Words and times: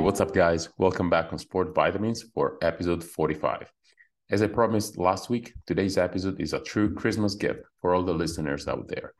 what's 0.00 0.20
up, 0.20 0.32
guys? 0.32 0.68
Welcome 0.78 1.10
back 1.10 1.32
on 1.32 1.38
Sport 1.38 1.74
Vitamins 1.74 2.22
for 2.22 2.56
episode 2.62 3.02
45. 3.02 3.72
As 4.30 4.42
I 4.42 4.46
promised 4.46 4.96
last 4.96 5.28
week, 5.28 5.54
today's 5.66 5.98
episode 5.98 6.40
is 6.40 6.52
a 6.52 6.60
true 6.60 6.94
Christmas 6.94 7.34
gift 7.34 7.62
for 7.80 7.94
all 7.94 8.04
the 8.04 8.14
listeners 8.14 8.68
out 8.68 8.86
there. 8.86 9.12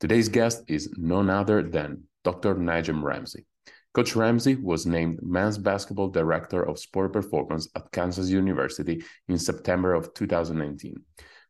Today's 0.00 0.28
guest 0.28 0.64
is 0.66 0.92
none 0.96 1.30
other 1.30 1.62
than 1.62 2.02
Dr. 2.24 2.56
Nijem 2.56 3.04
Ramsey. 3.04 3.46
Coach 3.94 4.16
Ramsey 4.16 4.56
was 4.56 4.84
named 4.84 5.20
Men's 5.22 5.58
Basketball 5.58 6.08
Director 6.08 6.62
of 6.62 6.80
Sport 6.80 7.12
Performance 7.12 7.68
at 7.76 7.92
Kansas 7.92 8.28
University 8.28 9.04
in 9.28 9.38
September 9.38 9.94
of 9.94 10.12
2019. 10.14 10.96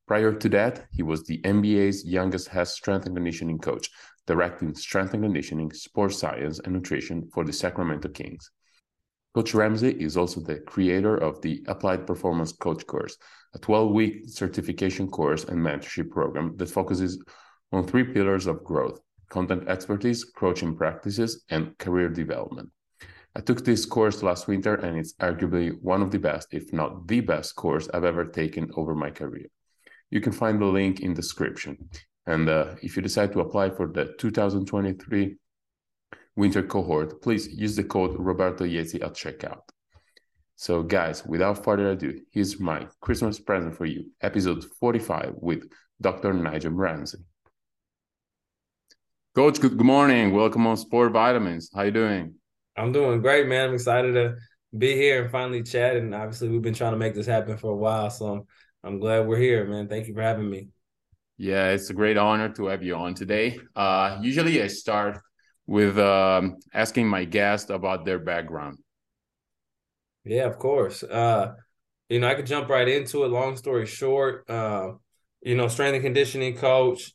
Prior 0.07 0.33
to 0.35 0.49
that, 0.51 0.87
he 0.93 1.03
was 1.03 1.25
the 1.25 1.41
NBA's 1.43 2.05
youngest 2.05 2.49
head 2.49 2.69
strength 2.69 3.07
and 3.07 3.17
conditioning 3.17 3.59
coach, 3.59 3.89
directing 4.27 4.75
strength 4.75 5.15
and 5.15 5.23
conditioning, 5.23 5.73
sports 5.73 6.19
science, 6.19 6.59
and 6.59 6.75
nutrition 6.75 7.27
for 7.33 7.43
the 7.43 7.53
Sacramento 7.53 8.11
Kings. 8.11 8.51
Coach 9.37 9.53
Ramsey 9.53 9.91
is 9.91 10.17
also 10.17 10.41
the 10.41 10.61
creator 10.61 11.15
of 11.15 11.43
the 11.43 11.63
Applied 11.69 12.07
Performance 12.07 12.53
Coach 12.53 12.87
course, 12.87 13.19
a 13.55 13.59
12 13.59 13.93
week 13.93 14.23
certification 14.29 15.09
course 15.09 15.45
and 15.45 15.59
mentorship 15.59 16.11
program 16.11 16.57
that 16.57 16.71
focuses 16.71 17.23
on 17.71 17.87
three 17.87 18.05
pillars 18.05 18.47
of 18.47 18.65
growth 18.65 18.99
content 19.29 19.69
expertise, 19.69 20.25
coaching 20.25 20.75
practices, 20.75 21.45
and 21.51 21.77
career 21.77 22.09
development. 22.09 22.71
I 23.35 23.41
took 23.41 23.63
this 23.63 23.85
course 23.85 24.23
last 24.23 24.49
winter, 24.49 24.77
and 24.77 24.97
it's 24.97 25.13
arguably 25.21 25.79
one 25.83 26.01
of 26.01 26.11
the 26.11 26.19
best, 26.19 26.55
if 26.55 26.73
not 26.73 27.07
the 27.07 27.21
best, 27.21 27.57
course 27.57 27.91
I've 27.93 28.05
ever 28.05 28.25
taken 28.25 28.71
over 28.75 28.95
my 28.95 29.11
career. 29.11 29.49
You 30.11 30.23
can 30.23 30.33
find 30.33 30.63
the 30.63 30.65
link 30.65 31.01
in 31.01 31.13
the 31.13 31.21
description. 31.21 31.91
And 32.25 32.49
uh, 32.49 32.77
if 32.81 32.97
you 32.97 33.03
decide 33.03 33.35
to 33.35 33.41
apply 33.41 33.69
for 33.69 33.87
the 33.87 34.15
2023 34.19 35.37
winter 36.37 36.63
cohort, 36.63 37.23
please 37.23 37.49
use 37.49 37.75
the 37.77 37.85
code 37.85 38.15
Roberto 38.19 38.65
Yezi 38.65 39.03
at 39.03 39.15
checkout. 39.15 39.63
So, 40.55 40.83
guys, 40.83 41.25
without 41.27 41.65
further 41.65 41.91
ado, 41.91 42.21
here's 42.31 42.61
my 42.61 42.87
Christmas 43.01 43.39
present 43.41 43.77
for 43.77 43.85
you, 43.85 44.11
episode 44.21 44.65
45 44.79 45.35
with 45.37 45.69
Dr. 46.01 46.33
Nijem 46.33 46.77
Ramsey. 46.77 47.19
Coach, 49.35 49.61
good 49.61 49.81
morning. 49.81 50.33
Welcome 50.33 50.67
on 50.67 50.77
Sport 50.77 51.13
Vitamins. 51.13 51.71
How 51.75 51.83
you 51.83 51.91
doing? 51.91 52.35
I'm 52.77 52.93
doing 52.93 53.21
great, 53.21 53.47
man. 53.47 53.69
I'm 53.69 53.75
excited 53.75 54.13
to 54.13 54.37
be 54.77 54.95
here 54.95 55.23
and 55.23 55.31
finally 55.31 55.63
chat. 55.63 55.97
And 55.97 56.15
obviously, 56.15 56.49
we've 56.49 56.63
been 56.63 56.75
trying 56.75 56.93
to 56.93 56.99
make 56.99 57.15
this 57.15 57.27
happen 57.27 57.57
for 57.59 57.73
a 57.73 57.77
while, 57.77 58.09
so 58.11 58.27
I'm 58.27 58.43
I'm 58.83 58.99
glad 59.01 59.27
we're 59.27 59.39
here, 59.39 59.67
man. 59.67 59.89
Thank 59.89 60.07
you 60.07 60.15
for 60.15 60.23
having 60.23 60.49
me. 60.49 60.69
Yeah, 61.39 61.71
it's 61.71 61.91
a 61.91 61.95
great 61.95 62.17
honor 62.17 62.49
to 62.51 62.67
have 62.67 62.83
you 62.83 62.95
on 62.95 63.15
today. 63.15 63.59
Uh, 63.75 64.19
usually, 64.23 64.63
I 64.63 64.69
start 64.69 65.19
with 65.67 65.99
um, 65.99 66.57
asking 66.73 67.09
my 67.09 67.25
guest 67.25 67.71
about 67.71 68.05
their 68.05 68.19
background. 68.19 68.79
Yeah, 70.25 70.45
of 70.45 70.59
course. 70.59 71.03
Uh, 71.03 71.55
you 72.09 72.21
know, 72.21 72.29
I 72.29 72.35
could 72.35 72.47
jump 72.47 72.69
right 72.69 72.89
into 72.89 73.25
it. 73.25 73.29
Long 73.29 73.57
story 73.57 73.87
short, 73.87 74.49
uh, 74.49 74.93
you 75.43 75.57
know, 75.57 75.69
strength 75.69 75.95
and 75.95 76.05
conditioning 76.05 76.57
coach. 76.57 77.13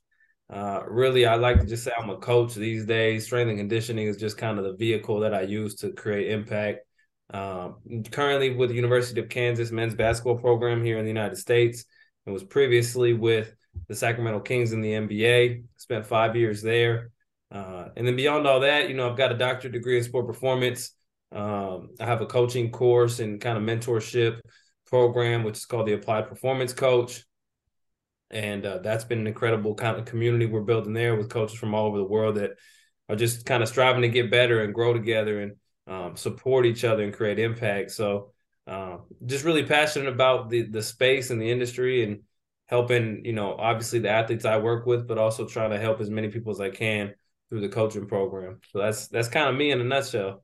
Uh, 0.49 0.81
really, 0.87 1.25
I 1.25 1.35
like 1.35 1.61
to 1.61 1.65
just 1.65 1.83
say 1.83 1.91
I'm 1.97 2.09
a 2.09 2.17
coach 2.17 2.55
these 2.55 2.85
days. 2.85 3.25
Strength 3.25 3.49
and 3.49 3.57
conditioning 3.57 4.07
is 4.07 4.17
just 4.17 4.37
kind 4.37 4.57
of 4.57 4.65
the 4.65 4.75
vehicle 4.75 5.21
that 5.21 5.33
I 5.33 5.41
use 5.41 5.75
to 5.75 5.91
create 5.91 6.31
impact. 6.31 6.79
Um, 7.33 7.77
currently 8.11 8.53
with 8.55 8.69
the 8.69 8.75
University 8.75 9.21
of 9.21 9.29
Kansas 9.29 9.71
men's 9.71 9.95
basketball 9.95 10.37
program 10.37 10.83
here 10.83 10.97
in 10.97 11.05
the 11.05 11.11
United 11.11 11.37
States, 11.37 11.85
and 12.25 12.33
was 12.33 12.43
previously 12.43 13.13
with 13.13 13.55
the 13.87 13.95
Sacramento 13.95 14.41
Kings 14.41 14.73
in 14.73 14.81
the 14.81 14.91
NBA. 14.91 15.63
Spent 15.77 16.05
five 16.05 16.35
years 16.35 16.61
there, 16.61 17.11
uh, 17.51 17.89
and 17.95 18.07
then 18.07 18.15
beyond 18.15 18.47
all 18.47 18.61
that, 18.61 18.89
you 18.89 18.95
know, 18.95 19.09
I've 19.09 19.17
got 19.17 19.31
a 19.31 19.37
doctorate 19.37 19.73
degree 19.73 19.97
in 19.97 20.03
sport 20.03 20.27
performance. 20.27 20.91
Um, 21.31 21.89
I 21.99 22.05
have 22.05 22.21
a 22.21 22.25
coaching 22.25 22.71
course 22.71 23.19
and 23.19 23.39
kind 23.41 23.57
of 23.57 23.63
mentorship 23.63 24.39
program, 24.87 25.43
which 25.43 25.57
is 25.57 25.65
called 25.65 25.87
the 25.87 25.93
Applied 25.93 26.27
Performance 26.29 26.73
Coach. 26.73 27.23
And 28.29 28.65
uh, 28.65 28.77
that's 28.79 29.03
been 29.03 29.19
an 29.19 29.27
incredible 29.27 29.75
kind 29.75 29.97
of 29.97 30.05
community 30.05 30.45
we're 30.45 30.61
building 30.61 30.93
there 30.93 31.15
with 31.15 31.29
coaches 31.29 31.57
from 31.57 31.73
all 31.73 31.87
over 31.87 31.97
the 31.97 32.03
world 32.05 32.35
that 32.35 32.51
are 33.09 33.15
just 33.15 33.45
kind 33.45 33.61
of 33.61 33.69
striving 33.69 34.03
to 34.03 34.09
get 34.09 34.31
better 34.31 34.61
and 34.61 34.73
grow 34.73 34.93
together. 34.93 35.41
And 35.41 35.53
um, 35.87 36.15
support 36.15 36.65
each 36.65 36.83
other 36.83 37.03
and 37.03 37.13
create 37.13 37.39
impact. 37.39 37.91
So 37.91 38.31
uh, 38.67 38.97
just 39.25 39.43
really 39.43 39.63
passionate 39.63 40.07
about 40.07 40.49
the 40.49 40.63
the 40.63 40.81
space 40.81 41.29
and 41.29 41.41
the 41.41 41.51
industry 41.51 42.03
and 42.03 42.21
helping, 42.67 43.25
you 43.25 43.33
know, 43.33 43.55
obviously 43.55 43.99
the 43.99 44.09
athletes 44.09 44.45
I 44.45 44.57
work 44.57 44.85
with, 44.85 45.07
but 45.07 45.17
also 45.17 45.45
trying 45.45 45.71
to 45.71 45.79
help 45.79 45.99
as 45.99 46.09
many 46.09 46.29
people 46.29 46.51
as 46.51 46.61
I 46.61 46.69
can 46.69 47.13
through 47.51 47.59
the 47.59 47.69
coaching 47.69 48.07
program. 48.07 48.61
So 48.71 48.79
that's 48.79 49.09
that's 49.09 49.27
kind 49.27 49.49
of 49.49 49.55
me 49.55 49.71
in 49.71 49.81
a 49.81 49.83
nutshell. 49.83 50.43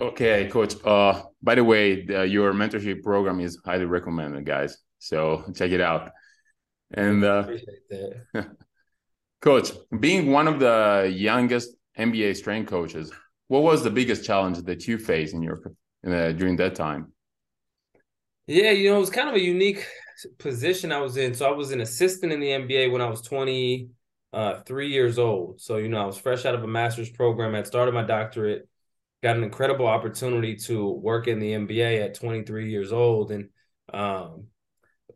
Okay, 0.00 0.48
coach. 0.48 0.74
Uh, 0.82 1.22
by 1.42 1.54
the 1.54 1.64
way, 1.64 2.04
the, 2.06 2.26
your 2.26 2.52
mentorship 2.54 3.02
program 3.02 3.40
is 3.40 3.58
highly 3.64 3.84
recommended, 3.84 4.46
guys. 4.46 4.78
So 4.98 5.44
check 5.54 5.72
it 5.72 5.80
out. 5.82 6.10
And 6.90 7.22
uh, 7.22 7.48
coach, 9.42 9.72
being 10.00 10.32
one 10.32 10.48
of 10.48 10.58
the 10.58 11.12
youngest 11.14 11.76
NBA 11.98 12.36
strength 12.36 12.70
coaches, 12.70 13.12
what 13.48 13.62
was 13.62 13.82
the 13.82 13.90
biggest 13.90 14.24
challenge 14.24 14.62
that 14.62 14.86
you 14.86 14.96
faced 14.96 15.34
in 15.34 15.42
your 15.42 15.60
uh, 16.06 16.32
during 16.32 16.56
that 16.56 16.74
time? 16.74 17.12
Yeah, 18.46 18.70
you 18.70 18.88
know, 18.88 18.96
it 18.96 19.00
was 19.00 19.10
kind 19.10 19.28
of 19.28 19.34
a 19.34 19.40
unique 19.40 19.86
position 20.38 20.92
I 20.92 21.00
was 21.00 21.18
in. 21.18 21.34
So 21.34 21.46
I 21.46 21.52
was 21.52 21.72
an 21.72 21.82
assistant 21.82 22.32
in 22.32 22.40
the 22.40 22.48
NBA 22.48 22.90
when 22.90 23.02
I 23.02 23.08
was 23.08 23.20
23 23.20 23.88
uh, 24.32 24.60
three 24.62 24.88
years 24.88 25.18
old. 25.18 25.60
So, 25.60 25.76
you 25.76 25.88
know, 25.88 26.02
I 26.02 26.06
was 26.06 26.18
fresh 26.18 26.44
out 26.44 26.54
of 26.54 26.62
a 26.64 26.68
master's 26.68 27.10
program. 27.10 27.54
I 27.54 27.62
started 27.62 27.94
my 27.94 28.02
doctorate, 28.02 28.68
got 29.22 29.36
an 29.36 29.44
incredible 29.44 29.86
opportunity 29.86 30.56
to 30.56 30.90
work 30.90 31.28
in 31.28 31.38
the 31.38 31.52
NBA 31.52 32.02
at 32.04 32.14
23 32.14 32.70
years 32.70 32.92
old. 32.92 33.30
And 33.30 33.48
um, 33.92 34.46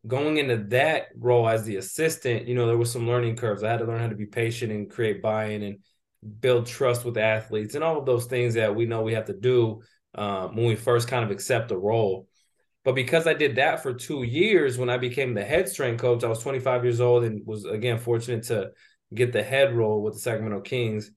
going 0.06 0.38
into 0.38 0.56
that 0.68 1.08
role 1.18 1.48
as 1.48 1.64
the 1.64 1.76
assistant, 1.76 2.46
you 2.48 2.54
know, 2.54 2.66
there 2.66 2.78
was 2.78 2.92
some 2.92 3.06
learning 3.06 3.36
curves. 3.36 3.62
I 3.62 3.70
had 3.70 3.80
to 3.80 3.86
learn 3.86 4.00
how 4.00 4.08
to 4.08 4.14
be 4.14 4.26
patient 4.26 4.72
and 4.72 4.90
create 4.90 5.22
buy-in 5.22 5.62
and 5.62 5.78
build 6.40 6.66
trust 6.66 7.04
with 7.04 7.16
athletes 7.16 7.74
and 7.74 7.84
all 7.84 7.98
of 7.98 8.06
those 8.06 8.26
things 8.26 8.54
that 8.54 8.74
we 8.74 8.86
know 8.86 9.02
we 9.02 9.14
have 9.14 9.26
to 9.26 9.32
do 9.32 9.82
um, 10.14 10.56
when 10.56 10.66
we 10.66 10.76
first 10.76 11.08
kind 11.08 11.24
of 11.24 11.30
accept 11.30 11.68
the 11.68 11.76
role. 11.76 12.26
But 12.84 12.94
because 12.94 13.26
I 13.26 13.34
did 13.34 13.56
that 13.56 13.82
for 13.82 13.92
two 13.92 14.22
years, 14.22 14.78
when 14.78 14.88
I 14.88 14.96
became 14.96 15.34
the 15.34 15.44
head 15.44 15.68
strength 15.68 16.00
coach, 16.00 16.24
I 16.24 16.28
was 16.28 16.42
25 16.42 16.84
years 16.84 17.00
old 17.00 17.24
and 17.24 17.46
was 17.46 17.64
again 17.66 17.98
fortunate 17.98 18.44
to 18.44 18.70
get 19.14 19.32
the 19.32 19.42
head 19.42 19.74
role 19.74 20.02
with 20.02 20.14
the 20.14 20.20
Sacramento 20.20 20.60
Kings. 20.60 21.10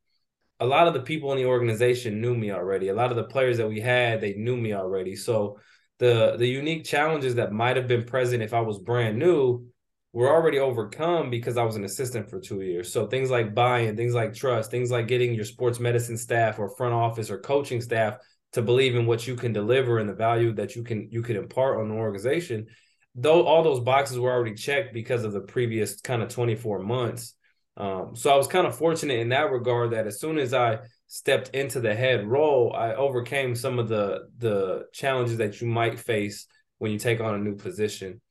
A 0.60 0.66
lot 0.66 0.88
of 0.88 0.94
the 0.94 1.02
people 1.02 1.32
in 1.32 1.38
the 1.38 1.46
organization 1.46 2.22
knew 2.22 2.36
me 2.36 2.52
already. 2.52 2.88
A 2.88 2.94
lot 2.96 3.12
of 3.12 3.18
the 3.18 3.24
players 3.24 3.58
that 3.58 3.68
we 3.68 3.80
had, 3.80 4.22
they 4.22 4.34
knew 4.34 4.56
me 4.56 4.74
already. 4.74 5.16
So 5.16 5.60
the 6.00 6.36
the 6.38 6.48
unique 6.48 6.86
challenges 6.86 7.36
that 7.36 7.52
might 7.52 7.78
have 7.78 7.88
been 7.88 8.06
present 8.06 8.44
if 8.44 8.54
I 8.54 8.62
was 8.62 8.80
brand 8.80 9.18
new 9.18 9.68
were 10.14 10.30
already 10.30 10.60
overcome 10.60 11.30
because 11.32 11.58
I 11.58 11.64
was 11.64 11.76
an 11.76 11.84
assistant 11.84 12.30
for 12.30 12.40
two 12.40 12.62
years. 12.62 12.94
So 12.94 13.08
things 13.08 13.32
like 13.32 13.56
buy-in, 13.56 13.98
things 13.98 14.14
like 14.14 14.34
trust, 14.34 14.70
things 14.70 14.92
like 14.92 15.08
getting 15.08 15.34
your 15.34 15.44
sports 15.44 15.80
medicine 15.80 16.18
staff 16.18 16.60
or 16.60 16.70
front 16.70 16.94
office 16.94 17.32
or 17.32 17.40
coaching 17.40 17.82
staff 17.82 18.18
to 18.54 18.62
believe 18.62 18.96
in 18.96 19.08
what 19.08 19.26
you 19.26 19.36
can 19.36 19.52
deliver 19.52 19.98
and 19.98 20.08
the 20.08 20.14
value 20.14 20.54
that 20.54 20.76
you 20.76 20.84
can 20.84 21.10
you 21.12 21.24
can 21.24 21.36
impart 21.36 21.80
on 21.80 21.90
the 21.90 21.96
organization. 21.96 22.68
Though 23.16 23.46
all 23.46 23.64
those 23.64 23.80
boxes 23.80 24.20
were 24.20 24.32
already 24.32 24.56
checked 24.56 24.94
because 24.94 25.24
of 25.24 25.34
the 25.34 25.42
previous 25.42 26.00
kind 26.02 26.22
of 26.22 26.30
24 26.30 26.80
months. 26.80 27.36
Um, 27.76 28.16
so 28.16 28.32
I 28.32 28.38
was 28.38 28.48
kind 28.48 28.68
of 28.68 28.78
fortunate 28.78 29.20
in 29.20 29.30
that 29.30 29.52
regard 29.52 29.92
that 29.92 30.06
as 30.06 30.20
soon 30.20 30.38
as 30.38 30.54
I 30.54 30.80
stepped 31.08 31.50
into 31.50 31.80
the 31.80 31.96
head 31.96 32.28
role, 32.28 32.74
I 32.76 32.94
overcame 32.94 33.56
some 33.56 33.80
of 33.80 33.88
the 33.88 34.28
the 34.38 34.86
challenges 34.94 35.38
that 35.38 35.62
you 35.62 35.68
might 35.68 36.00
face 36.00 36.46
when 36.78 36.92
you 36.92 37.00
take 37.00 37.20
on 37.20 37.36
a 37.36 37.40
new 37.40 37.56
position. 37.56 38.22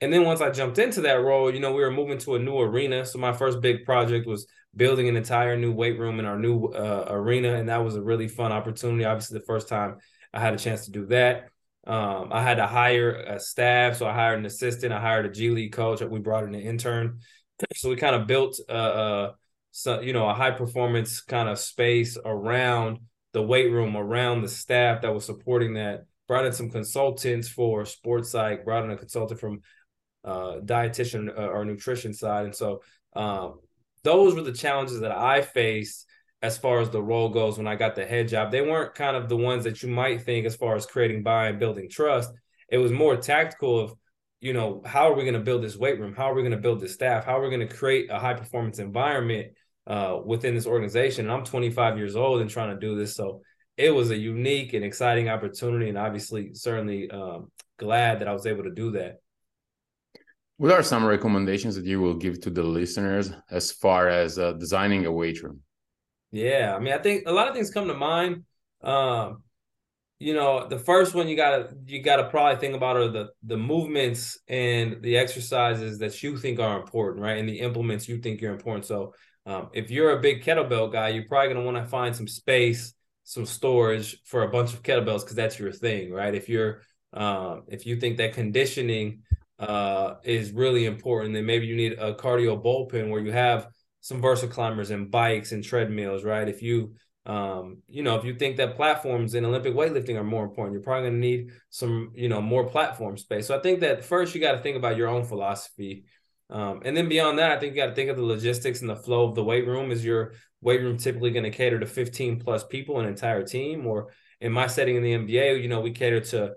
And 0.00 0.12
then 0.12 0.24
once 0.24 0.40
I 0.40 0.50
jumped 0.50 0.78
into 0.78 1.00
that 1.02 1.22
role, 1.22 1.52
you 1.52 1.58
know, 1.58 1.72
we 1.72 1.80
were 1.80 1.90
moving 1.90 2.18
to 2.18 2.34
a 2.34 2.38
new 2.38 2.58
arena. 2.60 3.06
So 3.06 3.18
my 3.18 3.32
first 3.32 3.60
big 3.60 3.84
project 3.84 4.26
was 4.26 4.46
building 4.74 5.08
an 5.08 5.16
entire 5.16 5.56
new 5.56 5.72
weight 5.72 5.98
room 5.98 6.20
in 6.20 6.26
our 6.26 6.38
new 6.38 6.66
uh, 6.66 7.06
arena, 7.08 7.54
and 7.54 7.68
that 7.70 7.82
was 7.82 7.96
a 7.96 8.02
really 8.02 8.28
fun 8.28 8.52
opportunity. 8.52 9.04
Obviously, 9.04 9.38
the 9.38 9.46
first 9.46 9.68
time 9.68 9.96
I 10.34 10.40
had 10.40 10.54
a 10.54 10.58
chance 10.58 10.84
to 10.84 10.90
do 10.90 11.06
that. 11.06 11.48
Um, 11.86 12.30
I 12.32 12.42
had 12.42 12.56
to 12.56 12.66
hire 12.66 13.12
a 13.12 13.40
staff, 13.40 13.96
so 13.96 14.06
I 14.06 14.12
hired 14.12 14.38
an 14.38 14.46
assistant. 14.46 14.92
I 14.92 15.00
hired 15.00 15.24
a 15.24 15.30
G 15.30 15.50
League 15.50 15.72
coach. 15.72 16.02
We 16.02 16.18
brought 16.18 16.44
in 16.44 16.54
an 16.54 16.60
intern, 16.60 17.20
so 17.74 17.88
we 17.88 17.96
kind 17.96 18.16
of 18.16 18.26
built, 18.26 18.58
uh, 18.68 18.72
uh, 18.72 19.32
so, 19.70 20.00
you 20.00 20.12
know, 20.12 20.28
a 20.28 20.34
high 20.34 20.50
performance 20.50 21.20
kind 21.20 21.48
of 21.48 21.58
space 21.58 22.16
around 22.24 22.98
the 23.32 23.42
weight 23.42 23.70
room, 23.70 23.96
around 23.96 24.42
the 24.42 24.48
staff 24.48 25.02
that 25.02 25.12
was 25.12 25.24
supporting 25.24 25.74
that. 25.74 26.06
Brought 26.28 26.46
in 26.46 26.52
some 26.52 26.70
consultants 26.70 27.48
for 27.48 27.84
sports 27.84 28.30
psych. 28.30 28.64
Brought 28.64 28.84
in 28.84 28.90
a 28.90 28.96
consultant 28.96 29.38
from 29.38 29.60
uh, 30.24 30.56
dietitian 30.64 31.28
uh, 31.28 31.48
or 31.48 31.64
nutrition 31.64 32.12
side. 32.12 32.46
And 32.46 32.54
so 32.54 32.82
um, 33.14 33.60
those 34.02 34.34
were 34.34 34.42
the 34.42 34.52
challenges 34.52 35.00
that 35.00 35.12
I 35.12 35.42
faced 35.42 36.06
as 36.42 36.58
far 36.58 36.80
as 36.80 36.90
the 36.90 37.02
role 37.02 37.28
goes 37.28 37.58
when 37.58 37.66
I 37.66 37.76
got 37.76 37.94
the 37.94 38.04
head 38.04 38.28
job. 38.28 38.50
They 38.50 38.60
weren't 38.60 38.94
kind 38.94 39.16
of 39.16 39.28
the 39.28 39.36
ones 39.36 39.64
that 39.64 39.82
you 39.82 39.88
might 39.88 40.22
think 40.22 40.46
as 40.46 40.56
far 40.56 40.74
as 40.74 40.84
creating 40.84 41.22
buy 41.22 41.48
and 41.48 41.58
building 41.58 41.88
trust. 41.88 42.32
It 42.68 42.78
was 42.78 42.92
more 42.92 43.16
tactical 43.16 43.78
of, 43.78 43.94
you 44.40 44.52
know, 44.52 44.82
how 44.84 45.10
are 45.10 45.14
we 45.14 45.22
going 45.22 45.34
to 45.34 45.40
build 45.40 45.62
this 45.62 45.76
weight 45.76 45.98
room? 45.98 46.14
How 46.14 46.30
are 46.30 46.34
we 46.34 46.42
going 46.42 46.52
to 46.52 46.58
build 46.58 46.80
this 46.80 46.94
staff? 46.94 47.24
How 47.24 47.38
are 47.38 47.42
we 47.42 47.54
going 47.54 47.66
to 47.66 47.74
create 47.74 48.10
a 48.10 48.18
high 48.18 48.34
performance 48.34 48.78
environment 48.78 49.52
uh, 49.86 50.18
within 50.24 50.54
this 50.54 50.66
organization? 50.66 51.26
And 51.26 51.32
I'm 51.32 51.44
25 51.44 51.96
years 51.96 52.16
old 52.16 52.40
and 52.40 52.50
trying 52.50 52.74
to 52.74 52.80
do 52.80 52.96
this. 52.96 53.14
So 53.16 53.42
it 53.76 53.90
was 53.90 54.10
a 54.10 54.16
unique 54.16 54.72
and 54.72 54.84
exciting 54.84 55.28
opportunity, 55.28 55.88
and 55.88 55.98
obviously, 55.98 56.54
certainly 56.54 57.10
um, 57.10 57.50
glad 57.78 58.20
that 58.20 58.28
I 58.28 58.32
was 58.32 58.46
able 58.46 58.64
to 58.64 58.70
do 58.70 58.92
that. 58.92 59.16
What 60.58 60.72
are 60.72 60.82
some 60.82 61.04
recommendations 61.04 61.76
that 61.76 61.84
you 61.84 62.00
will 62.00 62.14
give 62.14 62.40
to 62.42 62.50
the 62.50 62.62
listeners 62.62 63.30
as 63.50 63.70
far 63.72 64.08
as 64.08 64.38
uh, 64.38 64.52
designing 64.52 65.04
a 65.04 65.12
weight 65.12 65.42
room? 65.42 65.60
Yeah, 66.32 66.74
I 66.74 66.78
mean, 66.78 66.94
I 66.94 66.98
think 66.98 67.24
a 67.26 67.32
lot 67.32 67.48
of 67.48 67.54
things 67.54 67.70
come 67.70 67.88
to 67.88 67.94
mind. 67.94 68.44
Um, 68.82 69.42
you 70.18 70.34
know, 70.34 70.66
the 70.66 70.78
first 70.78 71.14
one 71.14 71.28
you 71.28 71.36
gotta 71.36 71.74
you 71.86 72.02
gotta 72.02 72.28
probably 72.28 72.58
think 72.58 72.74
about 72.74 72.96
are 72.96 73.08
the 73.08 73.28
the 73.44 73.56
movements 73.56 74.38
and 74.48 75.02
the 75.02 75.16
exercises 75.18 75.98
that 75.98 76.22
you 76.22 76.36
think 76.38 76.58
are 76.58 76.80
important, 76.80 77.22
right? 77.22 77.38
And 77.38 77.48
the 77.48 77.60
implements 77.60 78.08
you 78.08 78.18
think 78.18 78.42
are 78.42 78.52
important. 78.52 78.86
So, 78.86 79.14
um, 79.44 79.68
if 79.72 79.90
you're 79.90 80.18
a 80.18 80.20
big 80.20 80.42
kettlebell 80.42 80.92
guy, 80.92 81.08
you're 81.08 81.28
probably 81.28 81.52
gonna 81.52 81.66
want 81.66 81.76
to 81.76 81.86
find 81.86 82.16
some 82.16 82.28
space, 82.28 82.94
some 83.24 83.46
storage 83.46 84.22
for 84.24 84.42
a 84.42 84.48
bunch 84.48 84.72
of 84.72 84.82
kettlebells 84.82 85.20
because 85.20 85.36
that's 85.36 85.58
your 85.58 85.72
thing, 85.72 86.10
right? 86.12 86.34
If 86.34 86.48
you're 86.48 86.82
um, 87.12 87.64
if 87.68 87.86
you 87.86 87.96
think 87.96 88.16
that 88.16 88.32
conditioning 88.32 89.22
uh, 89.58 90.14
is 90.24 90.52
really 90.52 90.86
important. 90.86 91.34
Then 91.34 91.46
maybe 91.46 91.66
you 91.66 91.76
need 91.76 91.92
a 91.92 92.14
cardio 92.14 92.62
bullpen 92.62 93.10
where 93.10 93.20
you 93.20 93.32
have 93.32 93.68
some 94.00 94.20
Versa 94.20 94.46
climbers 94.46 94.90
and 94.90 95.10
bikes 95.10 95.52
and 95.52 95.64
treadmills, 95.64 96.24
right? 96.24 96.48
If 96.48 96.62
you 96.62 96.94
um, 97.26 97.82
you 97.88 98.02
know, 98.02 98.16
if 98.16 98.24
you 98.24 98.34
think 98.34 98.56
that 98.56 98.76
platforms 98.76 99.34
in 99.34 99.44
Olympic 99.44 99.74
weightlifting 99.74 100.16
are 100.16 100.24
more 100.24 100.44
important, 100.44 100.74
you're 100.74 100.82
probably 100.82 101.10
going 101.10 101.20
to 101.20 101.26
need 101.26 101.50
some, 101.70 102.12
you 102.14 102.28
know, 102.28 102.40
more 102.40 102.68
platform 102.68 103.16
space. 103.16 103.46
So 103.46 103.56
I 103.56 103.60
think 103.60 103.80
that 103.80 104.04
first 104.04 104.34
you 104.34 104.40
got 104.40 104.52
to 104.52 104.62
think 104.62 104.76
about 104.76 104.96
your 104.96 105.08
own 105.08 105.24
philosophy. 105.24 106.04
Um, 106.48 106.82
and 106.84 106.96
then 106.96 107.08
beyond 107.08 107.38
that, 107.38 107.50
I 107.50 107.58
think 107.58 107.74
you 107.74 107.82
got 107.82 107.88
to 107.88 107.94
think 107.94 108.10
of 108.10 108.16
the 108.16 108.22
logistics 108.22 108.80
and 108.80 108.88
the 108.88 108.96
flow 108.96 109.28
of 109.28 109.34
the 109.34 109.42
weight 109.42 109.66
room. 109.66 109.90
Is 109.90 110.04
your 110.04 110.34
weight 110.60 110.80
room 110.80 110.96
typically 110.96 111.32
going 111.32 111.44
to 111.44 111.50
cater 111.50 111.80
to 111.80 111.86
15 111.86 112.40
plus 112.40 112.64
people, 112.64 113.00
an 113.00 113.06
entire 113.06 113.42
team? 113.42 113.86
Or 113.86 114.12
in 114.40 114.52
my 114.52 114.68
setting 114.68 114.96
in 114.96 115.02
the 115.02 115.12
NBA, 115.12 115.60
you 115.60 115.68
know, 115.68 115.80
we 115.80 115.90
cater 115.90 116.20
to 116.20 116.54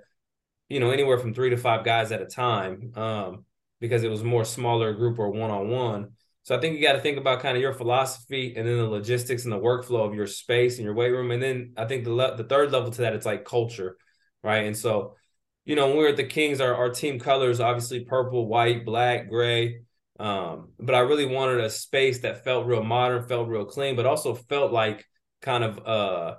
you 0.70 0.80
know, 0.80 0.92
anywhere 0.92 1.18
from 1.18 1.34
three 1.34 1.50
to 1.50 1.58
five 1.58 1.84
guys 1.84 2.12
at 2.12 2.22
a 2.22 2.26
time 2.26 2.92
um, 2.96 3.46
because 3.80 4.04
it 4.04 4.12
was 4.12 4.24
more 4.24 4.46
smaller 4.46 4.94
group 4.94 5.18
or 5.20 5.32
one 5.32 5.50
on 5.50 5.70
one. 5.70 6.12
So 6.50 6.58
I 6.58 6.60
think 6.60 6.76
you 6.76 6.82
got 6.82 6.94
to 6.94 7.00
think 7.00 7.20
about 7.20 7.42
kind 7.42 7.56
of 7.56 7.62
your 7.62 7.74
philosophy 7.74 8.56
and 8.58 8.68
then 8.68 8.78
the 8.78 8.88
logistics 8.88 9.44
and 9.44 9.54
the 9.54 9.60
workflow 9.60 10.04
of 10.08 10.16
your 10.16 10.26
space 10.26 10.78
and 10.78 10.84
your 10.84 10.96
weight 10.96 11.12
room. 11.12 11.30
And 11.30 11.44
then 11.44 11.74
I 11.78 11.86
think 11.86 12.06
the 12.06 12.12
le- 12.12 12.36
the 12.36 12.44
third 12.44 12.72
level 12.72 12.90
to 12.90 13.02
that, 13.02 13.14
it's 13.14 13.28
like 13.28 13.46
culture, 13.46 13.98
right? 14.42 14.66
And 14.66 14.76
so, 14.76 15.16
you 15.66 15.76
know, 15.76 15.90
when 15.90 15.98
we 15.98 16.06
are 16.06 16.08
at 16.08 16.18
the 16.18 16.24
Kings, 16.24 16.60
our, 16.60 16.74
our 16.74 16.90
team 16.90 17.20
colors 17.20 17.60
obviously 17.60 18.04
purple, 18.04 18.48
white, 18.48 18.84
black, 18.84 19.30
gray. 19.30 19.82
Um, 20.20 20.70
but 20.80 20.96
I 20.96 21.02
really 21.02 21.28
wanted 21.28 21.60
a 21.60 21.70
space 21.70 22.22
that 22.22 22.44
felt 22.44 22.66
real 22.66 22.84
modern, 22.84 23.28
felt 23.28 23.48
real 23.48 23.66
clean, 23.66 23.96
but 23.96 24.08
also 24.08 24.34
felt 24.34 24.72
like 24.72 25.06
kind 25.44 25.64
of 25.64 25.78
uh, 25.86 26.36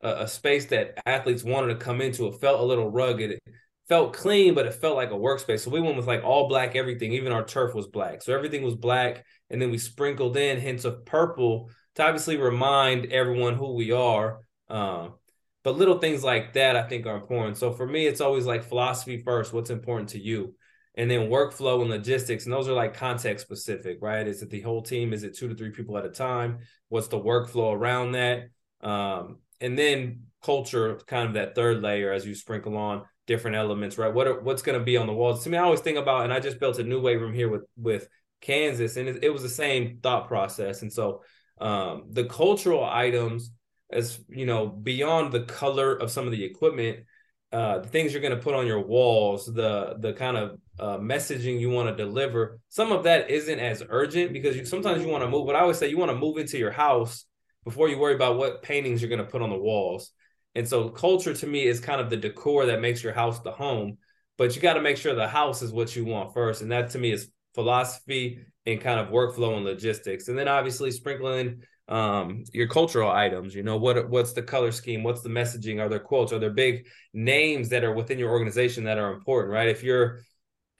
a, 0.00 0.22
a 0.24 0.26
space 0.26 0.66
that 0.70 0.98
athletes 1.06 1.44
wanted 1.44 1.68
to 1.68 1.76
come 1.76 2.00
into. 2.00 2.26
It 2.26 2.40
felt 2.40 2.58
a 2.58 2.64
little 2.64 2.90
rugged 2.90 3.30
It, 3.30 3.42
felt 3.88 4.14
clean, 4.14 4.54
but 4.54 4.64
it 4.64 4.74
felt 4.74 4.96
like 4.96 5.10
a 5.10 5.14
workspace. 5.14 5.60
So 5.60 5.70
we 5.70 5.80
went 5.80 5.96
with 5.96 6.06
like 6.06 6.24
all 6.24 6.48
black 6.48 6.76
everything. 6.76 7.12
Even 7.12 7.30
our 7.30 7.44
turf 7.44 7.74
was 7.74 7.86
black. 7.88 8.22
So 8.22 8.34
everything 8.34 8.62
was 8.62 8.74
black. 8.74 9.24
And 9.52 9.60
then 9.60 9.70
we 9.70 9.78
sprinkled 9.78 10.36
in 10.36 10.58
hints 10.58 10.84
of 10.84 11.04
purple 11.04 11.70
to 11.94 12.02
obviously 12.02 12.38
remind 12.38 13.12
everyone 13.12 13.54
who 13.54 13.74
we 13.74 13.92
are. 13.92 14.40
Um, 14.68 15.14
but 15.62 15.76
little 15.76 15.98
things 15.98 16.24
like 16.24 16.54
that 16.54 16.74
I 16.74 16.82
think 16.88 17.06
are 17.06 17.16
important. 17.16 17.58
So 17.58 17.72
for 17.72 17.86
me, 17.86 18.06
it's 18.06 18.22
always 18.22 18.46
like 18.46 18.64
philosophy 18.64 19.22
first, 19.22 19.52
what's 19.52 19.70
important 19.70 20.08
to 20.10 20.18
you. 20.18 20.54
And 20.94 21.10
then 21.10 21.30
workflow 21.30 21.82
and 21.82 21.90
logistics. 21.90 22.44
And 22.44 22.52
those 22.52 22.68
are 22.68 22.72
like 22.72 22.94
context 22.94 23.44
specific, 23.46 23.98
right? 24.00 24.26
Is 24.26 24.42
it 24.42 24.50
the 24.50 24.60
whole 24.60 24.82
team? 24.82 25.12
Is 25.12 25.22
it 25.22 25.36
two 25.36 25.48
to 25.48 25.54
three 25.54 25.70
people 25.70 25.96
at 25.96 26.04
a 26.04 26.10
time? 26.10 26.58
What's 26.88 27.08
the 27.08 27.20
workflow 27.20 27.74
around 27.74 28.12
that? 28.12 28.48
Um, 28.80 29.38
and 29.60 29.78
then 29.78 30.24
culture, 30.42 30.98
kind 31.06 31.28
of 31.28 31.34
that 31.34 31.54
third 31.54 31.82
layer 31.82 32.12
as 32.12 32.26
you 32.26 32.34
sprinkle 32.34 32.76
on 32.76 33.02
different 33.26 33.56
elements, 33.56 33.96
right? 33.96 34.12
What 34.12 34.26
are, 34.26 34.40
what's 34.40 34.62
going 34.62 34.78
to 34.78 34.84
be 34.84 34.96
on 34.96 35.06
the 35.06 35.12
walls? 35.12 35.44
To 35.44 35.50
me, 35.50 35.56
I 35.56 35.62
always 35.62 35.80
think 35.80 35.98
about, 35.98 36.24
and 36.24 36.32
I 36.32 36.40
just 36.40 36.58
built 36.58 36.78
a 36.78 36.82
new 36.82 37.00
weight 37.00 37.20
room 37.20 37.32
here 37.32 37.48
with 37.48 37.62
with 37.76 38.08
Kansas, 38.42 38.96
and 38.96 39.08
it, 39.08 39.24
it 39.24 39.30
was 39.30 39.42
the 39.42 39.48
same 39.48 39.98
thought 40.02 40.28
process. 40.28 40.82
And 40.82 40.92
so, 40.92 41.22
um, 41.60 42.04
the 42.10 42.24
cultural 42.24 42.84
items, 42.84 43.50
as 43.90 44.20
you 44.28 44.44
know, 44.46 44.66
beyond 44.66 45.32
the 45.32 45.44
color 45.44 45.94
of 45.94 46.10
some 46.10 46.26
of 46.26 46.32
the 46.32 46.44
equipment, 46.44 47.06
uh, 47.52 47.78
the 47.78 47.88
things 47.88 48.12
you're 48.12 48.22
going 48.22 48.36
to 48.36 48.42
put 48.42 48.54
on 48.54 48.66
your 48.66 48.80
walls, 48.80 49.46
the 49.46 49.96
the 49.98 50.12
kind 50.12 50.36
of 50.36 50.58
uh, 50.78 50.98
messaging 50.98 51.60
you 51.60 51.70
want 51.70 51.88
to 51.88 52.04
deliver, 52.04 52.58
some 52.68 52.92
of 52.92 53.04
that 53.04 53.30
isn't 53.30 53.60
as 53.60 53.82
urgent 53.88 54.32
because 54.32 54.56
you, 54.56 54.64
sometimes 54.64 55.02
you 55.02 55.08
want 55.08 55.22
to 55.22 55.30
move. 55.30 55.46
But 55.46 55.56
I 55.56 55.60
always 55.60 55.78
say 55.78 55.88
you 55.88 55.98
want 55.98 56.10
to 56.10 56.18
move 56.18 56.38
into 56.38 56.58
your 56.58 56.70
house 56.70 57.24
before 57.64 57.88
you 57.88 57.98
worry 57.98 58.14
about 58.14 58.38
what 58.38 58.62
paintings 58.62 59.00
you're 59.00 59.08
going 59.08 59.24
to 59.24 59.30
put 59.30 59.42
on 59.42 59.50
the 59.50 59.58
walls. 59.58 60.10
And 60.54 60.68
so 60.68 60.88
culture 60.88 61.34
to 61.34 61.46
me 61.46 61.64
is 61.64 61.80
kind 61.80 62.00
of 62.00 62.10
the 62.10 62.16
decor 62.16 62.66
that 62.66 62.80
makes 62.80 63.02
your 63.02 63.12
house 63.12 63.40
the 63.40 63.52
home, 63.52 63.98
but 64.36 64.54
you 64.54 64.60
got 64.62 64.74
to 64.74 64.82
make 64.82 64.96
sure 64.96 65.14
the 65.14 65.28
house 65.28 65.62
is 65.62 65.72
what 65.72 65.94
you 65.96 66.04
want 66.04 66.34
first. 66.34 66.62
And 66.62 66.72
that 66.72 66.90
to 66.90 66.98
me 66.98 67.12
is 67.12 67.30
philosophy 67.54 68.40
and 68.66 68.80
kind 68.80 69.00
of 69.00 69.08
workflow 69.08 69.56
and 69.56 69.64
logistics. 69.64 70.28
And 70.28 70.38
then 70.38 70.48
obviously 70.48 70.90
sprinkling 70.90 71.62
um, 71.88 72.44
your 72.52 72.68
cultural 72.68 73.10
items, 73.10 73.54
you 73.54 73.62
know, 73.62 73.76
what 73.76 74.08
what's 74.08 74.32
the 74.32 74.42
color 74.42 74.72
scheme, 74.72 75.02
what's 75.02 75.22
the 75.22 75.28
messaging, 75.28 75.80
are 75.80 75.88
there 75.88 75.98
quotes, 75.98 76.32
are 76.32 76.38
there 76.38 76.50
big 76.50 76.86
names 77.12 77.68
that 77.70 77.84
are 77.84 77.92
within 77.92 78.18
your 78.18 78.30
organization 78.30 78.84
that 78.84 78.98
are 78.98 79.12
important, 79.12 79.52
right? 79.52 79.68
If 79.68 79.82
you're 79.82 80.20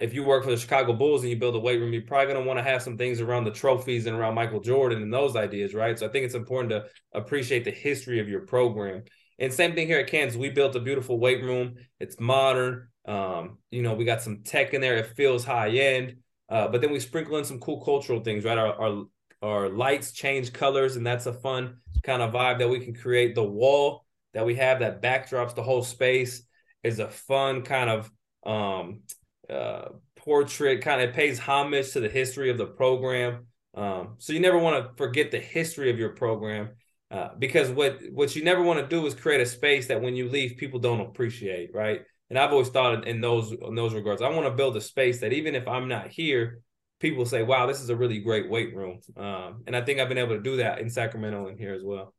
if 0.03 0.15
you 0.15 0.25
work 0.25 0.43
for 0.43 0.51
the 0.51 0.57
Chicago 0.57 0.93
Bulls 0.93 1.23
and 1.23 1.31
you 1.31 1.37
build 1.37 1.55
a 1.55 1.61
weight 1.61 1.79
room, 1.79 1.93
you're 1.93 2.03
probably 2.03 2.33
going 2.33 2.43
to 2.43 2.49
want 2.49 2.59
to 2.59 2.65
have 2.65 2.83
some 2.83 2.99
things 2.99 3.21
around 3.21 3.45
the 3.45 3.53
trophies 3.53 4.07
and 4.07 4.17
around 4.17 4.35
Michael 4.35 4.59
Jordan 4.59 5.01
and 5.01 5.15
those 5.15 5.37
ideas, 5.37 5.75
right? 5.75 5.97
So 5.97 6.07
I 6.07 6.09
think 6.09 6.25
it's 6.25 6.35
important 6.35 6.71
to 6.71 6.87
appreciate 7.13 7.65
the 7.65 7.71
history 7.71 8.19
of 8.19 8.29
your 8.29 8.41
program. 8.41 9.05
And 9.39 9.53
same 9.53 9.75
thing 9.75 9.87
here 9.87 10.01
at 10.01 10.09
Kansas. 10.09 10.37
We 10.37 10.51
built 10.51 10.75
a 10.75 10.81
beautiful 10.81 11.21
weight 11.21 11.43
room. 11.43 11.75
It's 12.01 12.19
modern. 12.19 12.89
Um, 13.07 13.59
you 13.71 13.83
know, 13.83 13.95
we 13.95 14.05
got 14.05 14.23
some 14.23 14.43
tech 14.43 14.75
in 14.75 14.81
there. 14.81 14.97
It 14.97 15.15
feels 15.17 15.45
high 15.45 15.71
end. 15.71 16.17
Uh, 16.53 16.69
but 16.69 16.83
then 16.83 16.93
we 16.93 17.01
sprinkle 17.01 17.39
in 17.39 17.45
some 17.47 17.59
cool 17.59 17.83
cultural 17.83 18.21
things, 18.21 18.45
right? 18.45 18.59
Our, 18.59 18.75
our 18.75 19.05
our 19.41 19.69
lights 19.71 20.13
change 20.13 20.53
colors, 20.53 20.97
and 20.97 21.07
that's 21.07 21.25
a 21.25 21.33
fun 21.33 21.79
kind 22.03 22.21
of 22.21 22.35
vibe 22.35 22.59
that 22.59 22.69
we 22.69 22.79
can 22.79 22.95
create. 22.95 23.35
The 23.35 23.43
wall 23.43 24.05
that 24.35 24.45
we 24.45 24.57
have 24.57 24.81
that 24.81 25.01
backdrops 25.01 25.55
the 25.55 25.63
whole 25.63 25.83
space 25.83 26.43
is 26.83 26.99
a 26.99 27.09
fun 27.09 27.63
kind 27.63 27.89
of 27.89 28.13
um, 28.45 29.01
uh, 29.49 29.89
portrait. 30.15 30.83
Kind 30.83 31.01
of 31.01 31.15
pays 31.15 31.39
homage 31.39 31.93
to 31.93 32.01
the 32.01 32.11
history 32.11 32.51
of 32.51 32.59
the 32.59 32.67
program. 32.67 33.47
Um, 33.75 34.17
so 34.19 34.35
you 34.35 34.41
never 34.41 34.59
want 34.59 34.85
to 34.85 34.95
forget 35.03 35.31
the 35.31 35.41
history 35.41 35.91
of 35.91 35.99
your 35.99 36.11
program 36.11 36.73
uh, 37.11 37.29
because 37.39 37.71
what 37.71 37.99
what 38.13 38.37
you 38.37 38.45
never 38.45 38.63
want 38.63 38.79
to 38.79 38.87
do 38.87 39.07
is 39.07 39.15
create 39.15 39.41
a 39.41 39.47
space 39.47 39.87
that 39.87 40.03
when 40.03 40.15
you 40.15 40.29
leave 40.29 40.59
people 40.59 40.79
don't 40.79 41.01
appreciate 41.01 41.75
right 41.75 42.03
and 42.33 42.39
i've 42.39 42.51
always 42.51 42.71
thought 42.71 43.07
in 43.07 43.21
those 43.21 43.53
in 43.53 43.75
those 43.75 43.93
regards 43.93 44.23
i 44.23 44.29
want 44.29 44.47
to 44.47 44.51
build 44.51 44.75
a 44.75 44.81
space 44.81 45.21
that 45.21 45.35
even 45.35 45.55
if 45.55 45.69
i'm 45.69 45.87
not 45.87 46.09
here 46.09 46.63
people 46.99 47.27
say 47.27 47.43
wow 47.43 47.67
this 47.67 47.83
is 47.83 47.91
a 47.91 47.97
really 47.97 48.21
great 48.21 48.49
weight 48.49 48.75
room. 48.75 49.01
Um, 49.19 49.63
and 49.67 49.77
i 49.77 49.83
think 49.83 50.01
i've 50.01 50.09
been 50.09 50.17
able 50.17 50.37
to 50.37 50.41
do 50.41 50.57
that 50.57 50.79
in 50.79 50.89
sacramento 50.89 51.49
and 51.49 51.59
here 51.59 51.75
as 51.75 51.83
well. 51.85 52.15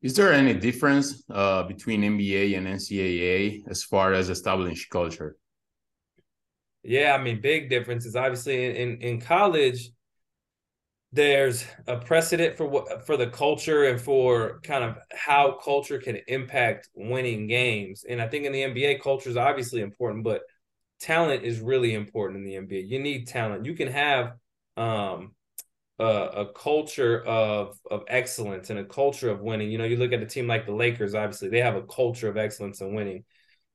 Is 0.00 0.14
there 0.14 0.32
any 0.32 0.54
difference 0.54 1.24
uh, 1.28 1.64
between 1.64 2.00
nba 2.00 2.56
and 2.56 2.66
ncaa 2.66 3.68
as 3.68 3.84
far 3.84 4.14
as 4.14 4.30
establishing 4.30 4.86
culture? 4.90 5.36
Yeah 6.82 7.14
i 7.18 7.22
mean 7.22 7.42
big 7.42 7.68
differences. 7.68 8.16
Obviously 8.16 8.64
in, 8.64 8.76
in, 8.76 9.02
in 9.02 9.20
college 9.20 9.90
there's 11.12 11.64
a 11.86 11.96
precedent 11.96 12.56
for 12.56 12.66
what 12.66 13.06
for 13.06 13.16
the 13.16 13.28
culture 13.28 13.84
and 13.84 14.00
for 14.00 14.60
kind 14.62 14.84
of 14.84 14.98
how 15.12 15.52
culture 15.52 15.98
can 15.98 16.18
impact 16.28 16.88
winning 16.94 17.46
games. 17.46 18.04
And 18.08 18.20
I 18.20 18.28
think 18.28 18.44
in 18.44 18.52
the 18.52 18.62
NBA, 18.62 19.00
culture 19.02 19.30
is 19.30 19.36
obviously 19.36 19.80
important, 19.80 20.22
but 20.24 20.42
talent 21.00 21.44
is 21.44 21.60
really 21.60 21.94
important 21.94 22.38
in 22.38 22.44
the 22.44 22.56
NBA. 22.56 22.88
You 22.88 22.98
need 22.98 23.26
talent. 23.26 23.64
You 23.64 23.74
can 23.74 23.88
have 23.88 24.34
um, 24.76 25.34
a, 25.98 26.04
a, 26.04 26.52
culture 26.52 27.24
of 27.24 27.78
of 27.90 28.04
excellence 28.08 28.68
and 28.68 28.78
a 28.78 28.84
culture 28.84 29.30
of 29.30 29.40
winning. 29.40 29.70
You 29.70 29.78
know, 29.78 29.84
you 29.84 29.96
look 29.96 30.12
at 30.12 30.22
a 30.22 30.26
team 30.26 30.46
like 30.46 30.66
the 30.66 30.74
Lakers. 30.74 31.14
Obviously, 31.14 31.48
they 31.48 31.60
have 31.60 31.76
a 31.76 31.82
culture 31.82 32.28
of 32.28 32.36
excellence 32.36 32.82
and 32.82 32.94
winning, 32.94 33.24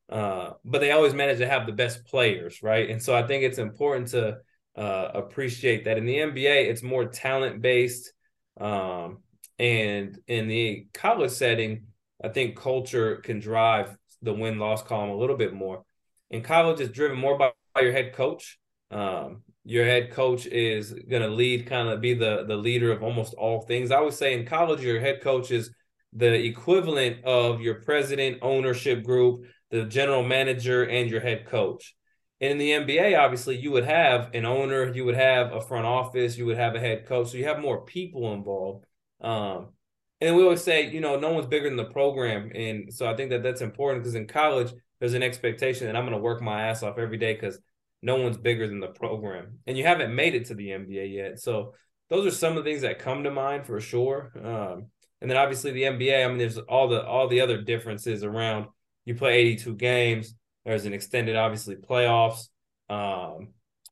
uh, 0.10 0.52
but 0.64 0.82
they 0.82 0.92
always 0.92 1.16
manage 1.16 1.40
to 1.40 1.48
have 1.48 1.66
the 1.66 1.74
best 1.74 2.06
players, 2.06 2.62
right? 2.62 2.90
And 2.90 3.02
so 3.02 3.16
I 3.16 3.26
think 3.26 3.44
it's 3.44 3.58
important 3.58 4.10
to 4.10 4.38
uh, 4.76 5.10
appreciate 5.14 5.86
that. 5.86 5.98
In 5.98 6.06
the 6.06 6.18
NBA, 6.18 6.70
it's 6.70 6.84
more 6.84 7.06
talent 7.06 7.62
based. 7.62 8.12
Um, 8.60 9.20
and 9.60 10.18
in 10.28 10.48
the 10.48 10.88
college 10.94 11.32
setting, 11.32 11.88
I 12.24 12.30
think 12.30 12.58
culture 12.58 13.18
can 13.18 13.40
drive 13.40 13.96
the 14.22 14.34
win 14.34 14.58
loss 14.58 14.82
column 14.82 15.10
a 15.10 15.16
little 15.16 15.38
bit 15.38 15.54
more. 15.54 15.84
In 16.32 16.42
college, 16.42 16.80
it's 16.80 16.92
driven 16.92 17.18
more 17.18 17.38
by, 17.38 17.52
by 17.76 17.82
your 17.82 17.92
head 17.92 18.14
coach. 18.14 18.58
Um, 18.90 19.44
your 19.66 19.86
head 19.86 20.12
coach 20.12 20.46
is 20.46 20.94
going 20.94 21.22
to 21.22 21.30
lead, 21.30 21.68
kind 21.68 21.90
of 21.90 22.02
be 22.02 22.14
the 22.14 22.46
the 22.48 22.56
leader 22.56 22.92
of 22.92 23.02
almost 23.02 23.34
all 23.36 23.62
things. 23.62 23.92
I 23.92 24.02
would 24.02 24.14
say 24.14 24.34
in 24.34 24.46
college, 24.46 24.84
your 24.84 25.00
head 25.00 25.22
coach 25.22 25.52
is 25.52 25.72
the 26.12 26.34
equivalent 26.34 27.24
of 27.24 27.62
your 27.62 27.76
president, 27.76 28.40
ownership 28.42 29.04
group, 29.04 29.46
the 29.72 29.86
general 29.86 30.24
manager, 30.24 30.84
and 30.84 31.10
your 31.10 31.22
head 31.22 31.46
coach. 31.46 31.96
And 32.44 32.52
in 32.52 32.58
the 32.60 32.72
NBA, 32.74 33.16
obviously, 33.16 33.58
you 33.58 33.72
would 33.72 33.86
have 33.86 34.30
an 34.34 34.46
owner, 34.46 34.92
you 34.94 35.06
would 35.06 35.16
have 35.16 35.54
a 35.54 35.62
front 35.62 35.86
office, 35.86 36.38
you 36.38 36.46
would 36.48 36.58
have 36.58 36.76
a 36.76 36.80
head 36.80 37.06
coach, 37.06 37.30
so 37.32 37.38
you 37.38 37.46
have 37.46 37.60
more 37.62 37.86
people 37.86 38.34
involved. 38.34 38.86
Um, 39.22 39.70
And 40.22 40.36
we 40.36 40.44
always 40.44 40.64
say, 40.64 40.90
you 40.90 41.02
know, 41.02 41.20
no 41.20 41.34
one's 41.34 41.48
bigger 41.48 41.70
than 41.70 41.78
the 41.78 41.86
program. 41.86 42.52
And 42.56 42.94
so 42.94 43.10
I 43.10 43.16
think 43.16 43.30
that 43.32 43.44
that's 43.44 43.62
important 43.62 44.04
because 44.04 44.16
in 44.16 44.28
college, 44.28 44.74
there's 45.00 45.14
an 45.16 45.24
expectation 45.24 45.88
that 45.88 45.96
I'm 45.96 46.06
going 46.06 46.18
to 46.18 46.22
work 46.24 46.42
my 46.42 46.68
ass 46.70 46.84
off 46.84 46.98
every 46.98 47.18
day 47.18 47.34
because 47.34 47.60
no 48.02 48.18
one's 48.18 48.38
bigger 48.38 48.68
than 48.68 48.80
the 48.80 48.88
program. 48.88 49.60
And 49.68 49.78
you 49.78 49.86
haven't 49.86 50.16
made 50.16 50.36
it 50.36 50.46
to 50.48 50.56
the 50.56 50.70
NBA 50.70 51.06
yet. 51.14 51.40
So 51.40 51.76
those 52.10 52.26
are 52.26 52.36
some 52.36 52.58
of 52.58 52.64
the 52.64 52.70
things 52.70 52.82
that 52.84 53.00
come 53.00 53.24
to 53.24 53.32
mind 53.32 53.66
for 53.66 53.80
sure. 53.82 54.32
Um, 54.44 54.88
and 55.22 55.30
then 55.30 55.38
obviously 55.38 55.72
the 55.72 55.84
NBA, 55.84 56.26
I 56.26 56.28
mean, 56.28 56.38
there's 56.38 56.58
all 56.58 56.88
the 56.90 57.06
all 57.06 57.28
the 57.28 57.42
other 57.42 57.62
differences 57.62 58.24
around 58.24 58.68
you 59.06 59.16
play 59.16 59.36
82 59.40 59.76
games. 59.76 60.36
There's 60.66 60.86
an 60.86 60.94
extended, 60.94 61.36
obviously, 61.36 61.76
playoffs. 61.76 62.48
Um, 62.90 63.50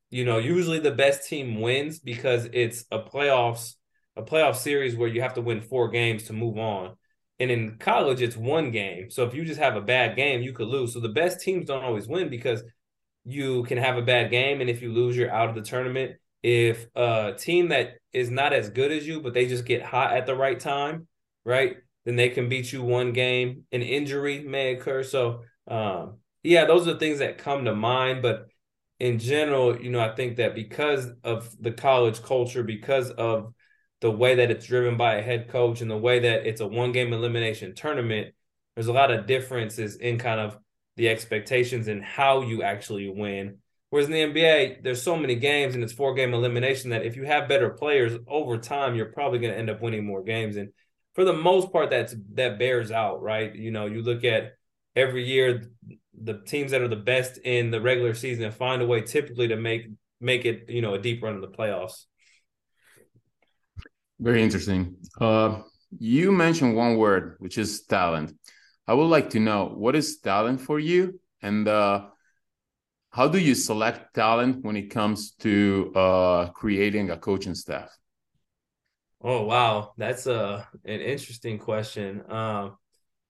you 0.10 0.26
know, 0.26 0.38
usually 0.38 0.80
the 0.80 0.92
best 0.92 1.28
team 1.28 1.62
wins 1.62 2.00
because 2.00 2.48
it's 2.52 2.86
a 2.92 3.00
playoffs, 3.00 3.76
a 4.16 4.22
playoff 4.22 4.56
series 4.56 4.96
where 4.96 5.08
you 5.08 5.22
have 5.22 5.36
to 5.36 5.42
win 5.42 5.62
four 5.62 5.90
games 5.90 6.24
to 6.24 6.34
move 6.34 6.58
on. 6.58 6.96
And 7.40 7.50
in 7.50 7.78
college, 7.80 8.22
it's 8.22 8.38
one 8.38 8.72
game. 8.72 9.10
So 9.10 9.26
if 9.26 9.34
you 9.34 9.44
just 9.44 9.60
have 9.60 9.76
a 9.76 9.82
bad 9.82 10.16
game, 10.16 10.42
you 10.42 10.54
could 10.54 10.68
lose. 10.68 10.94
So 10.94 11.00
the 11.00 11.10
best 11.10 11.40
teams 11.40 11.66
don't 11.66 11.84
always 11.84 12.08
win 12.08 12.30
because 12.30 12.62
you 13.24 13.64
can 13.64 13.78
have 13.78 13.98
a 13.98 14.02
bad 14.02 14.30
game. 14.30 14.62
And 14.62 14.70
if 14.70 14.82
you 14.82 14.92
lose, 14.94 15.18
you're 15.18 15.32
out 15.32 15.50
of 15.50 15.56
the 15.56 15.62
tournament. 15.62 16.18
If 16.44 16.88
a 16.96 17.34
team 17.38 17.70
that 17.70 17.94
is 18.14 18.30
not 18.30 18.54
as 18.54 18.70
good 18.70 18.92
as 18.92 19.08
you, 19.08 19.22
but 19.22 19.34
they 19.34 19.48
just 19.48 19.66
get 19.66 19.82
hot 19.82 20.14
at 20.14 20.26
the 20.26 20.36
right 20.36 20.60
time, 20.60 21.08
right? 21.46 21.78
Then 22.06 22.16
they 22.16 22.30
can 22.30 22.50
beat 22.50 22.72
you 22.72 22.84
one 22.84 23.14
game. 23.14 23.64
An 23.72 23.82
injury 23.82 24.40
may 24.40 24.74
occur. 24.74 25.04
So, 25.04 25.42
um, 25.68 26.18
yeah, 26.44 26.66
those 26.66 26.88
are 26.88 26.98
things 26.98 27.20
that 27.20 27.38
come 27.38 27.66
to 27.66 27.76
mind. 27.76 28.22
But 28.22 28.48
in 29.00 29.20
general, 29.20 29.82
you 29.82 29.90
know, 29.90 30.00
I 30.00 30.16
think 30.16 30.38
that 30.38 30.56
because 30.56 31.08
of 31.24 31.56
the 31.60 31.72
college 31.72 32.22
culture, 32.22 32.64
because 32.64 33.12
of 33.12 33.54
the 34.02 34.12
way 34.12 34.36
that 34.36 34.52
it's 34.52 34.66
driven 34.66 34.98
by 34.98 35.16
a 35.16 35.22
head 35.22 35.48
coach 35.48 35.82
and 35.82 35.90
the 35.90 35.98
way 35.98 36.20
that 36.20 36.46
it's 36.48 36.62
a 36.62 36.68
one 36.68 36.92
game 36.92 37.14
elimination 37.14 37.76
tournament, 37.76 38.34
there's 38.76 38.88
a 38.88 38.94
lot 38.94 39.12
of 39.12 39.28
differences 39.28 39.96
in 39.96 40.18
kind 40.18 40.40
of 40.40 40.58
the 40.98 41.10
expectations 41.10 41.88
and 41.88 42.04
how 42.04 42.42
you 42.42 42.64
actually 42.64 43.10
win. 43.10 43.58
Whereas 43.90 44.08
in 44.08 44.14
the 44.14 44.22
NBA, 44.22 44.84
there's 44.84 45.02
so 45.02 45.18
many 45.18 45.36
games 45.36 45.76
and 45.76 45.84
it's 45.84 45.94
four 45.94 46.14
game 46.14 46.34
elimination 46.34 46.92
that 46.92 47.06
if 47.06 47.16
you 47.16 47.26
have 47.26 47.50
better 47.50 47.70
players 47.70 48.18
over 48.28 48.58
time, 48.58 48.96
you're 48.96 49.08
probably 49.08 49.40
going 49.40 49.52
to 49.54 49.60
end 49.60 49.70
up 49.70 49.82
winning 49.82 50.06
more 50.06 50.24
games. 50.24 50.56
And 50.56 50.70
for 51.14 51.26
the 51.26 51.34
most 51.34 51.72
part, 51.72 51.90
that's 51.90 52.16
that 52.34 52.58
bears 52.58 52.92
out, 52.92 53.22
right? 53.22 53.54
You 53.54 53.72
know, 53.72 53.88
you 53.88 54.02
look 54.02 54.24
at 54.24 54.54
every 54.96 55.28
year 55.28 55.64
the 56.24 56.42
teams 56.46 56.72
that 56.72 56.82
are 56.82 56.88
the 56.88 56.96
best 56.96 57.38
in 57.44 57.72
the 57.72 57.82
regular 57.82 58.14
season 58.14 58.44
and 58.44 58.54
find 58.54 58.82
a 58.82 58.86
way 58.86 59.02
typically 59.02 59.48
to 59.48 59.56
make 59.56 59.88
make 60.20 60.46
it, 60.46 60.70
you 60.70 60.82
know, 60.82 60.94
a 60.94 61.00
deep 61.00 61.24
run 61.24 61.36
in 61.36 61.42
the 61.42 61.48
playoffs. 61.48 62.06
Very 64.20 64.44
interesting. 64.44 64.98
Uh, 65.20 65.62
you 65.98 66.32
mentioned 66.32 66.76
one 66.76 66.98
word, 66.98 67.36
which 67.40 67.58
is 67.58 67.84
talent. 67.84 68.34
I 68.88 68.94
would 68.94 69.06
like 69.06 69.32
to 69.32 69.40
know 69.40 69.66
what 69.66 69.96
is 69.96 70.20
talent 70.20 70.62
for 70.62 70.80
you, 70.80 71.20
and 71.42 71.68
uh, 71.68 72.08
how 73.10 73.28
do 73.28 73.40
you 73.40 73.56
select 73.56 74.14
talent 74.14 74.64
when 74.64 74.78
it 74.78 74.90
comes 74.90 75.32
to 75.40 75.92
uh, 75.96 76.50
creating 76.52 77.10
a 77.10 77.18
coaching 77.18 77.56
staff? 77.56 77.90
Oh 79.24 79.44
wow, 79.44 79.94
that's 79.98 80.26
a 80.28 80.40
uh, 80.40 80.64
an 80.86 81.02
interesting 81.02 81.60
question. 81.60 82.24
Um, 82.32 82.78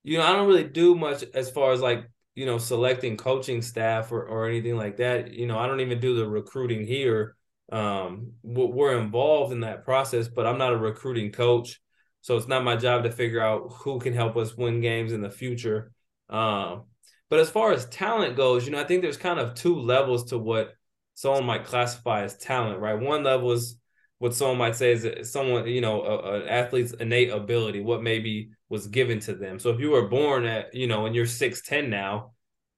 you 0.04 0.18
know, 0.18 0.24
I 0.24 0.34
don't 0.34 0.48
really 0.48 0.64
do 0.64 0.96
much 0.96 1.24
as 1.34 1.50
far 1.50 1.74
as 1.74 1.82
like 1.82 2.10
you 2.36 2.46
know 2.46 2.58
selecting 2.58 3.18
coaching 3.18 3.62
staff 3.62 4.12
or 4.12 4.26
or 4.26 4.48
anything 4.48 4.78
like 4.78 4.98
that. 4.98 5.34
You 5.34 5.48
know, 5.48 5.58
I 5.58 5.68
don't 5.68 5.82
even 5.82 6.00
do 6.00 6.16
the 6.16 6.28
recruiting 6.28 6.86
here. 6.86 7.36
Um, 7.72 8.34
we're 8.44 9.00
involved 9.00 9.54
in 9.54 9.62
that 9.62 9.86
process, 9.86 10.28
but 10.28 10.46
I'm 10.46 10.58
not 10.58 10.74
a 10.74 10.78
recruiting 10.78 11.32
coach, 11.32 11.80
so 12.22 12.36
it's 12.36 12.48
not 12.48 12.64
my 12.64 12.76
job 12.76 13.04
to 13.04 13.12
figure 13.12 13.42
out 13.42 13.74
who 13.78 14.00
can 14.00 14.14
help 14.14 14.36
us 14.36 14.58
win 14.58 14.82
games 14.82 15.14
in 15.14 15.22
the 15.22 15.30
future. 15.30 15.92
Um, 16.30 16.84
but 17.30 17.40
as 17.40 17.50
far 17.50 17.72
as 17.72 17.86
talent 17.86 18.36
goes, 18.36 18.66
you 18.66 18.72
know, 18.72 18.82
I 18.82 18.84
think 18.84 19.02
there's 19.02 19.18
kind 19.18 19.40
of 19.40 19.54
two 19.56 19.80
levels 19.80 20.26
to 20.32 20.38
what 20.38 20.74
someone 21.14 21.46
might 21.46 21.64
classify 21.64 22.24
as 22.24 22.38
talent, 22.38 22.80
right? 22.80 23.00
One 23.00 23.24
level 23.24 23.52
is 23.54 23.78
what 24.22 24.36
someone 24.36 24.60
might 24.60 24.76
say 24.76 24.92
is 24.92 25.32
someone, 25.32 25.66
you 25.66 25.82
know, 25.82 26.04
an 26.06 26.48
athlete's 26.48 26.92
innate 26.92 27.32
ability, 27.32 27.82
what 27.82 28.04
maybe 28.04 28.52
was 28.70 28.86
given 28.86 29.20
to 29.20 29.34
them. 29.34 29.58
So 29.58 29.72
if 29.72 29.80
you 29.80 29.90
were 29.90 30.08
born 30.10 30.46
at, 30.46 30.76
you 30.76 30.86
know, 30.86 31.08
and 31.08 31.16
you're 31.16 31.26
6'10 31.26 31.90
now, 31.90 32.34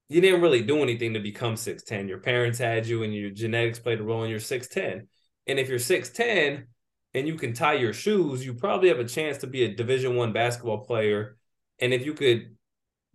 you 0.08 0.22
didn't 0.22 0.40
really 0.40 0.62
do 0.62 0.82
anything 0.82 1.14
to 1.16 1.20
become 1.20 1.56
6'10. 1.56 2.08
Your 2.08 2.20
parents 2.20 2.60
had 2.60 2.88
you 2.88 3.04
and 3.04 3.14
your 3.14 3.30
genetics 3.30 3.78
played 3.78 4.00
a 4.00 4.04
role 4.04 4.24
in 4.24 4.30
your 4.30 4.40
610 4.40 5.10
And 5.46 5.60
if 5.60 5.68
you're 5.68 5.80
6'10 5.80 6.64
and 7.14 7.28
you 7.28 7.36
can 7.36 7.52
tie 7.52 7.74
your 7.74 7.92
shoes, 7.92 8.46
you 8.46 8.54
probably 8.54 8.88
have 8.88 9.00
a 9.00 9.04
chance 9.04 9.40
to 9.40 9.48
be 9.48 9.66
a 9.66 9.76
division 9.76 10.16
one 10.16 10.32
basketball 10.32 10.86
player. 10.86 11.36
And 11.80 11.94
if 11.94 12.06
you 12.06 12.14
could 12.14 12.56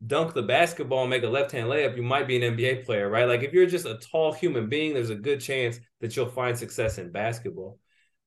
dunk 0.06 0.35
the 0.35 0.42
basketball 0.42 1.00
and 1.00 1.08
make 1.08 1.23
a 1.23 1.28
left 1.28 1.52
hand 1.52 1.68
layup, 1.68 1.97
you 1.97 2.02
might 2.02 2.28
be 2.28 2.37
an 2.37 2.54
NBA 2.58 2.85
player, 2.85 3.08
right? 3.08 3.26
Like 3.26 3.42
if 3.42 3.54
you're 3.54 3.64
just 3.64 3.87
a 3.87 3.97
tall 3.97 4.35
human 4.35 4.68
being, 4.68 4.92
there's 4.92 5.08
a 5.08 5.14
good 5.14 5.40
chance 5.40 5.80
that 6.02 6.14
you'll 6.14 6.26
find 6.26 6.58
success 6.58 6.99
in 6.99 7.11
basketball. 7.11 7.78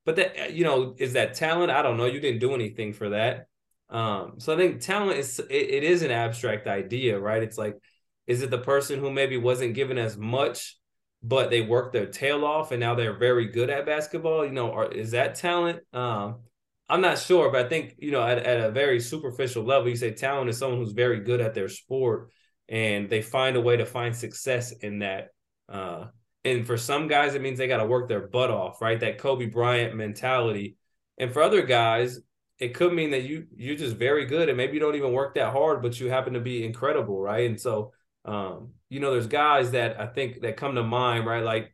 But 0.06 0.16
that 0.16 0.40
uh, 0.40 0.50
you 0.50 0.64
know, 0.64 0.96
is 0.98 1.14
that 1.14 1.36
talent? 1.36 1.72
I 1.72 1.82
don't 1.82 1.98
know. 1.98 2.06
You 2.06 2.20
didn't 2.20 2.40
do 2.40 2.54
anything 2.54 2.94
for 2.94 3.10
that. 3.10 3.48
Um, 3.90 4.36
so 4.40 4.54
I 4.54 4.58
think 4.58 4.82
talent 4.82 5.20
is 5.20 5.40
it, 5.40 5.52
it 5.52 5.84
is 5.84 6.02
an 6.02 6.12
abstract 6.12 6.68
idea, 6.68 7.20
right? 7.20 7.44
It's 7.44 7.58
like, 7.58 7.78
is 8.26 8.42
it 8.42 8.50
the 8.50 8.58
person 8.58 9.00
who 9.00 9.12
maybe 9.12 9.38
wasn't 9.38 9.76
given 9.76 9.98
as 9.98 10.18
much, 10.18 10.78
but 11.22 11.50
they 11.50 11.62
worked 11.62 11.94
their 11.94 12.06
tail 12.06 12.46
off 12.46 12.72
and 12.72 12.80
now 12.80 12.96
they're 12.96 13.18
very 13.18 13.48
good 13.48 13.70
at 13.70 13.86
basketball? 13.86 14.46
You 14.46 14.54
know, 14.54 14.70
or 14.70 14.92
is 14.92 15.12
that 15.12 15.36
talent? 15.36 15.82
Um, 15.94 16.40
I'm 16.88 17.02
not 17.02 17.20
sure, 17.20 17.52
but 17.52 17.66
I 17.66 17.70
think 17.70 17.96
you 18.00 18.12
know, 18.12 18.24
at, 18.24 18.40
at 18.40 18.70
a 18.70 18.72
very 18.72 19.00
superficial 19.00 19.64
level, 19.64 19.90
you 19.90 19.96
say 19.96 20.12
talent 20.12 20.50
is 20.50 20.58
someone 20.58 20.80
who's 20.80 20.94
very 20.94 21.20
good 21.22 21.42
at 21.42 21.54
their 21.54 21.70
sport 21.70 22.30
and 22.68 23.10
they 23.10 23.22
find 23.22 23.58
a 23.58 23.62
way 23.62 23.78
to 23.78 23.86
find 23.86 24.16
success 24.16 24.72
in 24.72 25.00
that. 25.00 25.30
Uh, 25.68 26.08
and 26.44 26.66
for 26.66 26.78
some 26.78 27.08
guys, 27.08 27.36
it 27.36 27.42
means 27.42 27.58
they 27.58 27.68
got 27.68 27.78
to 27.78 27.86
work 27.86 28.10
their 28.10 28.28
butt 28.28 28.50
off, 28.50 28.82
right? 28.82 29.00
That 29.00 29.18
Kobe 29.18 29.46
Bryant 29.46 29.96
mentality. 29.96 30.78
And 31.18 31.32
for 31.32 31.42
other 31.42 31.62
guys, 31.62 32.20
it 32.58 32.74
could 32.74 32.94
mean 32.94 33.12
that 33.12 33.24
you 33.24 33.48
you're 33.56 33.76
just 33.76 33.96
very 33.96 34.26
good 34.26 34.50
and 34.50 34.58
maybe 34.58 34.74
you 34.74 34.80
don't 34.80 34.96
even 34.96 35.14
work 35.14 35.36
that 35.36 35.52
hard, 35.52 35.82
but 35.82 36.00
you 36.00 36.10
happen 36.10 36.34
to 36.34 36.40
be 36.40 36.64
incredible, 36.66 37.20
right? 37.20 37.50
And 37.50 37.60
so 37.60 37.94
um, 38.26 38.74
you 38.90 39.00
know, 39.00 39.12
there's 39.12 39.28
guys 39.28 39.72
that 39.72 40.00
I 40.00 40.08
think 40.08 40.42
that 40.42 40.58
come 40.58 40.76
to 40.76 40.84
mind, 40.84 41.26
right? 41.26 41.44
Like 41.44 41.74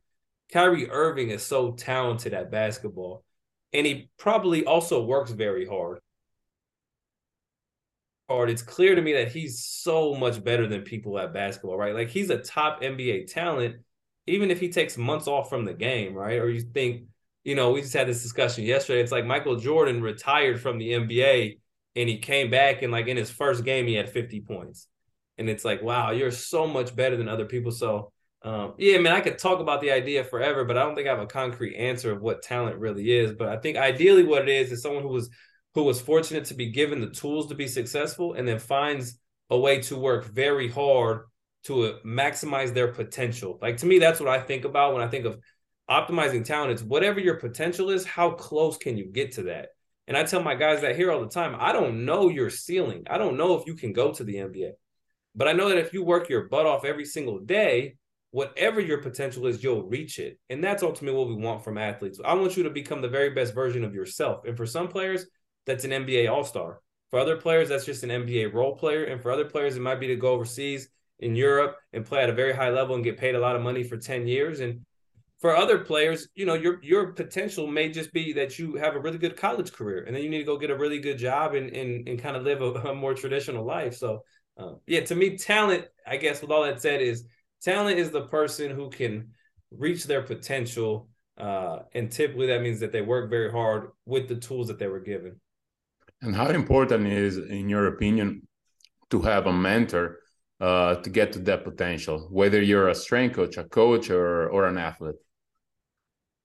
Kyrie 0.51 0.89
Irving 0.89 1.29
is 1.29 1.43
so 1.43 1.73
talented 1.73 2.33
at 2.33 2.51
basketball, 2.51 3.25
and 3.73 3.85
he 3.85 4.09
probably 4.17 4.65
also 4.65 5.03
works 5.03 5.31
very 5.31 5.65
hard. 5.65 5.99
Hard. 8.29 8.49
It's 8.49 8.61
clear 8.61 8.93
to 8.95 9.01
me 9.01 9.13
that 9.13 9.31
he's 9.31 9.63
so 9.63 10.13
much 10.13 10.43
better 10.43 10.67
than 10.67 10.81
people 10.81 11.17
at 11.17 11.33
basketball, 11.33 11.77
right? 11.77 11.93
Like 11.93 12.09
he's 12.09 12.29
a 12.29 12.37
top 12.37 12.81
NBA 12.81 13.31
talent, 13.31 13.77
even 14.27 14.51
if 14.51 14.59
he 14.59 14.69
takes 14.69 14.97
months 14.97 15.27
off 15.27 15.49
from 15.49 15.65
the 15.65 15.73
game, 15.73 16.13
right? 16.13 16.39
Or 16.39 16.49
you 16.49 16.61
think, 16.61 17.03
you 17.43 17.55
know, 17.55 17.71
we 17.71 17.81
just 17.81 17.93
had 17.93 18.07
this 18.07 18.21
discussion 18.21 18.65
yesterday. 18.65 19.01
It's 19.01 19.11
like 19.11 19.25
Michael 19.25 19.55
Jordan 19.55 20.01
retired 20.01 20.61
from 20.61 20.77
the 20.77 20.91
NBA 20.91 21.59
and 21.95 22.09
he 22.09 22.17
came 22.17 22.51
back 22.51 22.81
and 22.81 22.91
like 22.91 23.07
in 23.07 23.17
his 23.17 23.31
first 23.31 23.63
game 23.63 23.87
he 23.87 23.93
had 23.93 24.09
50 24.09 24.41
points. 24.41 24.87
And 25.37 25.49
it's 25.49 25.63
like, 25.63 25.81
wow, 25.81 26.11
you're 26.11 26.31
so 26.31 26.67
much 26.67 26.95
better 26.95 27.15
than 27.15 27.29
other 27.29 27.45
people. 27.45 27.71
So 27.71 28.11
um, 28.43 28.73
yeah, 28.77 28.95
I 28.95 28.99
mean, 28.99 29.13
I 29.13 29.21
could 29.21 29.39
talk 29.39 29.59
about 29.59 29.81
the 29.81 29.91
idea 29.91 30.23
forever, 30.23 30.63
but 30.63 30.77
I 30.77 30.83
don't 30.83 30.95
think 30.95 31.07
I 31.07 31.11
have 31.11 31.21
a 31.21 31.27
concrete 31.27 31.75
answer 31.75 32.11
of 32.11 32.21
what 32.21 32.43
talent 32.43 32.77
really 32.77 33.11
is. 33.11 33.33
But 33.33 33.49
I 33.49 33.57
think 33.57 33.77
ideally 33.77 34.23
what 34.23 34.43
it 34.43 34.49
is 34.49 34.71
is 34.71 34.81
someone 34.81 35.03
who 35.03 35.09
was 35.09 35.29
who 35.73 35.83
was 35.83 36.01
fortunate 36.01 36.45
to 36.45 36.53
be 36.53 36.71
given 36.71 37.01
the 37.01 37.09
tools 37.09 37.47
to 37.47 37.55
be 37.55 37.67
successful 37.67 38.33
and 38.33 38.47
then 38.47 38.57
finds 38.57 39.19
a 39.49 39.57
way 39.57 39.79
to 39.79 39.95
work 39.95 40.25
very 40.25 40.67
hard 40.67 41.25
to 41.67 41.97
maximize 42.05 42.73
their 42.73 42.89
potential. 42.89 43.57
Like 43.61 43.77
to 43.77 43.85
me, 43.85 43.99
that's 43.99 44.19
what 44.19 44.29
I 44.29 44.39
think 44.39 44.65
about 44.65 44.93
when 44.93 45.03
I 45.03 45.07
think 45.07 45.25
of 45.25 45.37
optimizing 45.89 46.43
talent. 46.43 46.71
It's 46.71 46.83
whatever 46.83 47.19
your 47.19 47.35
potential 47.35 47.89
is, 47.89 48.05
how 48.05 48.31
close 48.31 48.77
can 48.77 48.97
you 48.97 49.05
get 49.05 49.33
to 49.33 49.43
that? 49.43 49.69
And 50.07 50.15
I 50.15 50.23
tell 50.23 50.41
my 50.41 50.55
guys 50.55 50.81
that 50.81 50.95
here 50.95 51.11
all 51.11 51.21
the 51.21 51.27
time. 51.27 51.55
I 51.59 51.73
don't 51.73 52.05
know 52.05 52.29
your 52.29 52.49
ceiling. 52.49 53.03
I 53.09 53.17
don't 53.17 53.37
know 53.37 53.55
if 53.55 53.67
you 53.67 53.75
can 53.75 53.93
go 53.93 54.13
to 54.13 54.23
the 54.23 54.35
NBA. 54.35 54.71
But 55.35 55.47
I 55.47 55.53
know 55.53 55.69
that 55.69 55.77
if 55.77 55.93
you 55.93 56.03
work 56.03 56.29
your 56.29 56.47
butt 56.47 56.65
off 56.65 56.85
every 56.85 57.05
single 57.05 57.39
day, 57.39 57.97
whatever 58.31 58.79
your 58.79 59.01
potential 59.01 59.47
is, 59.47 59.61
you'll 59.61 59.83
reach 59.83 60.19
it. 60.19 60.39
And 60.49 60.63
that's 60.63 60.83
ultimately 60.83 61.17
what 61.17 61.27
we 61.27 61.35
want 61.35 61.63
from 61.63 61.77
athletes. 61.77 62.19
I 62.23 62.33
want 62.33 62.55
you 62.55 62.63
to 62.63 62.69
become 62.69 63.01
the 63.01 63.09
very 63.09 63.31
best 63.31 63.53
version 63.53 63.83
of 63.83 63.93
yourself. 63.93 64.45
And 64.45 64.55
for 64.55 64.65
some 64.65 64.87
players, 64.87 65.25
that's 65.65 65.83
an 65.83 65.91
NBA 65.91 66.31
All 66.31 66.43
Star. 66.43 66.79
For 67.09 67.19
other 67.19 67.37
players, 67.37 67.69
that's 67.69 67.85
just 67.85 68.03
an 68.03 68.09
NBA 68.09 68.53
role 68.53 68.75
player. 68.75 69.05
And 69.05 69.21
for 69.21 69.31
other 69.31 69.45
players, 69.45 69.75
it 69.75 69.81
might 69.81 69.99
be 69.99 70.07
to 70.07 70.15
go 70.15 70.29
overseas 70.29 70.89
in 71.19 71.35
Europe 71.35 71.77
and 71.93 72.05
play 72.05 72.23
at 72.23 72.29
a 72.29 72.33
very 72.33 72.53
high 72.53 72.69
level 72.69 72.95
and 72.95 73.03
get 73.03 73.17
paid 73.17 73.35
a 73.35 73.39
lot 73.39 73.55
of 73.55 73.61
money 73.61 73.83
for 73.83 73.97
10 73.97 74.27
years. 74.27 74.59
And 74.59 74.85
for 75.39 75.55
other 75.55 75.79
players, 75.79 76.27
you 76.35 76.45
know, 76.45 76.55
your 76.55 76.79
your 76.83 77.13
potential 77.13 77.67
may 77.67 77.89
just 77.89 78.11
be 78.11 78.33
that 78.33 78.57
you 78.57 78.75
have 78.75 78.95
a 78.95 78.99
really 78.99 79.19
good 79.19 79.37
college 79.37 79.71
career 79.71 80.03
and 80.03 80.15
then 80.15 80.23
you 80.23 80.29
need 80.29 80.39
to 80.39 80.43
go 80.43 80.57
get 80.57 80.71
a 80.71 80.77
really 80.77 80.99
good 80.99 81.17
job 81.17 81.53
and 81.53 81.69
and, 81.75 82.07
and 82.07 82.19
kind 82.19 82.35
of 82.35 82.43
live 82.43 82.61
a, 82.61 82.65
a 82.89 82.95
more 82.95 83.13
traditional 83.13 83.63
life. 83.63 83.95
So 83.95 84.23
uh, 84.57 84.73
yeah, 84.87 85.01
to 85.01 85.15
me, 85.15 85.37
talent, 85.37 85.85
I 86.05 86.17
guess 86.17 86.41
with 86.41 86.51
all 86.51 86.63
that 86.63 86.81
said, 86.81 87.01
is 87.01 87.25
talent 87.61 87.99
is 87.99 88.09
the 88.09 88.25
person 88.27 88.71
who 88.71 88.89
can 88.89 89.29
reach 89.71 90.05
their 90.05 90.23
potential. 90.23 91.09
Uh, 91.37 91.79
and 91.93 92.11
typically 92.11 92.47
that 92.47 92.63
means 92.63 92.79
that 92.79 92.91
they 92.91 93.01
work 93.01 93.29
very 93.29 93.51
hard 93.51 93.91
with 94.05 94.27
the 94.27 94.35
tools 94.35 94.67
that 94.67 94.79
they 94.79 94.87
were 94.87 94.99
given. 94.99 95.39
And 96.23 96.35
how 96.35 96.47
important 96.47 97.05
is, 97.05 97.37
in 97.37 97.69
your 97.69 97.85
opinion, 97.85 98.47
to 99.11 99.21
have 99.21 99.45
a 99.45 99.53
mentor 99.53 100.17
uh, 100.59 100.95
to 100.95 101.09
get 101.09 101.33
to 101.33 101.39
that 101.39 101.63
potential, 101.63 102.27
whether 102.31 102.61
you're 102.61 102.89
a 102.89 102.95
strength 102.95 103.35
coach, 103.35 103.57
a 103.57 103.63
coach, 103.63 104.09
or 104.09 104.49
or 104.49 104.67
an 104.67 104.77
athlete? 104.77 105.15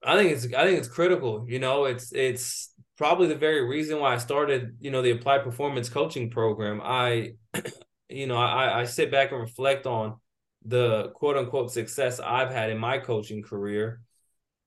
I 0.03 0.17
think 0.17 0.31
it's 0.31 0.45
I 0.53 0.65
think 0.65 0.79
it's 0.79 0.87
critical. 0.87 1.45
You 1.47 1.59
know, 1.59 1.85
it's 1.85 2.11
it's 2.13 2.73
probably 2.97 3.27
the 3.27 3.35
very 3.35 3.67
reason 3.67 3.99
why 3.99 4.13
I 4.13 4.17
started, 4.17 4.77
you 4.79 4.91
know, 4.91 5.01
the 5.01 5.11
applied 5.11 5.43
performance 5.43 5.89
coaching 5.89 6.29
program. 6.29 6.81
I, 6.83 7.33
you 8.09 8.27
know, 8.27 8.37
I 8.37 8.81
I 8.81 8.83
sit 8.85 9.11
back 9.11 9.31
and 9.31 9.41
reflect 9.41 9.87
on 9.87 10.19
the 10.65 11.09
quote 11.15 11.37
unquote 11.37 11.71
success 11.71 12.19
I've 12.19 12.51
had 12.51 12.69
in 12.69 12.77
my 12.77 12.99
coaching 12.99 13.41
career, 13.41 14.01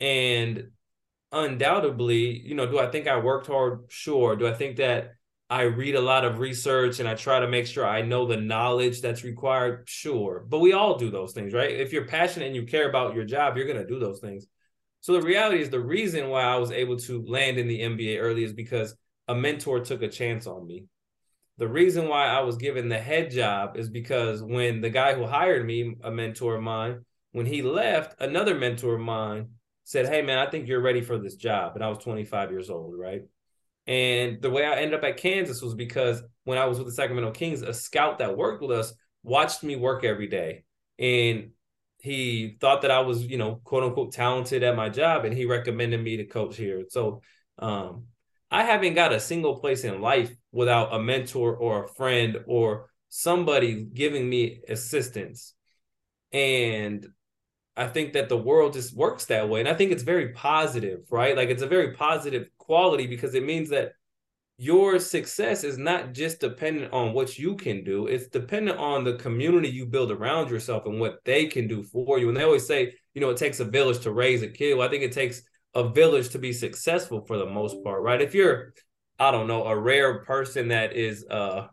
and 0.01 0.71
undoubtedly, 1.33 2.39
you 2.41 2.55
know, 2.55 2.67
do 2.67 2.79
I 2.79 2.91
think 2.91 3.07
I 3.07 3.19
worked 3.19 3.47
hard? 3.47 3.85
Sure. 3.89 4.37
Do 4.37 4.47
I 4.47 4.55
think 4.55 4.77
that 4.77 5.16
I 5.49 5.63
read 5.63 5.95
a 5.95 6.01
lot 6.01 6.25
of 6.25 6.41
research 6.41 6.99
and 6.99 7.09
I 7.09 7.15
try 7.15 7.39
to 7.39 7.49
make 7.49 7.67
sure 7.67 7.87
I 7.87 8.03
know 8.03 8.27
the 8.27 8.37
knowledge 8.37 9.01
that's 9.01 9.23
required. 9.23 9.85
Sure. 9.89 10.45
But 10.49 10.59
we 10.59 10.73
all 10.73 10.99
do 10.99 11.11
those 11.11 11.33
things, 11.33 11.53
right? 11.53 11.71
If 11.71 11.93
you're 11.93 12.07
passionate 12.07 12.47
and 12.47 12.57
you 12.57 12.65
care 12.65 12.89
about 12.89 13.15
your 13.15 13.25
job, 13.25 13.57
you're 13.57 13.67
going 13.67 13.79
to 13.79 13.87
do 13.87 14.01
those 14.01 14.19
things. 14.19 14.47
So 15.01 15.13
the 15.13 15.23
reality 15.23 15.61
is 15.61 15.71
the 15.71 15.79
reason 15.79 16.31
why 16.31 16.43
I 16.43 16.57
was 16.57 16.73
able 16.73 16.97
to 16.97 17.25
land 17.25 17.59
in 17.59 17.69
the 17.69 17.81
NBA 17.81 18.19
early 18.19 18.43
is 18.43 18.53
because 18.53 18.97
a 19.29 19.37
mentor 19.37 19.81
took 19.81 20.03
a 20.03 20.09
chance 20.09 20.49
on 20.49 20.67
me. 20.67 20.87
The 21.59 21.69
reason 21.69 22.09
why 22.09 22.27
I 22.27 22.41
was 22.41 22.57
given 22.57 22.89
the 22.89 22.99
head 22.99 23.31
job 23.31 23.77
is 23.77 23.89
because 23.89 24.43
when 24.43 24.81
the 24.81 24.91
guy 24.91 25.15
who 25.15 25.27
hired 25.27 25.65
me, 25.65 25.97
a 26.03 26.11
mentor 26.11 26.57
of 26.57 26.63
mine, 26.63 27.05
when 27.33 27.47
he 27.47 27.63
left, 27.63 28.21
another 28.21 28.57
mentor 28.57 28.97
of 28.97 29.01
mine 29.01 29.51
said, 29.85 30.09
Hey 30.09 30.23
man, 30.23 30.39
I 30.39 30.51
think 30.51 30.67
you're 30.67 30.83
ready 30.83 31.03
for 31.03 31.19
this 31.19 31.37
job. 31.37 31.77
And 31.77 31.85
I 31.85 31.89
was 31.89 31.99
25 31.99 32.51
years 32.51 32.69
old, 32.69 32.99
right? 32.99 33.23
And 33.87 34.43
the 34.43 34.51
way 34.51 34.65
I 34.65 34.77
ended 34.77 34.95
up 34.95 35.05
at 35.05 35.17
Kansas 35.17 35.63
was 35.63 35.75
because 35.75 36.23
when 36.45 36.59
I 36.59 36.67
was 36.67 36.79
with 36.79 36.89
the 36.89 36.95
Sacramento 36.95 37.33
Kings, 37.33 37.63
a 37.63 37.73
scout 37.73 38.19
that 38.19 38.37
worked 38.37 38.63
with 38.63 38.77
us 38.77 38.93
watched 39.23 39.63
me 39.63 39.77
work 39.77 40.05
every 40.05 40.27
day. 40.27 40.65
And 40.99 41.51
he 42.01 42.57
thought 42.61 42.83
that 42.83 42.91
I 42.91 43.01
was, 43.01 43.23
you 43.25 43.39
know, 43.39 43.61
quote 43.65 43.85
unquote 43.85 44.13
talented 44.13 44.63
at 44.63 44.77
my 44.77 44.89
job 44.89 45.25
and 45.25 45.37
he 45.37 45.45
recommended 45.45 46.03
me 46.03 46.19
to 46.19 46.25
coach 46.25 46.57
here. 46.57 46.85
So 46.89 47.21
um, 47.59 48.07
I 48.51 48.65
haven't 48.65 48.95
got 48.95 49.13
a 49.13 49.21
single 49.21 49.59
place 49.59 49.85
in 49.85 50.01
life 50.01 50.35
without 50.53 50.95
a 50.95 50.99
mentor 50.99 51.57
or 51.57 51.85
a 51.85 51.89
friend 51.89 52.39
or 52.47 52.91
somebody 53.09 53.85
giving 53.85 54.29
me 54.29 54.61
assistance. 54.69 55.55
And 56.33 57.07
I 57.77 57.87
think 57.87 58.15
that 58.15 58.29
the 58.29 58.39
world 58.39 58.73
just 58.73 58.97
works 58.97 59.27
that 59.27 59.49
way. 59.49 59.61
And 59.61 59.69
I 59.69 59.75
think 59.75 59.93
it's 59.93 60.03
very 60.03 60.31
positive, 60.33 61.01
right? 61.11 61.37
Like 61.37 61.51
it's 61.51 61.63
a 61.63 61.67
very 61.67 61.93
positive 61.93 62.49
quality 62.59 63.07
because 63.07 63.35
it 63.35 63.45
means 63.45 63.71
that 63.71 63.93
your 64.59 64.99
success 64.99 65.65
is 65.65 65.77
not 65.77 66.15
just 66.15 66.41
dependent 66.41 66.93
on 66.93 67.13
what 67.13 67.39
you 67.39 67.57
can 67.57 67.85
do, 67.85 68.07
it's 68.07 68.29
dependent 68.29 68.79
on 68.79 69.05
the 69.05 69.17
community 69.17 69.69
you 69.69 69.85
build 69.85 70.11
around 70.11 70.49
yourself 70.49 70.87
and 70.87 70.99
what 70.99 71.19
they 71.27 71.45
can 71.47 71.69
do 71.69 71.83
for 71.83 72.19
you. 72.19 72.29
And 72.29 72.37
they 72.37 72.43
always 72.43 72.67
say, 72.67 72.95
you 73.13 73.21
know, 73.21 73.29
it 73.29 73.37
takes 73.37 73.61
a 73.61 73.67
village 73.67 74.01
to 74.01 74.13
raise 74.13 74.43
a 74.43 74.49
kid. 74.49 74.75
Well, 74.77 74.89
I 74.89 74.91
think 74.91 75.03
it 75.03 75.13
takes 75.13 75.43
a 75.75 75.87
village 75.87 76.31
to 76.31 76.39
be 76.39 76.55
successful 76.55 77.27
for 77.27 77.37
the 77.37 77.45
most 77.45 77.85
part, 77.85 78.03
right? 78.03 78.23
If 78.23 78.35
you're, 78.35 78.73
I 79.19 79.31
don't 79.31 79.47
know, 79.47 79.65
a 79.65 79.79
rare 79.79 80.21
person 80.25 80.69
that 80.69 80.95
is 80.95 81.27
uh 81.27 81.67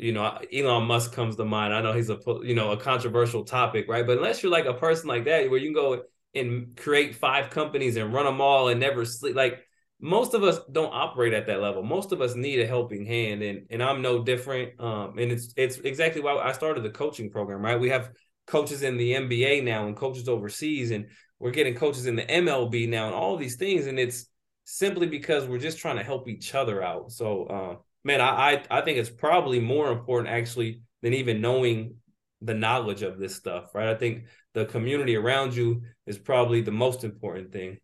you 0.00 0.12
know, 0.12 0.38
Elon 0.52 0.84
Musk 0.84 1.12
comes 1.12 1.36
to 1.36 1.44
mind. 1.44 1.74
I 1.74 1.82
know 1.82 1.92
he's 1.92 2.10
a 2.10 2.18
you 2.42 2.54
know 2.54 2.72
a 2.72 2.76
controversial 2.76 3.44
topic, 3.44 3.86
right? 3.88 4.06
But 4.06 4.18
unless 4.18 4.42
you're 4.42 4.52
like 4.52 4.66
a 4.66 4.74
person 4.74 5.08
like 5.08 5.24
that, 5.26 5.50
where 5.50 5.58
you 5.58 5.66
can 5.66 5.74
go 5.74 6.02
and 6.34 6.76
create 6.76 7.16
five 7.16 7.50
companies 7.50 7.96
and 7.96 8.12
run 8.12 8.24
them 8.24 8.40
all 8.40 8.68
and 8.68 8.80
never 8.80 9.04
sleep, 9.04 9.36
like 9.36 9.60
most 10.00 10.32
of 10.34 10.42
us 10.42 10.58
don't 10.72 10.92
operate 10.92 11.34
at 11.34 11.46
that 11.46 11.60
level. 11.60 11.82
Most 11.82 12.12
of 12.12 12.20
us 12.22 12.34
need 12.34 12.60
a 12.60 12.66
helping 12.66 13.04
hand, 13.04 13.42
and 13.42 13.66
and 13.70 13.82
I'm 13.82 14.00
no 14.00 14.24
different. 14.24 14.80
Um, 14.80 15.18
and 15.18 15.30
it's 15.30 15.52
it's 15.56 15.76
exactly 15.78 16.22
why 16.22 16.36
I 16.36 16.52
started 16.52 16.82
the 16.82 16.90
coaching 16.90 17.30
program, 17.30 17.62
right? 17.62 17.78
We 17.78 17.90
have 17.90 18.10
coaches 18.46 18.82
in 18.82 18.96
the 18.96 19.12
NBA 19.12 19.64
now 19.64 19.86
and 19.86 19.96
coaches 19.96 20.28
overseas, 20.28 20.90
and 20.92 21.06
we're 21.38 21.50
getting 21.50 21.74
coaches 21.74 22.06
in 22.06 22.16
the 22.16 22.24
MLB 22.24 22.88
now, 22.88 23.06
and 23.06 23.14
all 23.14 23.36
these 23.36 23.56
things, 23.56 23.86
and 23.86 23.98
it's 23.98 24.26
simply 24.64 25.06
because 25.06 25.46
we're 25.46 25.58
just 25.58 25.78
trying 25.78 25.96
to 25.96 26.04
help 26.04 26.26
each 26.28 26.54
other 26.54 26.82
out. 26.82 27.12
So. 27.12 27.44
Uh, 27.44 27.76
man, 28.04 28.20
I, 28.20 28.52
I 28.52 28.62
I 28.70 28.80
think 28.82 28.98
it's 28.98 29.10
probably 29.10 29.60
more 29.60 29.90
important 29.90 30.34
actually 30.34 30.82
than 31.02 31.14
even 31.14 31.40
knowing 31.40 31.96
the 32.42 32.54
knowledge 32.54 33.02
of 33.02 33.18
this 33.18 33.34
stuff, 33.34 33.74
right? 33.74 33.88
I 33.88 33.94
think 33.94 34.24
the 34.54 34.64
community 34.64 35.16
around 35.16 35.54
you 35.54 35.82
is 36.06 36.18
probably 36.18 36.62
the 36.62 36.70
most 36.70 37.04
important 37.04 37.52
thing. 37.52 37.78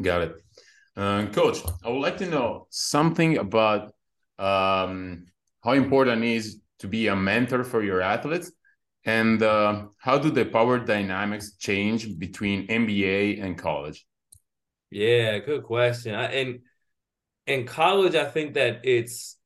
Got 0.00 0.22
it. 0.22 0.34
Uh, 0.96 1.26
Coach, 1.26 1.58
I 1.84 1.88
would 1.88 2.00
like 2.00 2.18
to 2.18 2.26
know 2.26 2.66
something 2.70 3.38
about 3.38 3.92
um, 4.38 5.26
how 5.62 5.72
important 5.72 6.22
it 6.24 6.34
is 6.34 6.60
to 6.80 6.88
be 6.88 7.08
a 7.08 7.16
mentor 7.16 7.64
for 7.64 7.82
your 7.82 8.00
athletes 8.00 8.52
and 9.04 9.42
uh, 9.42 9.86
how 9.98 10.18
do 10.18 10.30
the 10.30 10.44
power 10.44 10.78
dynamics 10.78 11.56
change 11.56 12.18
between 12.18 12.66
NBA 12.68 13.42
and 13.42 13.56
college? 13.56 14.06
Yeah, 14.90 15.38
good 15.38 15.62
question. 15.64 16.14
I, 16.14 16.24
and 16.32 16.60
in 17.50 17.66
college, 17.66 18.14
I 18.14 18.26
think 18.26 18.54
that 18.54 18.80
it's 18.84 19.36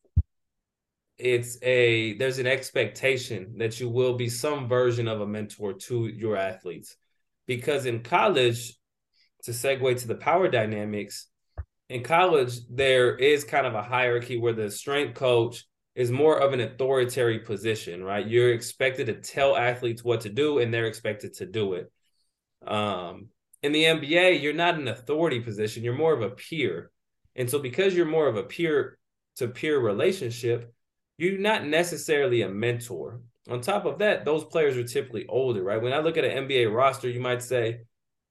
it's 1.16 1.56
a 1.62 2.18
there's 2.18 2.38
an 2.38 2.46
expectation 2.46 3.54
that 3.58 3.80
you 3.80 3.88
will 3.88 4.14
be 4.14 4.28
some 4.28 4.68
version 4.68 5.08
of 5.08 5.22
a 5.22 5.26
mentor 5.26 5.72
to 5.72 6.06
your 6.08 6.36
athletes. 6.36 6.96
Because 7.46 7.86
in 7.86 8.02
college 8.02 8.74
to 9.44 9.52
segue 9.52 9.98
to 10.00 10.06
the 10.06 10.16
power 10.16 10.48
dynamics 10.48 11.28
in 11.88 12.02
college 12.02 12.58
there 12.70 13.14
is 13.16 13.44
kind 13.44 13.66
of 13.66 13.74
a 13.74 13.82
hierarchy 13.82 14.38
where 14.38 14.54
the 14.54 14.70
strength 14.70 15.14
coach 15.14 15.64
is 15.94 16.10
more 16.10 16.38
of 16.40 16.52
an 16.52 16.60
authoritative 16.60 17.46
position 17.46 18.02
right? 18.02 18.26
You're 18.26 18.52
expected 18.52 19.06
to 19.06 19.14
tell 19.14 19.56
athletes 19.56 20.02
what 20.02 20.22
to 20.22 20.30
do 20.30 20.58
and 20.58 20.72
they're 20.72 20.86
expected 20.86 21.34
to 21.34 21.46
do 21.46 21.74
it. 21.74 21.92
Um, 22.66 23.28
in 23.62 23.72
the 23.72 23.84
nba 23.84 24.42
you're 24.42 24.52
not 24.52 24.76
an 24.76 24.88
authority 24.88 25.40
position. 25.40 25.84
You're 25.84 25.94
more 25.94 26.14
of 26.14 26.22
a 26.22 26.30
peer 26.30 26.90
and 27.36 27.48
so 27.50 27.58
because 27.58 27.94
you're 27.94 28.06
more 28.06 28.26
of 28.26 28.36
a 28.36 28.42
peer 28.42 28.98
to 29.36 29.48
peer 29.48 29.78
relationship, 29.78 30.72
you're 31.16 31.38
not 31.38 31.66
necessarily 31.66 32.42
a 32.42 32.48
mentor. 32.48 33.20
On 33.48 33.60
top 33.60 33.84
of 33.84 33.98
that, 33.98 34.24
those 34.24 34.44
players 34.44 34.76
are 34.76 34.84
typically 34.84 35.26
older, 35.26 35.62
right? 35.62 35.80
When 35.80 35.92
I 35.92 35.98
look 35.98 36.16
at 36.16 36.24
an 36.24 36.48
NBA 36.48 36.74
roster, 36.74 37.08
you 37.08 37.20
might 37.20 37.42
say, 37.42 37.80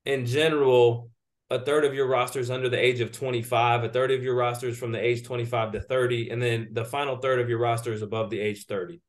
in 0.06 0.26
general, 0.26 1.10
a 1.50 1.60
third 1.63 1.86
of 1.86 1.94
your 1.94 2.08
roster 2.08 2.39
is 2.39 2.50
under 2.50 2.68
the 2.68 2.84
age 2.84 3.00
of 3.00 3.12
25, 3.12 3.84
a 3.84 3.89
third 3.89 4.12
of 4.12 4.24
your 4.24 4.36
roster 4.36 4.68
is 4.68 4.78
from 4.78 4.92
the 4.92 5.04
age 5.04 5.24
25 5.24 5.74
to 5.74 5.82
30, 5.82 6.30
and 6.30 6.42
then 6.42 6.70
the 6.72 6.86
final 6.86 7.18
third 7.18 7.39
of 7.39 7.50
your 7.50 7.60
roster 7.60 7.94
is 7.94 8.02
above 8.02 8.30
the 8.30 8.39
age 8.39 8.66
30. 8.66 9.02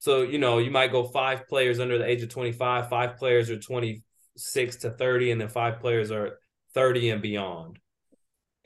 So, 0.00 0.22
you 0.22 0.38
know, 0.38 0.58
you 0.58 0.70
might 0.70 0.92
go 0.92 1.04
five 1.04 1.46
players 1.48 1.80
under 1.80 1.98
the 1.98 2.06
age 2.06 2.22
of 2.22 2.28
25, 2.28 2.88
five 2.88 3.16
players 3.16 3.50
are 3.50 3.58
26 3.58 4.76
to 4.76 4.90
30, 4.90 5.30
and 5.30 5.40
then 5.40 5.48
five 5.48 5.80
players 5.80 6.10
are 6.10 6.38
30 6.74 7.10
and 7.10 7.22
beyond. 7.22 7.78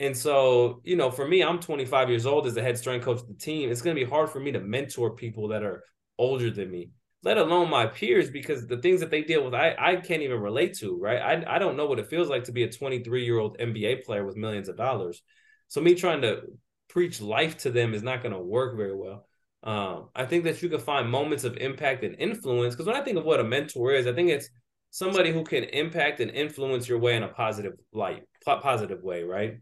And 0.03 0.17
so, 0.17 0.81
you 0.83 0.97
know, 0.97 1.12
for 1.12 1.29
me, 1.29 1.45
I'm 1.45 1.61
25 1.61 2.11
years 2.11 2.27
old 2.27 2.49
as 2.49 2.55
the 2.55 2.62
head 2.62 2.77
strength 2.77 3.05
coach 3.05 3.21
of 3.21 3.29
the 3.29 3.35
team. 3.35 3.71
It's 3.71 3.83
going 3.83 3.95
to 3.95 4.05
be 4.05 4.11
hard 4.11 4.31
for 4.31 4.41
me 4.41 4.51
to 4.51 4.59
mentor 4.59 5.15
people 5.15 5.47
that 5.49 5.62
are 5.62 5.85
older 6.19 6.51
than 6.51 6.73
me, 6.73 6.91
let 7.23 7.38
alone 7.38 7.71
my 7.71 7.87
peers, 7.87 8.29
because 8.29 8.67
the 8.67 8.79
things 8.79 8.99
that 8.99 9.12
they 9.12 9.23
deal 9.23 9.45
with, 9.45 9.55
I, 9.55 9.77
I 9.79 9.97
can't 9.97 10.23
even 10.23 10.41
relate 10.41 10.77
to, 10.79 10.99
right? 10.99 11.23
I, 11.23 11.55
I 11.55 11.59
don't 11.61 11.77
know 11.77 11.87
what 11.87 12.01
it 12.01 12.09
feels 12.09 12.29
like 12.29 12.43
to 12.45 12.53
be 12.53 12.65
a 12.65 12.73
23 12.73 13.25
year 13.25 13.38
old 13.38 13.57
NBA 13.59 14.05
player 14.05 14.27
with 14.27 14.37
millions 14.37 14.69
of 14.69 14.77
dollars. 14.77 15.23
So, 15.69 15.81
me 15.81 15.95
trying 15.95 16.23
to 16.23 16.43
preach 16.88 17.21
life 17.21 17.59
to 17.59 17.71
them 17.71 17.95
is 17.95 18.03
not 18.03 18.23
going 18.23 18.35
to 18.35 18.43
work 18.43 18.77
very 18.77 18.97
well. 18.97 19.29
Um, 19.62 20.09
I 20.17 20.27
think 20.27 20.43
that 20.45 20.61
you 20.62 20.69
can 20.69 20.81
find 20.81 21.09
moments 21.09 21.45
of 21.45 21.57
impact 21.59 22.03
and 22.03 22.17
influence. 22.19 22.75
Because 22.75 22.87
when 22.87 22.97
I 22.97 23.05
think 23.05 23.19
of 23.19 23.25
what 23.25 23.38
a 23.38 23.45
mentor 23.45 23.93
is, 23.93 24.09
I 24.09 24.12
think 24.12 24.31
it's 24.31 24.51
somebody 24.91 25.31
who 25.31 25.45
can 25.45 25.62
impact 25.62 26.19
and 26.19 26.33
influence 26.33 26.88
your 26.88 26.99
way 26.99 27.15
in 27.15 27.23
a 27.23 27.29
positive 27.29 27.75
light, 27.93 28.25
positive 28.45 29.05
way, 29.05 29.23
right? 29.23 29.61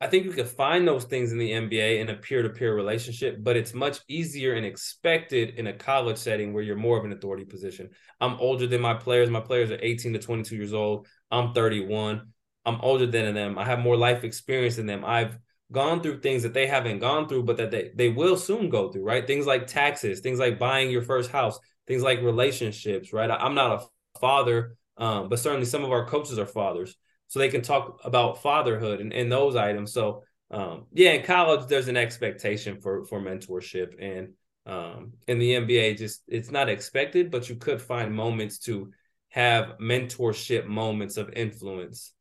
I 0.00 0.06
think 0.06 0.24
you 0.24 0.30
can 0.30 0.46
find 0.46 0.86
those 0.86 1.04
things 1.04 1.32
in 1.32 1.38
the 1.38 1.50
NBA 1.50 1.98
in 1.98 2.08
a 2.08 2.14
peer 2.14 2.42
to 2.42 2.50
peer 2.50 2.72
relationship, 2.72 3.38
but 3.40 3.56
it's 3.56 3.74
much 3.74 3.98
easier 4.06 4.54
and 4.54 4.64
expected 4.64 5.54
in 5.56 5.66
a 5.66 5.72
college 5.72 6.18
setting 6.18 6.52
where 6.52 6.62
you're 6.62 6.76
more 6.76 6.96
of 6.96 7.04
an 7.04 7.12
authority 7.12 7.44
position. 7.44 7.90
I'm 8.20 8.34
older 8.34 8.68
than 8.68 8.80
my 8.80 8.94
players. 8.94 9.28
My 9.28 9.40
players 9.40 9.72
are 9.72 9.78
18 9.82 10.12
to 10.12 10.20
22 10.20 10.54
years 10.54 10.72
old. 10.72 11.08
I'm 11.32 11.52
31. 11.52 12.22
I'm 12.64 12.80
older 12.80 13.06
than 13.06 13.34
them. 13.34 13.58
I 13.58 13.64
have 13.64 13.80
more 13.80 13.96
life 13.96 14.22
experience 14.22 14.76
than 14.76 14.86
them. 14.86 15.04
I've 15.04 15.36
gone 15.72 16.00
through 16.00 16.20
things 16.20 16.44
that 16.44 16.54
they 16.54 16.68
haven't 16.68 17.00
gone 17.00 17.28
through, 17.28 17.42
but 17.42 17.56
that 17.56 17.72
they, 17.72 17.90
they 17.92 18.08
will 18.08 18.36
soon 18.36 18.68
go 18.68 18.92
through, 18.92 19.02
right? 19.02 19.26
Things 19.26 19.46
like 19.46 19.66
taxes, 19.66 20.20
things 20.20 20.38
like 20.38 20.60
buying 20.60 20.90
your 20.90 21.02
first 21.02 21.32
house, 21.32 21.58
things 21.88 22.04
like 22.04 22.22
relationships, 22.22 23.12
right? 23.12 23.30
I'm 23.30 23.54
not 23.54 23.82
a 23.82 24.18
father, 24.20 24.76
um, 24.96 25.28
but 25.28 25.40
certainly 25.40 25.66
some 25.66 25.84
of 25.84 25.90
our 25.90 26.06
coaches 26.06 26.38
are 26.38 26.46
fathers 26.46 26.96
so 27.28 27.38
they 27.38 27.48
can 27.48 27.62
talk 27.62 28.00
about 28.04 28.42
fatherhood 28.42 29.00
and, 29.00 29.12
and 29.12 29.30
those 29.30 29.54
items. 29.54 29.92
So 29.92 30.24
um, 30.50 30.86
yeah, 30.92 31.12
in 31.12 31.24
college 31.24 31.66
there's 31.66 31.88
an 31.88 31.96
expectation 31.96 32.80
for 32.80 33.04
for 33.04 33.20
mentorship, 33.20 33.94
and 34.00 34.32
um, 34.66 35.12
in 35.26 35.38
the 35.38 35.52
NBA, 35.52 35.96
just 35.98 36.22
it's 36.26 36.50
not 36.50 36.68
expected, 36.68 37.30
but 37.30 37.48
you 37.48 37.56
could 37.56 37.82
find 37.82 38.14
moments 38.14 38.58
to 38.60 38.90
have 39.30 39.78
mentorship 39.78 40.66
moments 40.66 41.16
of 41.18 41.30
influence. 41.34 42.12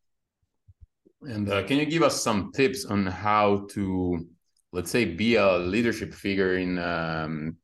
And 1.22 1.50
uh, 1.50 1.64
can 1.64 1.78
you 1.78 1.86
give 1.86 2.04
us 2.04 2.22
some 2.22 2.52
tips 2.52 2.86
on 2.86 3.06
how 3.06 3.68
to, 3.72 4.28
let's 4.72 4.92
say, 4.92 5.06
be 5.06 5.36
a 5.36 5.58
leadership 5.58 6.14
figure 6.14 6.58
in 6.58 6.78
um, 6.80 7.58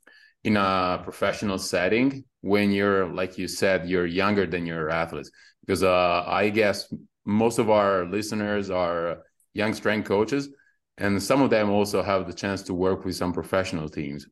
in 0.45 0.57
a 0.57 1.01
professional 1.03 1.57
setting 1.59 2.23
when 2.41 2.71
you're, 2.71 3.07
like 3.07 3.37
you 3.37 3.47
said, 3.47 3.87
you're 3.87 4.05
younger 4.05 4.45
than 4.47 4.65
your 4.65 4.89
athletes? 4.89 5.29
Because 5.65 5.83
uh, 5.83 6.23
I 6.25 6.49
guess 6.49 6.91
most 7.25 7.59
of 7.59 7.69
our 7.69 8.05
listeners 8.05 8.69
are 8.69 9.23
young 9.53 9.73
strength 9.73 10.07
coaches, 10.07 10.49
and 10.97 11.21
some 11.21 11.41
of 11.41 11.49
them 11.49 11.69
also 11.69 12.03
have 12.03 12.27
the 12.27 12.33
chance 12.33 12.61
to 12.63 12.73
work 12.73 13.05
with 13.05 13.15
some 13.15 13.33
professional 13.33 13.89
teams. 13.89 14.27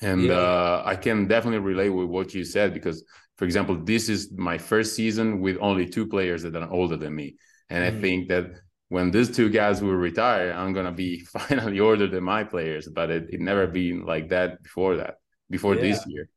And 0.00 0.22
yeah. 0.24 0.34
uh, 0.34 0.82
I 0.84 0.96
can 0.96 1.28
definitely 1.28 1.60
relate 1.60 1.90
with 1.90 2.08
what 2.08 2.34
you 2.34 2.44
said 2.44 2.74
because, 2.74 3.04
for 3.36 3.44
example, 3.44 3.76
this 3.76 4.08
is 4.08 4.32
my 4.32 4.58
first 4.58 4.96
season 4.96 5.40
with 5.40 5.56
only 5.60 5.88
two 5.88 6.06
players 6.06 6.42
that 6.42 6.56
are 6.56 6.70
older 6.70 6.96
than 6.96 7.14
me 7.14 7.36
and 7.72 7.84
mm. 7.84 7.96
I 7.96 8.00
think 8.00 8.28
that 8.28 8.60
when 8.88 9.10
these 9.10 9.34
two 9.34 9.48
guys 9.48 9.82
will 9.82 9.94
retire, 9.94 10.52
I'm 10.52 10.74
gonna 10.74 10.92
be 10.92 11.20
finally 11.38 11.80
older 11.80 12.06
than 12.06 12.22
my 12.22 12.44
players. 12.44 12.86
But 12.86 13.10
it, 13.10 13.30
it 13.30 13.40
never 13.40 13.66
been 13.66 14.04
like 14.04 14.28
that 14.28 14.62
before 14.62 14.96
that, 14.96 15.14
before 15.48 15.74
yeah. 15.76 15.80
this 15.80 16.04
year. 16.06 16.28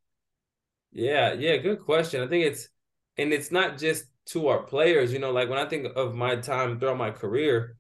Yeah, 0.94 1.34
yeah, 1.34 1.58
good 1.58 1.82
question. 1.84 2.24
I 2.24 2.28
think 2.28 2.46
it's 2.46 2.70
and 3.18 3.34
it's 3.34 3.52
not 3.52 3.78
just 3.78 4.06
to 4.28 4.48
our 4.48 4.64
players, 4.64 5.14
you 5.14 5.20
know, 5.20 5.32
like 5.32 5.50
when 5.50 5.60
I 5.60 5.66
think 5.66 5.88
of 5.96 6.16
my 6.16 6.36
time 6.38 6.80
throughout 6.80 6.98
my 6.98 7.12
career, 7.12 7.78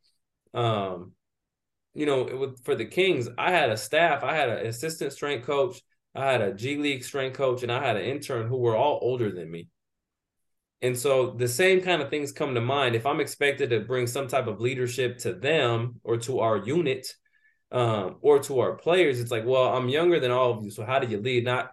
um, 0.53 1.13
you 1.93 2.05
know, 2.05 2.27
it, 2.27 2.59
for 2.63 2.75
the 2.75 2.85
Kings, 2.85 3.27
I 3.37 3.51
had 3.51 3.69
a 3.69 3.77
staff, 3.77 4.23
I 4.23 4.35
had 4.35 4.49
an 4.49 4.65
assistant 4.67 5.13
strength 5.13 5.45
coach, 5.45 5.81
I 6.13 6.31
had 6.31 6.41
a 6.41 6.53
G 6.53 6.77
League 6.77 7.03
strength 7.03 7.37
coach, 7.37 7.63
and 7.63 7.71
I 7.71 7.85
had 7.85 7.97
an 7.97 8.03
intern 8.03 8.47
who 8.47 8.57
were 8.57 8.75
all 8.75 8.99
older 9.01 9.31
than 9.31 9.49
me. 9.49 9.69
And 10.81 10.97
so 10.97 11.31
the 11.31 11.47
same 11.47 11.81
kind 11.81 12.01
of 12.01 12.09
things 12.09 12.31
come 12.31 12.53
to 12.53 12.61
mind. 12.61 12.95
If 12.95 13.05
I'm 13.05 13.19
expected 13.19 13.71
to 13.71 13.79
bring 13.79 14.07
some 14.07 14.27
type 14.27 14.47
of 14.47 14.59
leadership 14.59 15.17
to 15.19 15.33
them 15.33 15.99
or 16.03 16.17
to 16.17 16.39
our 16.39 16.57
unit 16.57 17.07
um, 17.71 18.17
or 18.21 18.39
to 18.39 18.59
our 18.59 18.75
players, 18.75 19.19
it's 19.19 19.31
like, 19.31 19.45
well, 19.45 19.75
I'm 19.75 19.89
younger 19.89 20.19
than 20.19 20.31
all 20.31 20.51
of 20.51 20.63
you. 20.63 20.69
So 20.69 20.85
how 20.85 20.99
do 20.99 21.07
you 21.07 21.19
lead? 21.19 21.45
Not, 21.45 21.71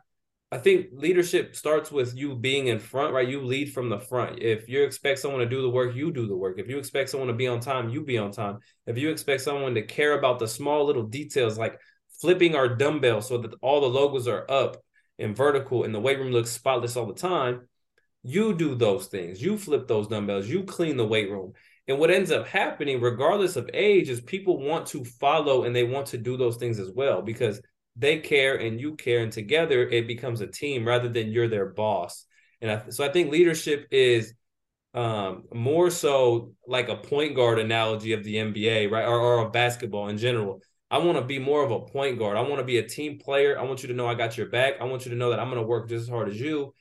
I 0.53 0.59
think 0.59 0.89
leadership 0.93 1.57
starts 1.57 1.91
with 1.91 2.15
you 2.15 2.35
being 2.35 2.67
in 2.67 2.79
front, 2.79 3.15
right? 3.15 3.27
You 3.27 3.41
lead 3.41 3.73
from 3.73 3.89
the 3.89 3.99
front. 3.99 4.39
If 4.39 4.69
you 4.69 4.85
expect 4.85 5.19
someone 5.19 5.41
to 5.41 5.49
do 5.49 5.63
the 5.63 5.71
work, 5.71 5.97
you 5.97 6.13
do 6.13 6.27
the 6.27 6.37
work. 6.37 6.59
If 6.59 6.69
you 6.69 6.77
expect 6.77 7.09
someone 7.09 7.29
to 7.29 7.35
be 7.35 7.49
on 7.49 7.59
time, 7.59 7.89
you 7.89 8.05
be 8.05 8.19
on 8.19 8.33
time. 8.33 8.59
If 8.87 8.99
you 8.99 9.09
expect 9.09 9.41
someone 9.41 9.75
to 9.77 9.83
care 9.83 10.19
about 10.19 10.39
the 10.39 10.47
small 10.47 10.85
little 10.85 11.05
details, 11.05 11.57
like 11.57 11.81
flipping 12.21 12.55
our 12.55 12.69
dumbbell 12.69 13.23
so 13.23 13.39
that 13.39 13.55
all 13.63 13.81
the 13.81 13.89
logos 13.89 14.29
are 14.29 14.45
up 14.51 14.77
and 15.19 15.35
vertical 15.35 15.85
and 15.85 15.95
the 15.95 16.01
weight 16.01 16.19
room 16.19 16.33
looks 16.33 16.51
spotless 16.51 16.99
all 16.99 17.07
the 17.07 17.15
time, 17.15 17.67
you 18.23 18.53
do 18.53 18.75
those 18.75 19.07
things. 19.07 19.41
You 19.41 19.57
flip 19.57 19.89
those 19.89 20.07
dumbbells. 20.07 20.49
You 20.49 20.65
clean 20.65 20.99
the 20.99 21.09
weight 21.09 21.31
room. 21.31 21.55
And 21.89 21.99
what 21.99 22.11
ends 22.11 22.31
up 22.31 22.47
happening, 22.47 23.01
regardless 23.01 23.57
of 23.57 23.71
age, 23.73 24.11
is 24.11 24.21
people 24.21 24.59
want 24.59 24.87
to 24.89 25.03
follow 25.03 25.65
and 25.65 25.75
they 25.75 25.85
want 25.85 26.09
to 26.09 26.19
do 26.19 26.37
those 26.37 26.59
things 26.59 26.79
as 26.79 26.91
well 26.91 27.23
because 27.23 27.63
they 27.97 28.19
care 28.19 28.57
and 28.57 28.81
you 28.81 28.97
care. 28.97 29.21
And 29.21 29.33
together 29.33 29.83
it 29.87 30.07
becomes 30.07 30.41
a 30.41 30.47
team 30.47 30.87
rather 30.87 31.09
than 31.09 31.31
you're 31.31 31.49
their 31.49 31.67
boss. 31.67 32.27
And 32.61 32.71
I, 32.71 32.91
so 32.91 33.05
I 33.05 33.09
think 33.09 33.31
leadership 33.31 33.87
is 33.91 34.35
um, 34.95 35.45
more 35.53 35.91
so 35.91 36.53
like 36.67 36.89
a 36.89 36.97
point 36.97 37.35
guard 37.35 37.59
analogy 37.59 38.13
of 38.13 38.25
the 38.25 38.37
NBA, 38.37 38.91
right? 38.91 39.07
Or, 39.07 39.19
or 39.19 39.47
of 39.47 39.53
basketball 39.53 40.09
in 40.09 40.19
general. 40.19 40.61
I 40.91 40.99
want 40.99 41.17
to 41.17 41.25
be 41.25 41.39
more 41.39 41.65
of 41.65 41.71
a 41.71 41.81
point 41.81 42.19
guard. 42.19 42.37
I 42.37 42.43
want 42.43 42.59
to 42.59 42.65
be 42.65 42.79
a 42.79 42.87
team 42.87 43.19
player. 43.19 43.59
I 43.59 43.63
want 43.63 43.83
you 43.83 43.89
to 43.89 43.95
know 43.95 44.07
I 44.07 44.15
got 44.15 44.37
your 44.37 44.49
back. 44.49 44.75
I 44.81 44.85
want 44.85 45.07
you 45.07 45.11
to 45.13 45.17
know 45.17 45.31
that 45.31 45.41
I'm 45.41 45.49
going 45.49 45.61
to 45.61 45.67
work 45.67 45.89
just 45.89 46.03
as 46.03 46.09
hard 46.09 46.29
as 46.29 46.39
you 46.39 46.75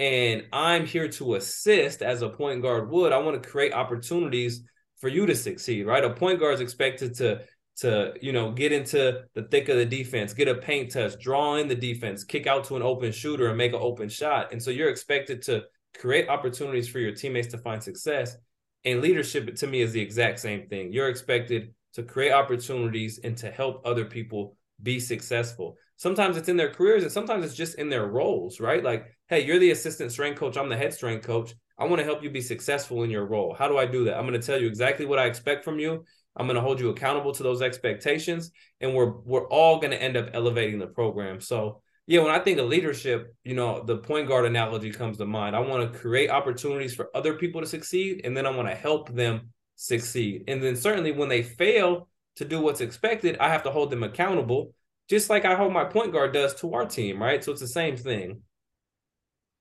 and 0.00 0.46
I'm 0.50 0.86
here 0.86 1.08
to 1.08 1.34
assist 1.34 2.00
as 2.00 2.22
a 2.22 2.30
point 2.30 2.62
guard 2.62 2.90
would. 2.90 3.12
I 3.12 3.18
want 3.18 3.40
to 3.40 3.48
create 3.48 3.74
opportunities 3.74 4.62
for 4.98 5.08
you 5.08 5.26
to 5.26 5.34
succeed, 5.34 5.86
right? 5.86 6.02
A 6.02 6.08
point 6.08 6.40
guard 6.40 6.54
is 6.54 6.62
expected 6.62 7.16
to 7.16 7.42
to 7.80 8.14
you 8.20 8.32
know 8.32 8.52
get 8.52 8.72
into 8.72 9.22
the 9.34 9.42
thick 9.42 9.68
of 9.68 9.76
the 9.76 9.84
defense, 9.84 10.32
get 10.32 10.48
a 10.48 10.54
paint 10.54 10.92
touch, 10.92 11.20
draw 11.20 11.56
in 11.56 11.68
the 11.68 11.74
defense, 11.74 12.24
kick 12.24 12.46
out 12.46 12.64
to 12.64 12.76
an 12.76 12.82
open 12.82 13.12
shooter, 13.12 13.48
and 13.48 13.58
make 13.58 13.72
an 13.72 13.80
open 13.80 14.08
shot. 14.08 14.52
And 14.52 14.62
so 14.62 14.70
you're 14.70 14.90
expected 14.90 15.42
to 15.42 15.64
create 15.98 16.28
opportunities 16.28 16.88
for 16.88 16.98
your 16.98 17.12
teammates 17.12 17.48
to 17.48 17.58
find 17.58 17.82
success. 17.82 18.36
And 18.84 19.00
leadership 19.00 19.54
to 19.56 19.66
me 19.66 19.82
is 19.82 19.92
the 19.92 20.00
exact 20.00 20.40
same 20.40 20.66
thing. 20.68 20.92
You're 20.92 21.08
expected 21.08 21.74
to 21.94 22.02
create 22.02 22.32
opportunities 22.32 23.18
and 23.22 23.36
to 23.38 23.50
help 23.50 23.82
other 23.84 24.04
people 24.04 24.56
be 24.82 25.00
successful. 25.00 25.76
Sometimes 25.96 26.36
it's 26.36 26.48
in 26.48 26.56
their 26.56 26.70
careers 26.72 27.02
and 27.02 27.12
sometimes 27.12 27.44
it's 27.44 27.54
just 27.54 27.78
in 27.78 27.90
their 27.90 28.06
roles, 28.06 28.60
right? 28.60 28.82
Like, 28.82 29.14
hey, 29.28 29.44
you're 29.44 29.58
the 29.58 29.72
assistant 29.72 30.12
strength 30.12 30.38
coach, 30.38 30.56
I'm 30.56 30.68
the 30.68 30.76
head 30.76 30.94
strength 30.94 31.26
coach. 31.26 31.54
I 31.78 31.84
want 31.84 31.98
to 31.98 32.04
help 32.04 32.22
you 32.22 32.30
be 32.30 32.42
successful 32.42 33.02
in 33.02 33.10
your 33.10 33.26
role. 33.26 33.54
How 33.58 33.68
do 33.68 33.78
I 33.78 33.86
do 33.86 34.04
that? 34.04 34.16
I'm 34.16 34.26
going 34.26 34.38
to 34.38 34.46
tell 34.46 34.60
you 34.60 34.66
exactly 34.66 35.06
what 35.06 35.18
I 35.18 35.26
expect 35.26 35.64
from 35.64 35.78
you. 35.78 36.04
I'm 36.40 36.46
going 36.46 36.56
to 36.56 36.62
hold 36.62 36.80
you 36.80 36.88
accountable 36.88 37.32
to 37.32 37.42
those 37.42 37.60
expectations 37.60 38.50
and 38.80 38.94
we're 38.94 39.12
we're 39.24 39.46
all 39.48 39.78
going 39.78 39.90
to 39.90 40.02
end 40.02 40.16
up 40.16 40.30
elevating 40.32 40.78
the 40.78 40.86
program. 40.86 41.40
So, 41.40 41.82
yeah, 42.06 42.22
when 42.22 42.32
I 42.32 42.38
think 42.38 42.58
of 42.58 42.66
leadership, 42.66 43.34
you 43.44 43.54
know, 43.54 43.84
the 43.84 43.98
point 43.98 44.26
guard 44.26 44.46
analogy 44.46 44.90
comes 44.90 45.18
to 45.18 45.26
mind. 45.26 45.54
I 45.54 45.60
want 45.60 45.92
to 45.92 45.98
create 45.98 46.30
opportunities 46.30 46.94
for 46.94 47.14
other 47.14 47.34
people 47.34 47.60
to 47.60 47.66
succeed 47.66 48.22
and 48.24 48.34
then 48.34 48.46
I 48.46 48.50
want 48.50 48.68
to 48.68 48.74
help 48.74 49.14
them 49.14 49.50
succeed. 49.76 50.44
And 50.48 50.62
then 50.62 50.76
certainly 50.76 51.12
when 51.12 51.28
they 51.28 51.42
fail 51.42 52.08
to 52.36 52.46
do 52.46 52.62
what's 52.62 52.80
expected, 52.80 53.36
I 53.38 53.50
have 53.50 53.64
to 53.64 53.70
hold 53.70 53.90
them 53.90 54.02
accountable 54.02 54.72
just 55.10 55.28
like 55.28 55.44
I 55.44 55.56
hold 55.56 55.72
my 55.72 55.84
point 55.84 56.12
guard 56.12 56.32
does 56.32 56.54
to 56.60 56.72
our 56.72 56.86
team, 56.86 57.20
right? 57.20 57.44
So 57.44 57.52
it's 57.52 57.60
the 57.60 57.66
same 57.66 57.96
thing. 57.96 58.42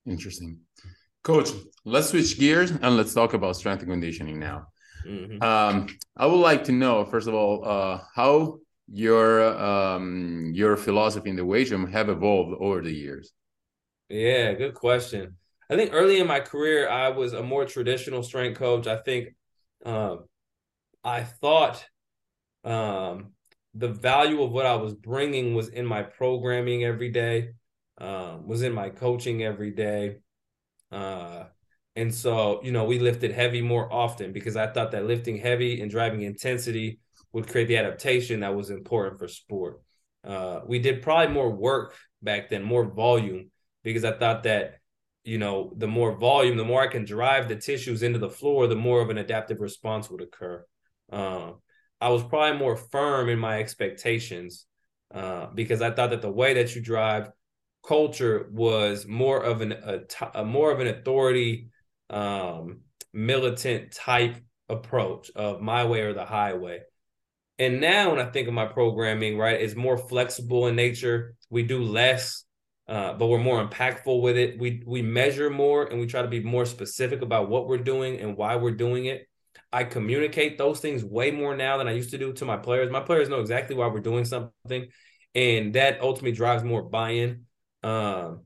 Interesting. 0.05 0.59
Coach, 1.23 1.49
let's 1.83 2.09
switch 2.09 2.39
gears 2.39 2.71
and 2.71 2.95
let's 2.95 3.13
talk 3.13 3.33
about 3.33 3.57
strength 3.57 3.81
and 3.81 3.91
conditioning 3.91 4.39
now. 4.39 4.67
Mm-hmm. 5.05 5.41
Um, 5.41 5.87
I 6.17 6.25
would 6.25 6.37
like 6.39 6.63
to 6.65 6.71
know, 6.71 7.05
first 7.05 7.27
of 7.27 7.33
all, 7.33 7.65
uh, 7.65 8.01
how 8.13 8.59
your 8.91 9.43
um, 9.57 10.51
your 10.53 10.75
philosophy 10.75 11.29
in 11.29 11.35
the 11.35 11.45
weight 11.45 11.69
room 11.71 11.91
have 11.91 12.09
evolved 12.09 12.55
over 12.59 12.81
the 12.81 12.91
years. 12.91 13.31
Yeah, 14.09 14.53
good 14.53 14.73
question. 14.73 15.37
I 15.69 15.75
think 15.75 15.91
early 15.93 16.19
in 16.19 16.27
my 16.27 16.39
career, 16.39 16.89
I 16.89 17.09
was 17.09 17.33
a 17.33 17.43
more 17.43 17.65
traditional 17.65 18.23
strength 18.23 18.57
coach. 18.57 18.87
I 18.87 18.97
think 18.97 19.35
um, 19.85 20.25
I 21.03 21.23
thought 21.23 21.85
um, 22.63 23.33
the 23.75 23.89
value 23.89 24.41
of 24.41 24.51
what 24.51 24.65
I 24.65 24.75
was 24.75 24.95
bringing 24.95 25.53
was 25.53 25.69
in 25.69 25.85
my 25.85 26.01
programming 26.01 26.83
every 26.83 27.11
day, 27.11 27.51
um, 27.99 28.47
was 28.47 28.63
in 28.63 28.73
my 28.73 28.89
coaching 28.89 29.43
every 29.43 29.71
day. 29.71 30.17
Uh, 30.91 31.45
and 31.99 32.13
so, 32.13 32.61
you 32.63 32.71
know, 32.71 32.85
we 32.85 32.99
lifted 32.99 33.31
heavy 33.31 33.61
more 33.61 33.91
often 33.91 34.31
because 34.31 34.55
I 34.55 34.67
thought 34.67 34.91
that 34.91 35.05
lifting 35.05 35.37
heavy 35.37 35.81
and 35.81 35.91
driving 35.91 36.21
intensity 36.21 36.99
would 37.33 37.47
create 37.47 37.67
the 37.67 37.77
adaptation 37.77 38.39
that 38.39 38.55
was 38.55 38.69
important 38.69 39.19
for 39.19 39.27
sport. 39.27 39.81
Uh, 40.23 40.61
we 40.65 40.79
did 40.79 41.01
probably 41.01 41.33
more 41.33 41.49
work 41.49 41.95
back 42.21 42.49
then, 42.49 42.63
more 42.63 42.85
volume, 42.85 43.51
because 43.83 44.05
I 44.05 44.13
thought 44.13 44.43
that, 44.43 44.75
you 45.23 45.37
know, 45.37 45.73
the 45.75 45.87
more 45.87 46.17
volume, 46.17 46.57
the 46.57 46.65
more 46.65 46.81
I 46.81 46.87
can 46.87 47.05
drive 47.05 47.47
the 47.47 47.55
tissues 47.55 48.01
into 48.01 48.19
the 48.19 48.29
floor, 48.29 48.67
the 48.67 48.75
more 48.75 49.01
of 49.01 49.09
an 49.09 49.17
adaptive 49.17 49.59
response 49.59 50.09
would 50.09 50.21
occur. 50.21 50.65
Um, 51.11 51.55
I 52.01 52.09
was 52.09 52.23
probably 52.23 52.57
more 52.57 52.77
firm 52.77 53.29
in 53.29 53.39
my 53.39 53.59
expectations 53.59 54.65
uh, 55.13 55.47
because 55.53 55.81
I 55.81 55.91
thought 55.91 56.11
that 56.11 56.21
the 56.21 56.31
way 56.31 56.53
that 56.53 56.75
you 56.75 56.81
drive 56.81 57.29
culture 57.85 58.49
was 58.51 59.07
more 59.07 59.41
of 59.41 59.61
an 59.61 59.71
a, 59.71 60.01
a 60.35 60.45
more 60.45 60.71
of 60.71 60.79
an 60.79 60.87
authority 60.87 61.69
um, 62.09 62.81
militant 63.13 63.91
type 63.91 64.37
approach 64.67 65.31
of 65.35 65.61
my 65.61 65.85
way 65.85 66.01
or 66.01 66.13
the 66.13 66.25
highway. 66.25 66.81
And 67.57 67.81
now 67.81 68.11
when 68.11 68.19
I 68.19 68.29
think 68.29 68.47
of 68.47 68.53
my 68.53 68.65
programming, 68.65 69.37
right, 69.37 69.59
it's 69.59 69.75
more 69.75 69.97
flexible 69.97 70.67
in 70.67 70.75
nature. 70.75 71.35
We 71.49 71.63
do 71.63 71.83
less, 71.83 72.45
uh, 72.87 73.13
but 73.13 73.27
we're 73.27 73.39
more 73.39 73.65
impactful 73.65 74.21
with 74.21 74.37
it. 74.37 74.57
We 74.59 74.81
we 74.85 75.01
measure 75.01 75.49
more 75.49 75.85
and 75.85 75.99
we 75.99 76.07
try 76.07 76.21
to 76.21 76.27
be 76.27 76.41
more 76.41 76.65
specific 76.65 77.21
about 77.21 77.49
what 77.49 77.67
we're 77.67 77.77
doing 77.77 78.21
and 78.21 78.37
why 78.37 78.55
we're 78.55 78.71
doing 78.71 79.05
it. 79.05 79.27
I 79.73 79.83
communicate 79.83 80.57
those 80.57 80.79
things 80.79 81.03
way 81.03 81.31
more 81.31 81.55
now 81.55 81.77
than 81.77 81.87
I 81.87 81.91
used 81.91 82.11
to 82.11 82.17
do 82.17 82.33
to 82.33 82.45
my 82.45 82.57
players. 82.57 82.89
My 82.89 83.01
players 83.01 83.29
know 83.29 83.41
exactly 83.41 83.75
why 83.75 83.87
we're 83.87 83.99
doing 83.99 84.25
something, 84.25 84.87
and 85.35 85.73
that 85.75 86.01
ultimately 86.01 86.31
drives 86.31 86.63
more 86.63 86.83
buy-in. 86.83 87.45
Um, 87.83 88.45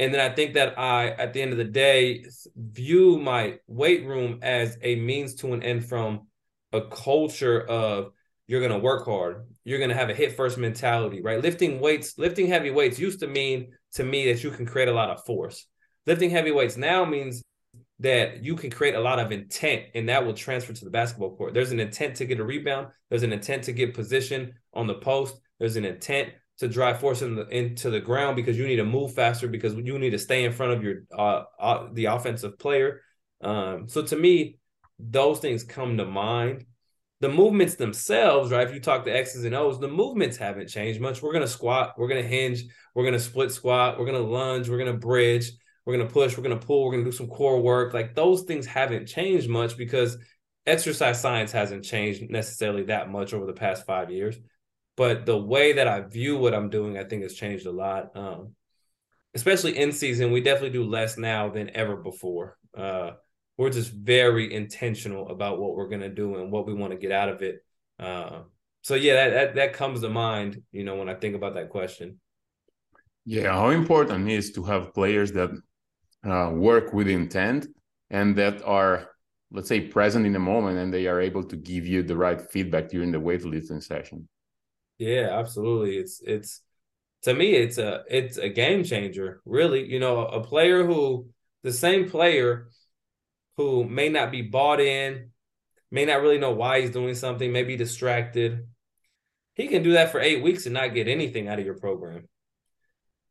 and 0.00 0.14
then 0.14 0.20
I 0.20 0.34
think 0.34 0.54
that 0.54 0.78
I, 0.78 1.08
at 1.08 1.34
the 1.34 1.42
end 1.42 1.52
of 1.52 1.58
the 1.58 1.64
day, 1.64 2.24
view 2.56 3.18
my 3.18 3.58
weight 3.66 4.06
room 4.06 4.38
as 4.40 4.78
a 4.80 4.96
means 4.96 5.34
to 5.36 5.52
an 5.52 5.62
end 5.62 5.86
from 5.86 6.26
a 6.72 6.80
culture 6.80 7.60
of 7.60 8.12
you're 8.46 8.66
going 8.66 8.72
to 8.72 8.78
work 8.78 9.04
hard, 9.04 9.46
you're 9.62 9.76
going 9.76 9.90
to 9.90 9.96
have 9.96 10.08
a 10.08 10.14
hit 10.14 10.36
first 10.36 10.56
mentality, 10.56 11.20
right? 11.20 11.42
Lifting 11.42 11.80
weights, 11.80 12.16
lifting 12.16 12.46
heavy 12.46 12.70
weights 12.70 12.98
used 12.98 13.20
to 13.20 13.26
mean 13.26 13.72
to 13.92 14.02
me 14.02 14.32
that 14.32 14.42
you 14.42 14.50
can 14.50 14.64
create 14.64 14.88
a 14.88 14.92
lot 14.94 15.10
of 15.10 15.22
force. 15.26 15.66
Lifting 16.06 16.30
heavy 16.30 16.50
weights 16.50 16.78
now 16.78 17.04
means 17.04 17.42
that 17.98 18.42
you 18.42 18.56
can 18.56 18.70
create 18.70 18.94
a 18.94 19.00
lot 19.00 19.18
of 19.18 19.30
intent 19.32 19.82
and 19.94 20.08
that 20.08 20.24
will 20.24 20.32
transfer 20.32 20.72
to 20.72 20.84
the 20.86 20.90
basketball 20.90 21.36
court. 21.36 21.52
There's 21.52 21.72
an 21.72 21.80
intent 21.80 22.16
to 22.16 22.24
get 22.24 22.40
a 22.40 22.44
rebound, 22.44 22.88
there's 23.10 23.22
an 23.22 23.34
intent 23.34 23.64
to 23.64 23.72
get 23.72 23.92
position 23.92 24.54
on 24.72 24.86
the 24.86 24.94
post, 24.94 25.38
there's 25.58 25.76
an 25.76 25.84
intent 25.84 26.30
to 26.60 26.68
drive 26.68 27.00
force 27.00 27.22
in 27.22 27.34
the, 27.34 27.48
into 27.48 27.90
the 27.90 28.00
ground 28.00 28.36
because 28.36 28.56
you 28.56 28.66
need 28.66 28.76
to 28.76 28.84
move 28.84 29.14
faster 29.14 29.48
because 29.48 29.74
you 29.74 29.98
need 29.98 30.10
to 30.10 30.18
stay 30.18 30.44
in 30.44 30.52
front 30.52 30.72
of 30.72 30.84
your 30.84 31.02
uh, 31.16 31.44
uh 31.58 31.88
the 31.92 32.04
offensive 32.06 32.58
player. 32.58 33.00
Um, 33.40 33.88
so 33.88 34.02
to 34.02 34.16
me, 34.16 34.58
those 34.98 35.40
things 35.40 35.64
come 35.64 35.96
to 35.96 36.04
mind. 36.04 36.66
The 37.20 37.28
movements 37.28 37.74
themselves, 37.74 38.50
right? 38.50 38.66
If 38.66 38.72
you 38.74 38.80
talk 38.80 39.04
to 39.04 39.14
X's 39.14 39.44
and 39.44 39.54
O's, 39.54 39.78
the 39.78 39.88
movements 39.88 40.36
haven't 40.38 40.68
changed 40.68 41.00
much. 41.00 41.22
We're 41.22 41.32
gonna 41.32 41.46
squat, 41.46 41.94
we're 41.98 42.08
gonna 42.08 42.22
hinge, 42.22 42.64
we're 42.94 43.04
gonna 43.04 43.18
split 43.18 43.52
squat, 43.52 43.98
we're 43.98 44.06
gonna 44.06 44.20
lunge, 44.20 44.68
we're 44.68 44.78
gonna 44.78 44.94
bridge, 44.94 45.52
we're 45.84 45.96
gonna 45.96 46.08
push, 46.08 46.36
we're 46.36 46.42
gonna 46.42 46.56
pull, 46.56 46.84
we're 46.84 46.92
gonna 46.92 47.04
do 47.04 47.12
some 47.12 47.28
core 47.28 47.60
work. 47.60 47.92
Like 47.92 48.14
those 48.14 48.42
things 48.42 48.66
haven't 48.66 49.06
changed 49.06 49.50
much 49.50 49.76
because 49.76 50.16
exercise 50.66 51.20
science 51.20 51.52
hasn't 51.52 51.84
changed 51.84 52.30
necessarily 52.30 52.84
that 52.84 53.10
much 53.10 53.34
over 53.34 53.46
the 53.46 53.52
past 53.52 53.84
five 53.86 54.10
years. 54.10 54.36
But 55.00 55.24
the 55.24 55.38
way 55.38 55.72
that 55.72 55.88
I 55.88 56.02
view 56.02 56.36
what 56.36 56.52
I'm 56.52 56.68
doing, 56.68 56.98
I 56.98 57.04
think 57.04 57.22
has 57.22 57.32
changed 57.32 57.64
a 57.64 57.72
lot. 57.72 58.14
Um, 58.14 58.50
especially 59.32 59.78
in 59.78 59.92
season, 59.92 60.30
we 60.30 60.42
definitely 60.42 60.78
do 60.78 60.84
less 60.84 61.16
now 61.16 61.48
than 61.48 61.74
ever 61.74 61.96
before. 61.96 62.58
Uh, 62.76 63.12
we're 63.56 63.70
just 63.70 63.92
very 63.92 64.52
intentional 64.52 65.30
about 65.30 65.58
what 65.58 65.74
we're 65.74 65.88
to 65.88 66.10
do 66.10 66.36
and 66.36 66.52
what 66.52 66.66
we 66.66 66.74
want 66.74 66.92
to 66.92 66.98
get 66.98 67.12
out 67.12 67.30
of 67.30 67.40
it. 67.40 67.64
Uh, 67.98 68.40
so 68.82 68.94
yeah, 68.94 69.14
that, 69.14 69.30
that 69.30 69.54
that 69.54 69.72
comes 69.72 70.02
to 70.02 70.10
mind, 70.10 70.60
you 70.70 70.84
know, 70.84 70.96
when 70.96 71.08
I 71.08 71.14
think 71.14 71.34
about 71.34 71.54
that 71.54 71.70
question. 71.70 72.20
Yeah, 73.24 73.54
how 73.54 73.70
important 73.70 74.28
is 74.28 74.52
to 74.52 74.64
have 74.64 74.92
players 74.92 75.32
that 75.32 75.50
uh, 76.28 76.50
work 76.52 76.92
with 76.92 77.08
intent 77.08 77.68
and 78.10 78.36
that 78.36 78.62
are, 78.66 79.08
let's 79.50 79.68
say, 79.68 79.80
present 79.80 80.26
in 80.26 80.34
the 80.34 80.38
moment, 80.38 80.76
and 80.76 80.92
they 80.92 81.06
are 81.06 81.22
able 81.22 81.44
to 81.44 81.56
give 81.56 81.86
you 81.86 82.02
the 82.02 82.18
right 82.18 82.38
feedback 82.52 82.90
during 82.90 83.12
the 83.12 83.18
weightlifting 83.18 83.82
session. 83.82 84.28
Yeah, 85.00 85.30
absolutely. 85.38 85.96
It's 85.96 86.20
it's 86.20 86.60
to 87.22 87.32
me, 87.34 87.54
it's 87.54 87.78
a 87.78 88.04
it's 88.10 88.36
a 88.36 88.50
game 88.50 88.84
changer. 88.84 89.40
Really, 89.46 89.90
you 89.90 89.98
know, 89.98 90.26
a 90.26 90.44
player 90.44 90.84
who 90.84 91.28
the 91.62 91.72
same 91.72 92.10
player 92.10 92.68
who 93.56 93.84
may 93.84 94.10
not 94.10 94.30
be 94.30 94.42
bought 94.42 94.78
in, 94.80 95.30
may 95.90 96.04
not 96.04 96.20
really 96.20 96.38
know 96.38 96.52
why 96.52 96.82
he's 96.82 96.90
doing 96.90 97.14
something, 97.14 97.50
may 97.50 97.64
be 97.64 97.76
distracted. 97.76 98.66
He 99.54 99.68
can 99.68 99.82
do 99.82 99.92
that 99.92 100.12
for 100.12 100.20
eight 100.20 100.42
weeks 100.42 100.66
and 100.66 100.74
not 100.74 100.94
get 100.94 101.08
anything 101.08 101.48
out 101.48 101.58
of 101.58 101.64
your 101.64 101.78
program. 101.78 102.28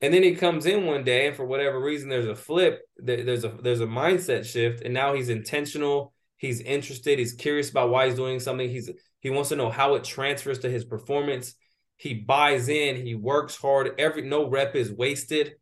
And 0.01 0.13
then 0.13 0.23
he 0.23 0.35
comes 0.35 0.65
in 0.65 0.85
one 0.87 1.03
day, 1.03 1.27
and 1.27 1.35
for 1.35 1.45
whatever 1.45 1.79
reason, 1.79 2.09
there's 2.09 2.25
a 2.25 2.35
flip. 2.35 2.81
There's 2.97 3.43
a 3.43 3.49
there's 3.61 3.81
a 3.81 3.85
mindset 3.87 4.45
shift, 4.45 4.81
and 4.81 4.93
now 4.93 5.13
he's 5.13 5.29
intentional. 5.29 6.13
He's 6.37 6.61
interested. 6.61 7.19
He's 7.19 7.33
curious 7.33 7.69
about 7.69 7.89
why 7.91 8.07
he's 8.07 8.15
doing 8.15 8.39
something. 8.39 8.69
He's 8.69 8.89
he 9.21 9.29
wants 9.29 9.49
to 9.49 9.55
know 9.55 9.69
how 9.69 9.95
it 9.95 10.03
transfers 10.03 10.59
to 10.59 10.69
his 10.69 10.85
performance. 10.85 11.55
He 11.97 12.13
buys 12.13 12.69
in. 12.69 12.95
He 12.95 13.15
works 13.15 13.55
hard. 13.55 13.91
Every 13.97 14.21
no 14.21 14.49
rep 14.49 14.75
is 14.75 14.91
wasted 14.91 15.55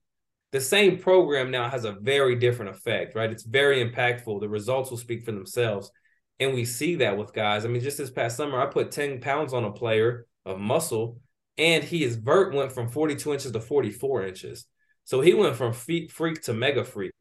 the 0.52 0.62
same 0.62 0.98
program 0.98 1.52
now 1.52 1.70
has 1.70 1.84
a 1.84 1.92
very 1.92 2.36
different 2.36 2.72
effect, 2.72 3.16
right? 3.16 3.32
It's 3.32 3.44
very 3.44 3.84
impactful. 3.84 4.40
The 4.40 4.50
results 4.50 4.90
will 4.90 4.98
speak 4.98 5.24
for 5.24 5.32
themselves. 5.32 5.92
And 6.40 6.54
we 6.54 6.66
see 6.66 6.96
that 6.96 7.18
with 7.18 7.34
guys. 7.34 7.66
I 7.66 7.68
mean, 7.68 7.82
just 7.82 7.98
this 7.98 8.10
past 8.10 8.38
summer, 8.38 8.62
I 8.62 8.68
put 8.68 8.92
10 8.92 9.20
pounds 9.20 9.54
on 9.54 9.66
a 9.66 9.72
player 9.72 10.26
of 10.46 10.60
muscle, 10.60 11.20
and 11.58 11.84
he 11.84 12.00
his 12.04 12.16
vert 12.16 12.54
went 12.54 12.72
from 12.72 12.88
42 12.88 13.34
inches 13.34 13.52
to 13.52 13.60
44 13.60 14.28
inches. 14.28 14.66
So 15.04 15.22
he 15.22 15.34
went 15.34 15.56
from 15.56 15.74
freak 15.74 16.42
to 16.44 16.54
mega 16.54 16.86
freak. 16.86 17.14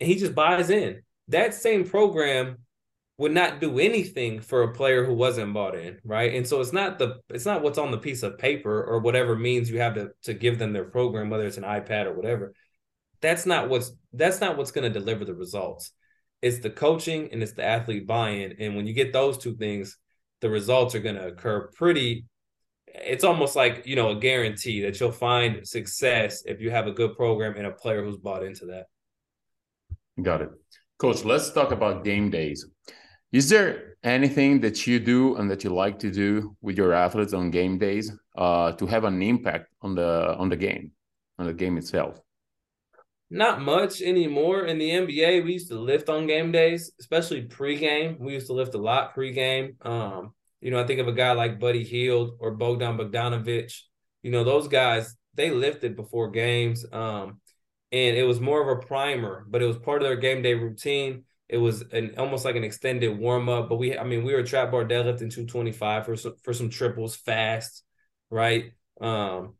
And 0.00 0.08
he 0.08 0.16
just 0.16 0.34
buys 0.34 0.70
in. 0.70 1.02
That 1.28 1.54
same 1.54 1.84
program 1.84 2.58
would 3.16 3.32
not 3.32 3.60
do 3.60 3.78
anything 3.78 4.40
for 4.40 4.62
a 4.62 4.72
player 4.72 5.04
who 5.04 5.14
wasn't 5.14 5.54
bought 5.54 5.76
in, 5.76 5.98
right? 6.04 6.34
And 6.34 6.46
so 6.46 6.60
it's 6.60 6.72
not 6.72 6.98
the 6.98 7.20
it's 7.28 7.46
not 7.46 7.62
what's 7.62 7.78
on 7.78 7.90
the 7.90 7.98
piece 7.98 8.22
of 8.22 8.38
paper 8.38 8.82
or 8.82 8.98
whatever 9.00 9.36
means 9.36 9.70
you 9.70 9.78
have 9.78 9.94
to 9.94 10.10
to 10.22 10.34
give 10.34 10.58
them 10.58 10.72
their 10.72 10.84
program, 10.84 11.30
whether 11.30 11.46
it's 11.46 11.56
an 11.56 11.64
iPad 11.64 12.06
or 12.06 12.14
whatever. 12.14 12.54
That's 13.20 13.46
not 13.46 13.68
what's 13.68 13.92
that's 14.12 14.40
not 14.40 14.56
what's 14.56 14.72
going 14.72 14.92
to 14.92 14.98
deliver 14.98 15.24
the 15.24 15.34
results. 15.34 15.92
It's 16.42 16.58
the 16.58 16.70
coaching 16.70 17.30
and 17.32 17.42
it's 17.42 17.52
the 17.52 17.64
athlete 17.64 18.06
buy-in. 18.06 18.56
And 18.58 18.76
when 18.76 18.86
you 18.86 18.92
get 18.92 19.12
those 19.12 19.38
two 19.38 19.56
things, 19.56 19.96
the 20.40 20.50
results 20.50 20.94
are 20.94 21.00
going 21.00 21.14
to 21.14 21.28
occur 21.28 21.70
pretty 21.74 22.26
it's 22.86 23.24
almost 23.24 23.56
like 23.56 23.86
you 23.86 23.96
know 23.96 24.10
a 24.10 24.16
guarantee 24.16 24.82
that 24.82 24.98
you'll 25.00 25.12
find 25.12 25.66
success 25.66 26.44
if 26.46 26.60
you 26.60 26.70
have 26.70 26.86
a 26.86 26.92
good 26.92 27.16
program 27.16 27.56
and 27.56 27.66
a 27.66 27.72
player 27.72 28.04
who's 28.04 28.16
bought 28.16 28.44
into 28.44 28.66
that. 28.66 28.86
Got 30.20 30.42
it. 30.42 30.50
Coach, 30.98 31.24
let's 31.24 31.50
talk 31.50 31.72
about 31.72 32.04
game 32.04 32.30
days. 32.30 32.66
Is 33.34 33.48
there 33.48 33.96
anything 34.04 34.60
that 34.60 34.86
you 34.86 35.00
do 35.00 35.34
and 35.34 35.50
that 35.50 35.64
you 35.64 35.70
like 35.70 35.98
to 35.98 36.08
do 36.08 36.56
with 36.62 36.76
your 36.76 36.92
athletes 36.92 37.32
on 37.32 37.50
game 37.50 37.78
days 37.78 38.12
uh, 38.38 38.70
to 38.74 38.86
have 38.86 39.02
an 39.02 39.20
impact 39.20 39.72
on 39.82 39.96
the 39.96 40.36
on 40.38 40.48
the 40.48 40.56
game, 40.56 40.92
on 41.40 41.46
the 41.46 41.52
game 41.52 41.76
itself? 41.76 42.20
Not 43.30 43.60
much 43.60 44.00
anymore. 44.02 44.66
In 44.66 44.78
the 44.78 44.88
NBA, 44.88 45.42
we 45.42 45.54
used 45.54 45.66
to 45.70 45.80
lift 45.80 46.08
on 46.08 46.28
game 46.28 46.52
days, 46.52 46.92
especially 47.00 47.48
pregame. 47.48 48.20
We 48.20 48.34
used 48.34 48.46
to 48.46 48.52
lift 48.52 48.76
a 48.76 48.78
lot 48.78 49.16
pregame. 49.16 49.84
Um, 49.84 50.32
you 50.60 50.70
know, 50.70 50.80
I 50.80 50.86
think 50.86 51.00
of 51.00 51.08
a 51.08 51.12
guy 51.12 51.32
like 51.32 51.58
Buddy 51.58 51.82
Hield 51.82 52.36
or 52.38 52.52
Bogdan 52.52 52.96
Bogdanovic. 52.96 53.76
You 54.22 54.30
know, 54.30 54.44
those 54.44 54.68
guys 54.68 55.16
they 55.34 55.50
lifted 55.50 55.96
before 55.96 56.30
games, 56.30 56.86
um, 56.92 57.40
and 57.90 58.16
it 58.16 58.22
was 58.28 58.38
more 58.38 58.62
of 58.62 58.78
a 58.78 58.86
primer, 58.86 59.44
but 59.48 59.60
it 59.60 59.66
was 59.66 59.76
part 59.76 60.02
of 60.02 60.06
their 60.06 60.14
game 60.14 60.40
day 60.40 60.54
routine 60.54 61.24
it 61.54 61.58
was 61.58 61.82
an 61.92 62.14
almost 62.18 62.44
like 62.44 62.56
an 62.56 62.64
extended 62.64 63.16
warm 63.16 63.48
up. 63.48 63.68
But 63.68 63.76
we, 63.76 63.96
I 63.96 64.02
mean, 64.02 64.24
we 64.24 64.34
were 64.34 64.42
trap 64.42 64.72
bar 64.72 64.84
deadlifting 64.84 65.30
225 65.30 66.04
for 66.04 66.16
some, 66.16 66.34
for 66.42 66.52
some 66.52 66.68
triples 66.68 67.14
fast, 67.14 67.84
right? 68.28 68.72
Um, 69.00 69.54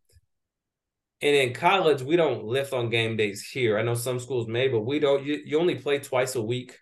and 1.23 1.37
in 1.37 1.55
college, 1.55 2.03
we 2.03 2.17
don't 2.17 2.43
lift 2.43 2.73
on 2.73 2.91
game 2.91 3.17
days 3.17 3.47
here. 3.49 3.79
I 3.79 3.83
know 3.83 3.95
some 3.95 4.19
schools 4.19 4.49
may, 4.49 4.67
but 4.67 4.81
we 4.81 4.99
don't. 4.99 5.25
You, 5.25 5.41
you 5.45 5.61
only 5.61 5.77
play 5.77 6.01
twice 6.01 6.35
a 6.35 6.43
week. 6.43 6.77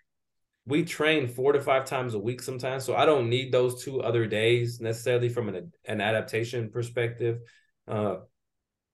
We 0.65 0.83
train 0.83 1.27
four 1.27 1.53
to 1.53 1.61
five 1.61 1.85
times 1.85 2.15
a 2.15 2.19
week 2.19 2.41
sometimes, 2.41 2.83
so 2.83 2.95
I 2.95 3.05
don't 3.05 3.29
need 3.29 3.51
those 3.51 3.83
two 3.83 4.01
other 4.01 4.25
days 4.25 4.81
necessarily 4.81 5.29
from 5.29 5.47
an 5.49 5.71
an 5.85 6.01
adaptation 6.01 6.71
perspective. 6.71 7.37
Uh, 7.87 8.15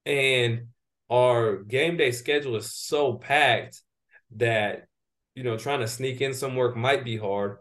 and 0.05 0.67
our 1.09 1.63
game 1.63 1.95
day 1.95 2.11
schedule 2.11 2.57
is 2.57 2.75
so 2.75 3.13
packed 3.13 3.81
that 4.35 4.88
you 5.35 5.43
know, 5.43 5.57
trying 5.57 5.79
to 5.79 5.87
sneak 5.87 6.21
in 6.21 6.33
some 6.33 6.55
work 6.55 6.75
might 6.75 7.03
be 7.03 7.17
hard. 7.17 7.57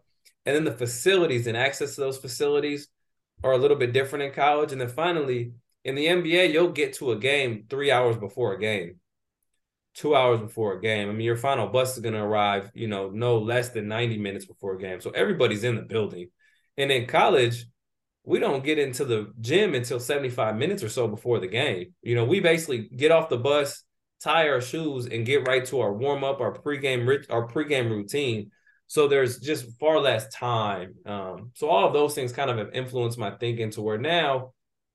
And 0.47 0.57
then 0.57 0.65
the 0.65 0.73
facilities 0.73 1.47
and 1.47 1.57
access 1.57 1.95
to 1.95 2.01
those 2.01 2.19
facilities 2.19 2.89
are 3.45 3.53
a 3.53 3.59
little 3.59 3.77
bit 3.77 3.93
different 3.93 4.25
in 4.25 4.33
college. 4.33 4.73
And 4.73 4.81
then 4.81 4.89
finally, 4.89 5.53
in 5.85 5.95
the 5.95 6.07
NBA, 6.07 6.53
you'll 6.53 6.73
get 6.73 6.95
to 6.95 7.13
a 7.13 7.19
game 7.19 7.67
three 7.69 7.91
hours 7.91 8.17
before 8.17 8.55
a 8.55 8.59
game, 8.59 9.01
two 9.95 10.15
hours 10.15 10.41
before 10.41 10.75
a 10.75 10.81
game. 10.81 11.09
I 11.09 11.13
mean, 11.13 11.23
your 11.23 11.37
final 11.37 11.69
bus 11.69 11.97
is 11.97 12.03
going 12.03 12.15
to 12.15 12.23
arrive, 12.23 12.71
you 12.75 12.89
know, 12.89 13.11
no 13.11 13.39
less 13.39 13.71
than 13.71 13.89
90 13.89 14.19
minutes 14.19 14.47
before 14.47 14.75
a 14.75 14.79
game. 14.79 15.01
So 15.01 15.11
everybody's 15.11 15.65
in 15.65 15.77
the 15.77 15.83
building. 15.83 16.31
And 16.77 16.91
in 16.91 17.07
college, 17.07 17.67
we 18.25 18.39
don't 18.39 18.65
get 18.65 18.79
into 18.79 19.05
the 19.05 19.33
gym 19.41 19.75
until 19.75 19.99
75 19.99 20.57
minutes 20.57 20.83
or 20.83 20.89
so 20.89 21.09
before 21.09 21.41
the 21.41 21.47
game. 21.47 21.95
You 22.03 22.15
know, 22.15 22.25
we 22.25 22.41
basically 22.41 22.89
get 22.95 23.11
off 23.11 23.31
the 23.31 23.39
bus, 23.39 23.85
tie 24.23 24.49
our 24.49 24.61
shoes 24.61 25.07
and 25.07 25.27
get 25.27 25.47
right 25.47 25.65
to 25.67 25.81
our 25.81 25.93
warm 25.93 26.25
up, 26.25 26.41
our 26.41 26.53
pregame 26.53 27.25
our 27.31 27.47
pregame 27.47 27.91
routine. 27.91 28.51
So 28.87 29.07
there's 29.07 29.39
just 29.39 29.79
far 29.79 30.01
less 30.01 30.29
time. 30.29 30.95
Um, 31.05 31.51
so 31.55 31.69
all 31.69 31.87
of 31.87 31.93
those 31.93 32.15
things 32.15 32.33
kind 32.33 32.51
of 32.51 32.57
have 32.57 32.71
influenced 32.73 33.19
my 33.19 33.31
thinking 33.33 33.71
to 33.73 33.83
where 33.83 33.99
now, 33.99 34.55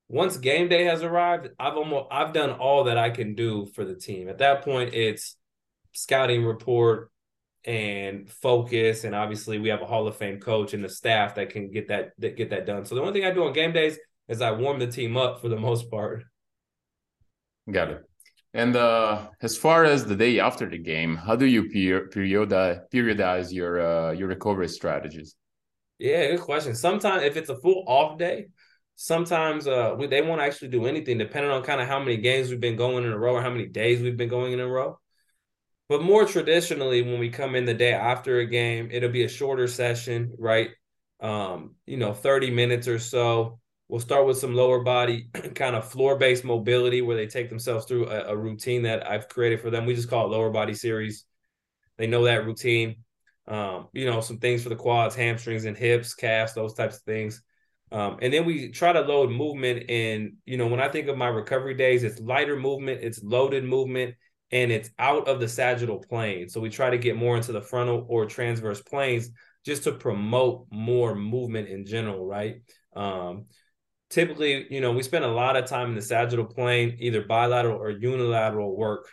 once 0.09 0.37
game 0.37 0.67
day 0.67 0.85
has 0.85 1.03
arrived, 1.03 1.49
I've 1.59 1.77
almost 1.77 2.07
I've 2.11 2.33
done 2.33 2.51
all 2.51 2.85
that 2.85 2.97
I 2.97 3.09
can 3.09 3.35
do 3.35 3.67
for 3.67 3.85
the 3.85 3.95
team. 3.95 4.29
At 4.29 4.39
that 4.39 4.63
point, 4.63 4.93
it's 4.93 5.37
scouting 5.93 6.43
report 6.43 7.11
and 7.65 8.29
focus, 8.29 9.05
and 9.05 9.15
obviously 9.15 9.59
we 9.59 9.69
have 9.69 9.81
a 9.81 9.85
Hall 9.85 10.07
of 10.07 10.17
Fame 10.17 10.39
coach 10.39 10.73
and 10.73 10.83
the 10.83 10.89
staff 10.89 11.35
that 11.35 11.51
can 11.51 11.71
get 11.71 11.87
that, 11.87 12.11
that 12.17 12.35
get 12.35 12.49
that 12.49 12.65
done. 12.65 12.85
So 12.85 12.95
the 12.95 13.01
only 13.01 13.13
thing 13.13 13.25
I 13.25 13.33
do 13.33 13.45
on 13.45 13.53
game 13.53 13.71
days 13.71 13.97
is 14.27 14.41
I 14.41 14.51
warm 14.51 14.79
the 14.79 14.87
team 14.87 15.15
up 15.15 15.41
for 15.41 15.49
the 15.49 15.57
most 15.59 15.89
part. 15.89 16.23
Got 17.71 17.91
it. 17.91 18.03
And 18.53 18.75
uh, 18.75 19.29
as 19.41 19.57
far 19.57 19.83
as 19.83 20.05
the 20.05 20.15
day 20.15 20.39
after 20.39 20.69
the 20.69 20.77
game, 20.77 21.15
how 21.15 21.35
do 21.35 21.45
you 21.45 21.63
per- 21.63 22.09
periodize, 22.09 23.51
your 23.51 23.81
uh, 23.81 24.11
your 24.11 24.27
recovery 24.27 24.69
strategies? 24.69 25.35
Yeah, 25.97 26.27
good 26.31 26.41
question. 26.41 26.75
Sometimes 26.75 27.23
if 27.23 27.37
it's 27.37 27.49
a 27.49 27.55
full 27.55 27.83
off 27.87 28.17
day, 28.19 28.47
sometimes 28.95 29.67
uh, 29.67 29.95
we, 29.97 30.07
they 30.07 30.21
won't 30.21 30.41
actually 30.41 30.67
do 30.67 30.85
anything, 30.85 31.17
depending 31.17 31.51
on 31.51 31.63
kind 31.63 31.81
of 31.81 31.87
how 31.87 31.99
many 31.99 32.17
games 32.17 32.49
we've 32.49 32.59
been 32.59 32.75
going 32.75 33.05
in 33.05 33.11
a 33.11 33.17
row 33.17 33.33
or 33.35 33.41
how 33.41 33.49
many 33.49 33.67
days 33.67 34.01
we've 34.01 34.17
been 34.17 34.29
going 34.29 34.53
in 34.53 34.59
a 34.59 34.67
row. 34.67 34.99
But 35.89 36.03
more 36.03 36.25
traditionally, 36.25 37.01
when 37.01 37.19
we 37.19 37.29
come 37.29 37.55
in 37.55 37.65
the 37.65 37.73
day 37.73 37.93
after 37.93 38.39
a 38.39 38.45
game, 38.45 38.89
it'll 38.91 39.09
be 39.09 39.23
a 39.23 39.29
shorter 39.29 39.67
session, 39.67 40.33
right? 40.37 40.69
Um, 41.19 41.75
you 41.85 41.97
know, 41.97 42.13
30 42.13 42.51
minutes 42.51 42.87
or 42.87 42.99
so. 42.99 43.59
We'll 43.93 43.99
start 43.99 44.25
with 44.25 44.39
some 44.39 44.55
lower 44.55 44.79
body 44.79 45.29
kind 45.53 45.75
of 45.75 45.87
floor 45.87 46.17
based 46.17 46.43
mobility 46.43 47.03
where 47.03 47.15
they 47.15 47.27
take 47.27 47.47
themselves 47.47 47.85
through 47.85 48.07
a, 48.07 48.29
a, 48.29 48.35
routine 48.35 48.81
that 48.81 49.07
I've 49.07 49.29
created 49.29 49.61
for 49.61 49.69
them. 49.69 49.85
We 49.85 49.93
just 49.93 50.09
call 50.09 50.25
it 50.25 50.35
lower 50.35 50.49
body 50.49 50.73
series. 50.73 51.25
They 51.99 52.07
know 52.07 52.23
that 52.23 52.43
routine. 52.43 53.03
Um, 53.47 53.89
you 53.93 54.07
know, 54.07 54.19
some 54.19 54.39
things 54.39 54.63
for 54.63 54.69
the 54.69 54.75
quads, 54.75 55.13
hamstrings, 55.13 55.65
and 55.65 55.77
hips, 55.77 56.15
calves, 56.15 56.55
those 56.55 56.73
types 56.73 56.95
of 56.95 57.03
things. 57.03 57.43
Um, 57.91 58.17
and 58.19 58.33
then 58.33 58.45
we 58.45 58.71
try 58.71 58.93
to 58.93 59.01
load 59.01 59.29
movement. 59.29 59.87
And, 59.91 60.37
you 60.43 60.57
know, 60.57 60.65
when 60.65 60.81
I 60.81 60.89
think 60.89 61.07
of 61.07 61.15
my 61.15 61.27
recovery 61.27 61.75
days, 61.75 62.03
it's 62.03 62.19
lighter 62.19 62.55
movement, 62.55 63.03
it's 63.03 63.21
loaded 63.21 63.63
movement, 63.63 64.15
and 64.49 64.71
it's 64.71 64.89
out 64.97 65.27
of 65.27 65.39
the 65.39 65.47
sagittal 65.47 65.99
plane. 65.99 66.49
So 66.49 66.59
we 66.59 66.71
try 66.71 66.89
to 66.89 66.97
get 66.97 67.15
more 67.15 67.37
into 67.37 67.51
the 67.51 67.61
frontal 67.61 68.07
or 68.09 68.25
transverse 68.25 68.81
planes 68.81 69.29
just 69.63 69.83
to 69.83 69.91
promote 69.91 70.65
more 70.71 71.13
movement 71.13 71.67
in 71.69 71.85
general, 71.85 72.25
right? 72.25 72.55
Um, 72.95 73.45
typically, 74.13 74.71
you 74.71 74.79
know, 74.79 74.91
we 74.91 75.01
spend 75.03 75.25
a 75.25 75.31
lot 75.31 75.57
of 75.57 75.65
time 75.65 75.89
in 75.89 75.95
the 75.95 76.01
sagittal 76.01 76.45
plane, 76.45 76.95
either 76.99 77.23
bilateral 77.23 77.77
or 77.77 77.89
unilateral 77.89 78.75
work. 78.75 79.09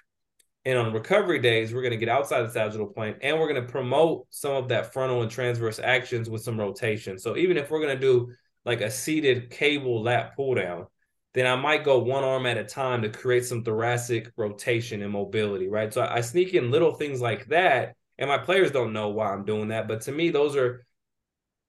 And 0.66 0.78
on 0.78 0.92
recovery 0.92 1.38
days, 1.38 1.72
we're 1.72 1.80
going 1.80 1.92
to 1.92 1.96
get 1.96 2.10
outside 2.10 2.42
the 2.42 2.50
sagittal 2.50 2.86
plane 2.86 3.16
and 3.22 3.38
we're 3.38 3.50
going 3.50 3.64
to 3.64 3.72
promote 3.72 4.26
some 4.28 4.52
of 4.52 4.68
that 4.68 4.92
frontal 4.92 5.22
and 5.22 5.30
transverse 5.30 5.78
actions 5.78 6.28
with 6.28 6.42
some 6.42 6.60
rotation. 6.60 7.18
So 7.18 7.36
even 7.36 7.56
if 7.56 7.70
we're 7.70 7.80
going 7.80 7.96
to 7.96 8.00
do 8.00 8.32
like 8.66 8.82
a 8.82 8.90
seated 8.90 9.50
cable 9.50 10.02
lat 10.02 10.36
pull 10.36 10.54
down, 10.54 10.86
then 11.32 11.46
I 11.46 11.56
might 11.56 11.84
go 11.84 12.00
one 12.00 12.24
arm 12.24 12.44
at 12.44 12.58
a 12.58 12.64
time 12.64 13.00
to 13.02 13.08
create 13.08 13.46
some 13.46 13.64
thoracic 13.64 14.30
rotation 14.36 15.02
and 15.02 15.12
mobility, 15.12 15.68
right? 15.68 15.94
So 15.94 16.02
I 16.02 16.20
sneak 16.20 16.52
in 16.52 16.70
little 16.70 16.92
things 16.92 17.22
like 17.22 17.46
that. 17.46 17.94
And 18.18 18.28
my 18.28 18.36
players 18.36 18.70
don't 18.70 18.92
know 18.92 19.08
why 19.08 19.32
I'm 19.32 19.46
doing 19.46 19.68
that. 19.68 19.88
But 19.88 20.02
to 20.02 20.12
me, 20.12 20.28
those 20.28 20.56
are 20.56 20.84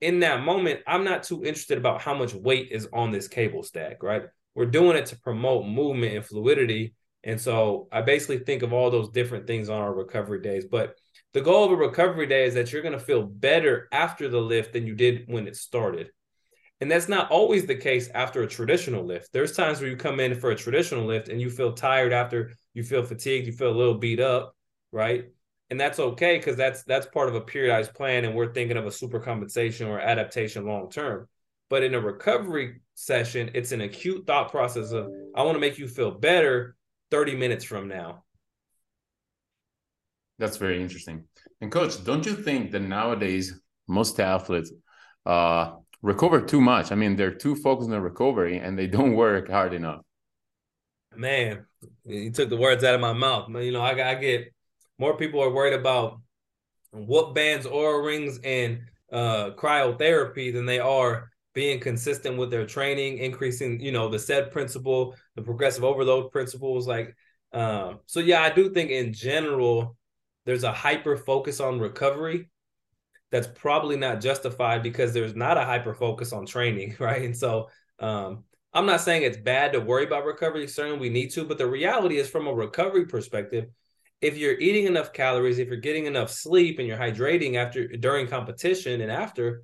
in 0.02 0.20
that 0.20 0.44
moment, 0.44 0.82
I'm 0.88 1.04
not 1.04 1.24
too 1.24 1.46
interested 1.46 1.78
about 1.78 2.02
how 2.02 2.16
much 2.16 2.34
weight 2.34 2.70
is 2.72 2.88
on 2.92 3.12
this 3.12 3.28
cable 3.28 3.64
stack, 3.64 4.04
right? 4.04 4.24
We're 4.56 4.66
doing 4.66 4.98
it 4.98 5.06
to 5.08 5.20
promote 5.20 5.68
movement 5.68 6.16
and 6.16 6.26
fluidity. 6.26 6.96
And 7.24 7.40
so 7.40 7.88
I 7.92 8.02
basically 8.02 8.40
think 8.40 8.64
of 8.64 8.74
all 8.74 8.90
those 8.90 9.10
different 9.10 9.46
things 9.46 9.70
on 9.70 9.80
our 9.80 9.94
recovery 9.94 10.42
days. 10.42 10.66
But 10.66 10.96
the 11.34 11.42
goal 11.42 11.66
of 11.66 11.72
a 11.72 11.76
recovery 11.76 12.26
day 12.26 12.46
is 12.46 12.56
that 12.56 12.74
you're 12.74 12.82
going 12.82 12.98
to 12.98 13.00
feel 13.00 13.24
better 13.24 13.88
after 13.92 14.28
the 14.28 14.42
lift 14.42 14.74
than 14.74 14.88
you 14.88 14.96
did 14.96 15.24
when 15.28 15.48
it 15.48 15.56
started. 15.56 16.10
And 16.82 16.90
that's 16.90 17.08
not 17.08 17.30
always 17.30 17.68
the 17.68 17.76
case 17.76 18.10
after 18.16 18.42
a 18.42 18.48
traditional 18.48 19.06
lift. 19.06 19.32
There's 19.32 19.56
times 19.56 19.80
where 19.80 19.90
you 19.90 19.96
come 19.96 20.20
in 20.20 20.34
for 20.34 20.50
a 20.50 20.56
traditional 20.56 21.06
lift 21.06 21.30
and 21.30 21.40
you 21.40 21.52
feel 21.52 21.74
tired 21.74 22.12
after, 22.12 22.54
you 22.74 22.84
feel 22.84 23.04
fatigued, 23.04 23.46
you 23.46 23.54
feel 23.54 23.70
a 23.70 23.78
little 23.78 24.00
beat 24.00 24.20
up, 24.20 24.56
right? 24.92 25.26
And 25.72 25.80
that's 25.80 26.00
okay 26.00 26.38
because 26.38 26.58
that's 26.58 26.84
that's 26.84 27.08
part 27.08 27.30
of 27.30 27.36
a 27.36 27.42
periodized 27.42 27.96
plan, 27.96 28.26
and 28.26 28.36
we're 28.36 28.54
thinking 28.54 28.76
of 28.76 28.86
a 28.86 28.92
super 28.92 29.22
compensation 29.22 29.88
or 29.88 30.02
adaptation 30.02 30.66
long 30.66 30.90
term. 30.90 31.30
But 31.70 31.82
in 31.82 31.96
a 31.96 32.00
recovery 32.00 32.82
session, 32.96 33.50
it's 33.54 33.72
an 33.72 33.80
acute 33.80 34.28
thought 34.28 34.52
process 34.52 34.92
of 34.92 35.10
I 35.34 35.44
want 35.44 35.56
to 35.56 35.62
make 35.62 35.80
you 35.80 35.88
feel 35.88 36.12
better 36.12 36.76
30 37.10 37.38
minutes 37.38 37.64
from 37.64 37.88
now. 37.88 38.26
That's 40.40 40.58
very 40.58 40.82
interesting. 40.82 41.24
And 41.62 41.72
coach, 41.72 42.04
don't 42.04 42.26
you 42.26 42.36
think 42.36 42.72
that 42.72 42.82
nowadays 42.82 43.58
most 43.88 44.20
athletes 44.20 44.74
uh 45.26 45.72
recover 46.02 46.42
too 46.42 46.60
much. 46.60 46.92
I 46.92 46.96
mean, 46.96 47.16
they're 47.16 47.36
too 47.36 47.56
focused 47.56 47.92
on 47.92 48.02
recovery 48.02 48.58
and 48.58 48.78
they 48.78 48.88
don't 48.88 49.16
work 49.16 49.50
hard 49.50 49.74
enough. 49.74 50.02
Man, 51.16 51.66
you 52.06 52.32
took 52.32 52.50
the 52.50 52.58
words 52.58 52.84
out 52.84 52.96
of 52.96 53.00
my 53.00 53.14
mouth. 53.14 53.48
You 53.50 53.72
know, 53.72 53.82
I, 53.82 54.12
I 54.12 54.16
get 54.16 54.54
more 55.02 55.18
people 55.18 55.42
are 55.42 55.50
worried 55.50 55.74
about 55.74 56.22
whoop 56.94 57.34
bands, 57.34 57.66
Oura 57.66 58.06
rings, 58.06 58.40
and 58.44 58.82
uh, 59.12 59.50
cryotherapy 59.58 60.54
than 60.54 60.68
they 60.68 60.78
are 60.78 61.32
being 61.56 61.80
consistent 61.80 62.38
with 62.38 62.52
their 62.52 62.68
training, 62.68 63.18
increasing, 63.18 63.82
you 63.82 63.92
know, 63.92 64.10
the 64.10 64.20
SAID 64.20 64.52
principle, 64.52 65.16
the 65.36 65.42
progressive 65.42 65.84
overload 65.84 66.32
principles. 66.32 66.88
Like, 66.88 67.16
um, 67.52 68.00
so 68.06 68.20
yeah, 68.20 68.44
I 68.44 68.52
do 68.52 68.70
think 68.70 68.92
in 68.92 69.12
general, 69.12 69.98
there's 70.46 70.64
a 70.64 70.72
hyper 70.72 71.18
focus 71.18 71.60
on 71.60 71.80
recovery 71.80 72.50
that's 73.32 73.48
probably 73.48 73.98
not 73.98 74.22
justified 74.22 74.84
because 74.84 75.14
there's 75.14 75.36
not 75.36 75.58
a 75.58 75.66
hyper 75.66 75.96
focus 75.96 76.32
on 76.32 76.46
training, 76.46 76.96
right? 77.00 77.24
And 77.24 77.36
so 77.36 77.70
um, 78.00 78.44
I'm 78.72 78.86
not 78.86 79.02
saying 79.02 79.24
it's 79.24 79.38
bad 79.38 79.74
to 79.74 79.80
worry 79.80 80.06
about 80.06 80.26
recovery. 80.26 80.68
Certainly 80.68 81.00
we 81.00 81.10
need 81.10 81.32
to, 81.32 81.44
but 81.44 81.58
the 81.58 81.68
reality 81.68 82.18
is 82.18 82.30
from 82.30 82.46
a 82.46 82.54
recovery 82.54 83.08
perspective, 83.08 83.66
if 84.22 84.38
you're 84.38 84.60
eating 84.60 84.86
enough 84.86 85.14
calories, 85.14 85.60
if 85.60 85.68
you're 85.68 85.78
getting 85.78 86.06
enough 86.06 86.32
sleep 86.32 86.80
and 86.80 86.88
you're 86.88 86.98
hydrating 86.98 87.56
after 87.56 87.88
during 87.88 88.28
competition 88.28 89.02
and 89.02 89.12
after, 89.12 89.64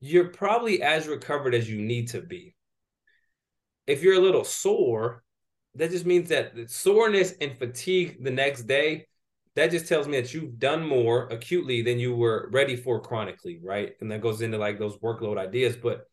you're 0.00 0.28
probably 0.28 0.82
as 0.82 1.08
recovered 1.08 1.54
as 1.54 1.68
you 1.68 1.80
need 1.80 2.08
to 2.08 2.22
be. 2.22 2.54
If 3.86 4.02
you're 4.02 4.14
a 4.14 4.20
little 4.20 4.44
sore, 4.44 5.24
that 5.74 5.90
just 5.90 6.06
means 6.06 6.28
that 6.28 6.52
soreness 6.70 7.34
and 7.40 7.58
fatigue 7.58 8.22
the 8.22 8.30
next 8.30 8.62
day 8.62 9.06
that 9.58 9.72
just 9.72 9.88
tells 9.88 10.06
me 10.06 10.20
that 10.20 10.32
you've 10.32 10.60
done 10.60 10.86
more 10.86 11.26
acutely 11.32 11.82
than 11.82 11.98
you 11.98 12.14
were 12.14 12.48
ready 12.52 12.76
for 12.76 13.00
chronically, 13.00 13.58
right? 13.60 13.94
And 14.00 14.08
that 14.12 14.20
goes 14.20 14.40
into 14.40 14.56
like 14.56 14.78
those 14.78 14.96
workload 14.98 15.36
ideas, 15.36 15.76
but 15.76 16.04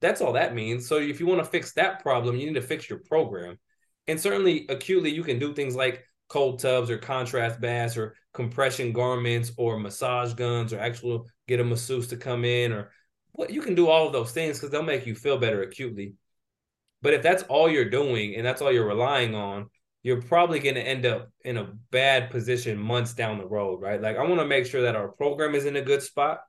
that's 0.00 0.22
all 0.22 0.32
that 0.32 0.54
means. 0.54 0.88
So 0.88 0.96
if 0.96 1.20
you 1.20 1.26
want 1.26 1.44
to 1.44 1.50
fix 1.50 1.74
that 1.74 2.02
problem, 2.02 2.34
you 2.34 2.46
need 2.46 2.54
to 2.54 2.62
fix 2.62 2.88
your 2.88 3.00
program. 3.00 3.58
And 4.06 4.18
certainly 4.18 4.64
acutely, 4.70 5.10
you 5.10 5.22
can 5.22 5.38
do 5.38 5.52
things 5.52 5.76
like 5.76 6.02
cold 6.28 6.58
tubs 6.58 6.90
or 6.90 6.98
contrast 6.98 7.60
baths 7.60 7.96
or 7.96 8.14
compression 8.32 8.92
garments 8.92 9.52
or 9.56 9.78
massage 9.78 10.34
guns 10.34 10.72
or 10.72 10.78
actual 10.78 11.26
get 11.46 11.60
a 11.60 11.64
masseuse 11.64 12.08
to 12.08 12.16
come 12.16 12.44
in 12.44 12.72
or 12.72 12.90
what 13.32 13.50
you 13.50 13.60
can 13.60 13.74
do 13.74 13.88
all 13.88 14.06
of 14.06 14.12
those 14.12 14.32
things 14.32 14.58
because 14.58 14.70
they'll 14.70 14.82
make 14.82 15.06
you 15.06 15.14
feel 15.14 15.38
better 15.38 15.62
acutely. 15.62 16.14
But 17.02 17.14
if 17.14 17.22
that's 17.22 17.42
all 17.44 17.68
you're 17.68 17.90
doing 17.90 18.34
and 18.34 18.46
that's 18.46 18.62
all 18.62 18.72
you're 18.72 18.88
relying 18.88 19.34
on, 19.34 19.68
you're 20.02 20.22
probably 20.22 20.58
going 20.58 20.74
to 20.76 20.82
end 20.82 21.06
up 21.06 21.30
in 21.44 21.56
a 21.56 21.72
bad 21.90 22.30
position 22.30 22.78
months 22.78 23.14
down 23.14 23.38
the 23.38 23.46
road, 23.46 23.80
right? 23.80 24.00
Like, 24.00 24.16
I 24.16 24.22
want 24.22 24.40
to 24.40 24.46
make 24.46 24.66
sure 24.66 24.82
that 24.82 24.96
our 24.96 25.08
program 25.08 25.54
is 25.54 25.64
in 25.64 25.76
a 25.76 25.82
good 25.82 26.02
spot. 26.02 26.40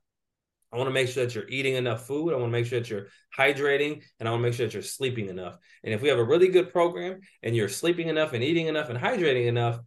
I 0.76 0.78
want 0.78 0.90
to 0.90 0.94
make 0.94 1.08
sure 1.08 1.26
that 1.26 1.34
you're 1.34 1.48
eating 1.48 1.76
enough 1.76 2.06
food. 2.06 2.34
I 2.34 2.36
want 2.36 2.48
to 2.48 2.52
make 2.52 2.66
sure 2.66 2.80
that 2.80 2.90
you're 2.90 3.08
hydrating 3.36 4.04
and 4.20 4.28
I 4.28 4.32
want 4.32 4.42
to 4.42 4.50
make 4.50 4.54
sure 4.56 4.66
that 4.66 4.74
you're 4.74 4.84
sleeping 4.84 5.30
enough. 5.30 5.58
And 5.86 5.94
if 5.94 6.02
we 6.02 6.10
have 6.10 6.20
a 6.20 6.24
really 6.24 6.50
good 6.50 6.70
program 6.70 7.22
and 7.42 7.56
you're 7.56 7.70
sleeping 7.70 8.10
enough 8.10 8.34
and 8.34 8.44
eating 8.44 8.68
enough 8.68 8.90
and 8.90 9.00
hydrating 9.00 9.48
enough, 9.48 9.80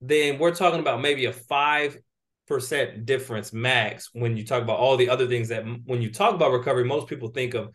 then 0.00 0.38
we're 0.38 0.54
talking 0.54 0.80
about 0.80 1.02
maybe 1.02 1.26
a 1.26 1.34
5% 1.34 2.00
difference 3.04 3.52
max 3.52 4.08
when 4.14 4.38
you 4.38 4.46
talk 4.46 4.62
about 4.62 4.78
all 4.78 4.96
the 4.96 5.10
other 5.10 5.26
things 5.26 5.48
that 5.48 5.64
when 5.84 6.00
you 6.00 6.10
talk 6.10 6.34
about 6.34 6.52
recovery, 6.52 6.84
most 6.84 7.06
people 7.06 7.28
think 7.28 7.52
of 7.52 7.68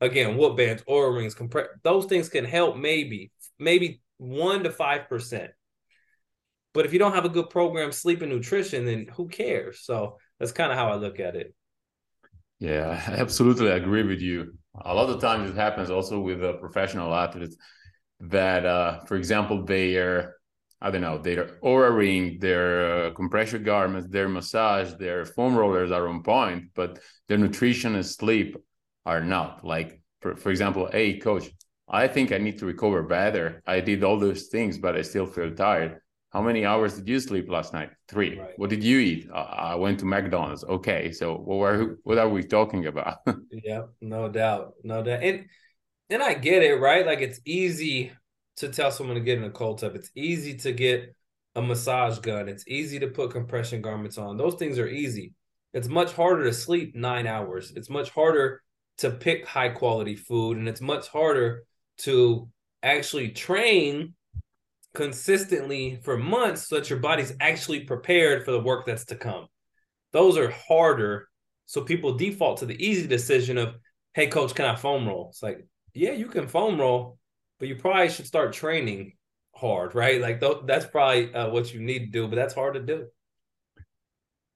again, 0.00 0.36
whoop 0.36 0.56
bands, 0.56 0.84
Oura 0.84 1.16
rings, 1.16 1.34
compress. 1.34 1.66
Those 1.82 2.06
things 2.06 2.28
can 2.28 2.44
help 2.44 2.76
maybe, 2.76 3.32
maybe 3.58 4.00
one 4.18 4.62
to 4.62 4.70
five 4.70 5.08
percent. 5.08 5.50
But 6.74 6.86
if 6.86 6.92
you 6.92 7.00
don't 7.00 7.14
have 7.14 7.24
a 7.24 7.28
good 7.28 7.50
program, 7.50 7.90
sleep 7.90 8.22
and 8.22 8.30
nutrition, 8.30 8.86
then 8.86 9.08
who 9.14 9.26
cares? 9.28 9.80
So 9.84 10.18
that's 10.38 10.52
kind 10.52 10.72
of 10.72 10.78
how 10.78 10.88
I 10.88 10.94
look 10.94 11.20
at 11.20 11.36
it. 11.36 11.54
Yeah, 12.62 13.02
I 13.08 13.12
absolutely 13.20 13.70
agree 13.70 14.04
with 14.04 14.20
you. 14.20 14.54
A 14.84 14.94
lot 14.94 15.10
of 15.10 15.20
times 15.20 15.50
it 15.50 15.56
happens 15.56 15.90
also 15.90 16.20
with 16.20 16.42
uh, 16.44 16.52
professional 16.54 17.12
athletes 17.14 17.56
that, 18.20 18.66
uh, 18.66 19.00
for 19.06 19.16
example, 19.16 19.64
they 19.64 19.96
are, 19.96 20.36
I 20.80 20.90
don't 20.92 21.00
know, 21.02 21.18
their 21.18 21.58
Oura 21.64 21.96
ring, 21.96 22.38
their 22.40 23.06
uh, 23.06 23.10
compression 23.12 23.64
garments, 23.64 24.08
their 24.10 24.28
massage, 24.28 24.92
their 24.94 25.24
foam 25.24 25.56
rollers 25.56 25.90
are 25.92 26.08
on 26.08 26.22
point, 26.22 26.66
but 26.74 27.00
their 27.28 27.38
nutrition 27.38 27.96
and 27.96 28.06
sleep 28.06 28.56
are 29.06 29.22
not. 29.22 29.64
Like, 29.64 30.02
for, 30.20 30.36
for 30.36 30.50
example, 30.50 30.90
hey, 30.92 31.18
coach, 31.18 31.50
I 31.88 32.08
think 32.08 32.32
I 32.32 32.38
need 32.38 32.58
to 32.60 32.66
recover 32.66 33.04
better. 33.04 33.62
I 33.66 33.80
did 33.80 34.04
all 34.04 34.20
those 34.20 34.48
things, 34.48 34.78
but 34.78 34.96
I 34.96 35.02
still 35.02 35.26
feel 35.26 35.54
tired. 35.54 36.01
How 36.32 36.40
many 36.40 36.64
hours 36.64 36.94
did 36.94 37.06
you 37.06 37.20
sleep 37.20 37.50
last 37.50 37.74
night? 37.74 37.90
Three. 38.08 38.38
Right. 38.38 38.58
What 38.58 38.70
did 38.70 38.82
you 38.82 38.98
eat? 38.98 39.28
Uh, 39.30 39.36
I 39.36 39.74
went 39.74 40.00
to 40.00 40.06
McDonald's. 40.06 40.64
Okay, 40.64 41.12
so 41.12 41.36
what 41.36 41.74
are 41.74 41.98
what 42.04 42.16
are 42.16 42.28
we 42.28 42.42
talking 42.42 42.86
about? 42.86 43.18
yeah, 43.50 43.82
no 44.00 44.30
doubt, 44.30 44.72
no 44.82 45.02
doubt. 45.02 45.22
And 45.22 45.44
and 46.08 46.22
I 46.22 46.32
get 46.32 46.62
it, 46.62 46.76
right? 46.76 47.04
Like 47.04 47.20
it's 47.20 47.40
easy 47.44 48.12
to 48.56 48.70
tell 48.70 48.90
someone 48.90 49.16
to 49.16 49.22
get 49.22 49.38
in 49.38 49.44
a 49.44 49.50
cold 49.50 49.78
tub. 49.78 49.94
It's 49.94 50.10
easy 50.14 50.56
to 50.58 50.72
get 50.72 51.14
a 51.54 51.60
massage 51.60 52.18
gun. 52.18 52.48
It's 52.48 52.66
easy 52.66 52.98
to 53.00 53.08
put 53.08 53.30
compression 53.30 53.82
garments 53.82 54.16
on. 54.16 54.38
Those 54.38 54.54
things 54.54 54.78
are 54.78 54.88
easy. 54.88 55.34
It's 55.74 55.88
much 55.88 56.12
harder 56.12 56.44
to 56.44 56.54
sleep 56.54 56.96
nine 56.96 57.26
hours. 57.26 57.72
It's 57.76 57.90
much 57.90 58.08
harder 58.08 58.62
to 58.98 59.10
pick 59.10 59.46
high 59.46 59.68
quality 59.68 60.16
food, 60.16 60.56
and 60.56 60.66
it's 60.66 60.80
much 60.80 61.08
harder 61.08 61.64
to 61.98 62.48
actually 62.82 63.30
train 63.30 64.14
consistently 64.94 66.00
for 66.02 66.16
months 66.16 66.68
so 66.68 66.76
that 66.76 66.90
your 66.90 66.98
body's 66.98 67.34
actually 67.40 67.80
prepared 67.80 68.44
for 68.44 68.50
the 68.52 68.60
work 68.60 68.86
that's 68.86 69.06
to 69.06 69.16
come. 69.16 69.46
Those 70.12 70.36
are 70.36 70.50
harder. 70.50 71.28
So 71.66 71.82
people 71.82 72.14
default 72.14 72.58
to 72.58 72.66
the 72.66 72.84
easy 72.84 73.06
decision 73.06 73.56
of, 73.58 73.76
hey, 74.14 74.26
coach, 74.26 74.54
can 74.54 74.66
I 74.66 74.76
foam 74.76 75.06
roll? 75.06 75.28
It's 75.30 75.42
like, 75.42 75.66
yeah, 75.94 76.12
you 76.12 76.26
can 76.26 76.48
foam 76.48 76.78
roll, 76.78 77.18
but 77.58 77.68
you 77.68 77.76
probably 77.76 78.10
should 78.10 78.26
start 78.26 78.52
training 78.52 79.14
hard, 79.54 79.94
right? 79.94 80.20
Like 80.20 80.40
th- 80.40 80.64
that's 80.66 80.86
probably 80.86 81.32
uh, 81.34 81.50
what 81.50 81.72
you 81.72 81.80
need 81.80 82.00
to 82.00 82.06
do, 82.06 82.28
but 82.28 82.36
that's 82.36 82.54
hard 82.54 82.74
to 82.74 82.80
do. 82.80 83.06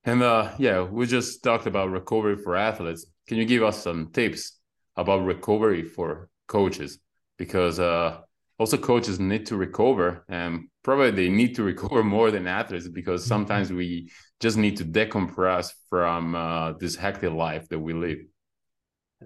And 0.05 0.23
uh, 0.23 0.53
yeah, 0.59 0.83
we 0.83 1.07
just 1.07 1.43
talked 1.43 1.67
about 1.67 1.91
recovery 1.91 2.37
for 2.37 2.57
athletes. 2.57 3.07
Can 3.27 3.39
you 3.39 3.45
give 3.45 3.63
us 3.63 3.83
some 3.83 4.11
tips 4.13 4.59
about 4.97 5.25
recovery 5.25 5.83
for 5.83 6.29
coaches? 6.47 6.99
because 7.37 7.79
uh, 7.79 8.21
also 8.59 8.77
coaches 8.77 9.21
need 9.21 9.47
to 9.47 9.57
recover 9.57 10.25
and 10.29 10.69
probably 10.83 11.11
they 11.11 11.29
need 11.29 11.55
to 11.57 11.63
recover 11.73 12.03
more 12.03 12.31
than 12.31 12.47
athletes 12.47 12.89
because 12.89 13.23
mm-hmm. 13.23 13.29
sometimes 13.29 13.73
we 13.73 14.11
just 14.41 14.57
need 14.57 14.77
to 14.77 14.85
decompress 14.85 15.73
from 15.91 16.35
uh, 16.35 16.73
this 16.73 16.97
hectic 16.97 17.33
life 17.33 17.69
that 17.69 17.79
we 17.79 17.93
live. 17.93 18.19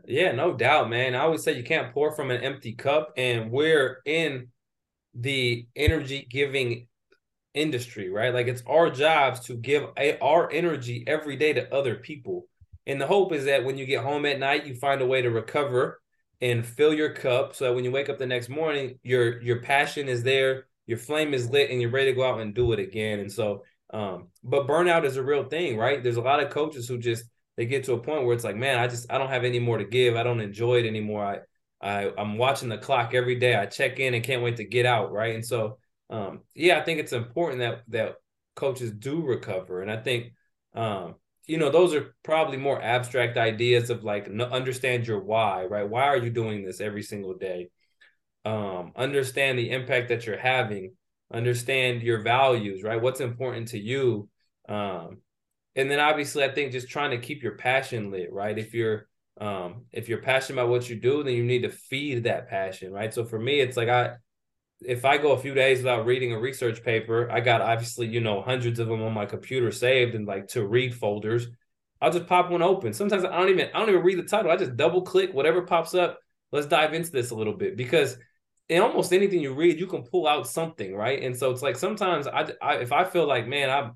Yeah, 0.07 0.33
no 0.33 0.55
doubt, 0.55 0.89
man. 0.89 1.15
I 1.15 1.21
always 1.21 1.43
say 1.43 1.57
you 1.57 1.65
can't 1.65 1.93
pour 1.93 2.15
from 2.15 2.31
an 2.31 2.43
empty 2.43 2.75
cup, 2.75 3.13
and 3.17 3.51
we're 3.51 4.01
in 4.05 4.49
the 5.15 5.67
energy 5.75 6.29
giving 6.31 6.87
industry, 7.55 8.09
right? 8.09 8.33
Like 8.33 8.47
it's 8.47 8.63
our 8.67 8.91
jobs 8.91 9.41
to 9.47 9.57
give 9.57 9.89
a, 9.99 10.17
our 10.21 10.51
energy 10.51 11.03
every 11.07 11.37
day 11.37 11.53
to 11.55 11.75
other 11.75 11.97
people. 11.97 12.47
And 12.87 13.01
the 13.01 13.07
hope 13.07 13.33
is 13.33 13.45
that 13.45 13.65
when 13.65 13.79
you 13.79 13.87
get 13.87 14.05
home 14.05 14.25
at 14.27 14.39
night, 14.39 14.67
you 14.67 14.75
find 14.75 15.01
a 15.01 15.07
way 15.07 15.23
to 15.23 15.31
recover 15.31 16.00
and 16.41 16.65
fill 16.65 16.95
your 16.95 17.13
cup 17.13 17.55
so 17.55 17.67
that 17.67 17.75
when 17.75 17.85
you 17.85 17.91
wake 17.91 18.09
up 18.09 18.19
the 18.19 18.27
next 18.27 18.49
morning, 18.49 18.99
your 19.03 19.41
your 19.43 19.61
passion 19.61 20.09
is 20.09 20.23
there, 20.23 20.67
your 20.87 20.99
flame 20.99 21.35
is 21.35 21.51
lit, 21.51 21.71
and 21.71 21.81
you're 21.81 21.91
ready 21.91 22.11
to 22.11 22.17
go 22.17 22.29
out 22.29 22.41
and 22.41 22.55
do 22.55 22.73
it 22.73 22.79
again. 22.79 23.21
And 23.21 23.31
so, 23.31 23.65
um, 23.93 24.29
but 24.43 24.67
burnout 24.67 25.05
is 25.05 25.17
a 25.17 25.23
real 25.23 25.45
thing, 25.45 25.77
right? 25.77 26.03
There's 26.03 26.17
a 26.17 26.23
lot 26.23 26.43
of 26.43 26.51
coaches 26.51 26.89
who 26.89 26.99
just 26.99 27.25
they 27.57 27.67
get 27.67 27.85
to 27.85 27.93
a 27.95 27.99
point 27.99 28.25
where 28.25 28.35
it's 28.35 28.45
like, 28.45 28.57
man, 28.57 28.79
I 28.79 28.89
just 28.89 29.11
I 29.13 29.19
don't 29.19 29.29
have 29.29 29.45
any 29.45 29.59
more 29.59 29.79
to 29.79 29.85
give. 29.85 30.17
I 30.17 30.23
don't 30.23 30.41
enjoy 30.41 30.77
it 30.77 30.87
anymore. 30.87 31.25
I 31.25 31.41
I 31.81 32.13
I'm 32.17 32.39
watching 32.39 32.69
the 32.69 32.79
clock 32.79 33.15
every 33.15 33.37
day. 33.37 33.55
I 33.55 33.67
check 33.67 33.99
in 34.01 34.15
and 34.15 34.25
can't 34.25 34.43
wait 34.43 34.57
to 34.57 34.65
get 34.65 34.87
out, 34.87 35.13
right? 35.13 35.35
And 35.35 35.45
so, 35.45 35.79
um, 36.09 36.41
yeah, 36.55 36.79
I 36.79 36.83
think 36.85 37.01
it's 37.01 37.13
important 37.13 37.61
that 37.61 37.83
that 37.89 38.15
coaches 38.57 38.91
do 38.93 39.23
recover, 39.23 39.83
and 39.83 39.91
I 39.91 39.99
think 39.99 40.33
um, 40.75 41.17
you 41.51 41.59
know 41.59 41.69
those 41.69 41.93
are 41.95 42.15
probably 42.23 42.57
more 42.57 42.81
abstract 42.81 43.37
ideas 43.37 43.91
of 43.91 44.05
like 44.05 44.29
understand 44.53 45.09
your 45.09 45.19
why 45.19 45.65
right? 45.65 45.89
Why 45.89 46.05
are 46.05 46.17
you 46.17 46.31
doing 46.31 46.65
this 46.65 46.81
every 46.81 47.03
single 47.03 47.35
day? 47.35 47.71
Um 48.45 48.93
understand 48.95 49.59
the 49.59 49.71
impact 49.71 50.11
that 50.11 50.27
you're 50.27 50.39
having. 50.39 50.95
Understand 51.35 52.03
your 52.03 52.23
values 52.23 52.85
right? 52.85 53.03
What's 53.03 53.21
important 53.21 53.67
to 53.69 53.81
you? 53.81 54.29
Um 54.69 55.23
and 55.75 55.91
then 55.91 55.99
obviously 56.01 56.45
i 56.45 56.53
think 56.53 56.73
just 56.73 56.89
trying 56.89 57.11
to 57.13 57.19
keep 57.27 57.43
your 57.43 57.57
passion 57.57 58.13
lit 58.13 58.33
right? 58.33 58.57
If 58.57 58.73
you're 58.73 59.09
um 59.41 59.87
if 59.91 60.09
you're 60.09 60.23
passionate 60.23 60.61
about 60.61 60.71
what 60.71 60.89
you 60.89 61.01
do 61.01 61.25
then 61.25 61.35
you 61.35 61.43
need 61.45 61.63
to 61.63 61.71
feed 61.71 62.25
that 62.25 62.49
passion 62.49 62.93
right? 62.93 63.13
So 63.13 63.25
for 63.25 63.41
me 63.41 63.59
it's 63.59 63.77
like 63.77 63.89
i 63.89 64.15
if 64.83 65.05
I 65.05 65.19
go 65.19 65.33
a 65.33 65.39
few 65.39 65.55
days 65.55 65.79
without 65.79 66.07
reading 66.07 66.33
a 66.33 66.41
research 66.41 66.83
paper, 66.83 67.31
I 67.31 67.41
got 67.41 67.61
obviously, 67.61 68.07
you 68.07 68.21
know, 68.21 68.41
hundreds 68.41 68.79
of 68.79 68.89
them 68.89 69.03
on 69.03 69.13
my 69.13 69.27
computer 69.27 69.71
saved 69.71 70.15
in 70.15 70.25
like 70.25 70.49
to 70.49 70.67
read 70.67 70.95
folders. 70.95 71.49
I'll 72.01 72.13
just 72.13 72.27
pop 72.27 72.51
one 72.51 72.63
open. 72.63 72.95
Sometimes 72.95 73.25
I 73.25 73.37
don't 73.37 73.51
even 73.51 73.69
I 73.75 73.79
don't 73.79 73.91
even 73.91 74.03
read 74.03 74.19
the 74.19 74.23
title. 74.23 74.51
I 74.51 74.57
just 74.57 74.77
double 74.77 75.03
click 75.03 75.35
whatever 75.35 75.63
pops 75.63 75.95
up. 75.95 76.19
Let's 76.51 76.67
dive 76.67 76.95
into 76.95 77.11
this 77.11 77.31
a 77.31 77.35
little 77.35 77.53
bit 77.53 77.77
because 77.77 78.17
in 78.71 78.81
almost 78.81 79.13
anything 79.13 79.41
you 79.41 79.53
read, 79.53 79.79
you 79.79 79.87
can 79.87 80.03
pull 80.03 80.27
out 80.27 80.49
something, 80.49 80.95
right? 80.95 81.23
And 81.23 81.37
so 81.37 81.51
it's 81.51 81.63
like 81.63 81.77
sometimes 81.77 82.27
I, 82.27 82.51
I 82.63 82.77
if 82.77 82.93
I 82.93 83.05
feel 83.05 83.27
like, 83.27 83.47
man, 83.47 83.69
I 83.69 83.91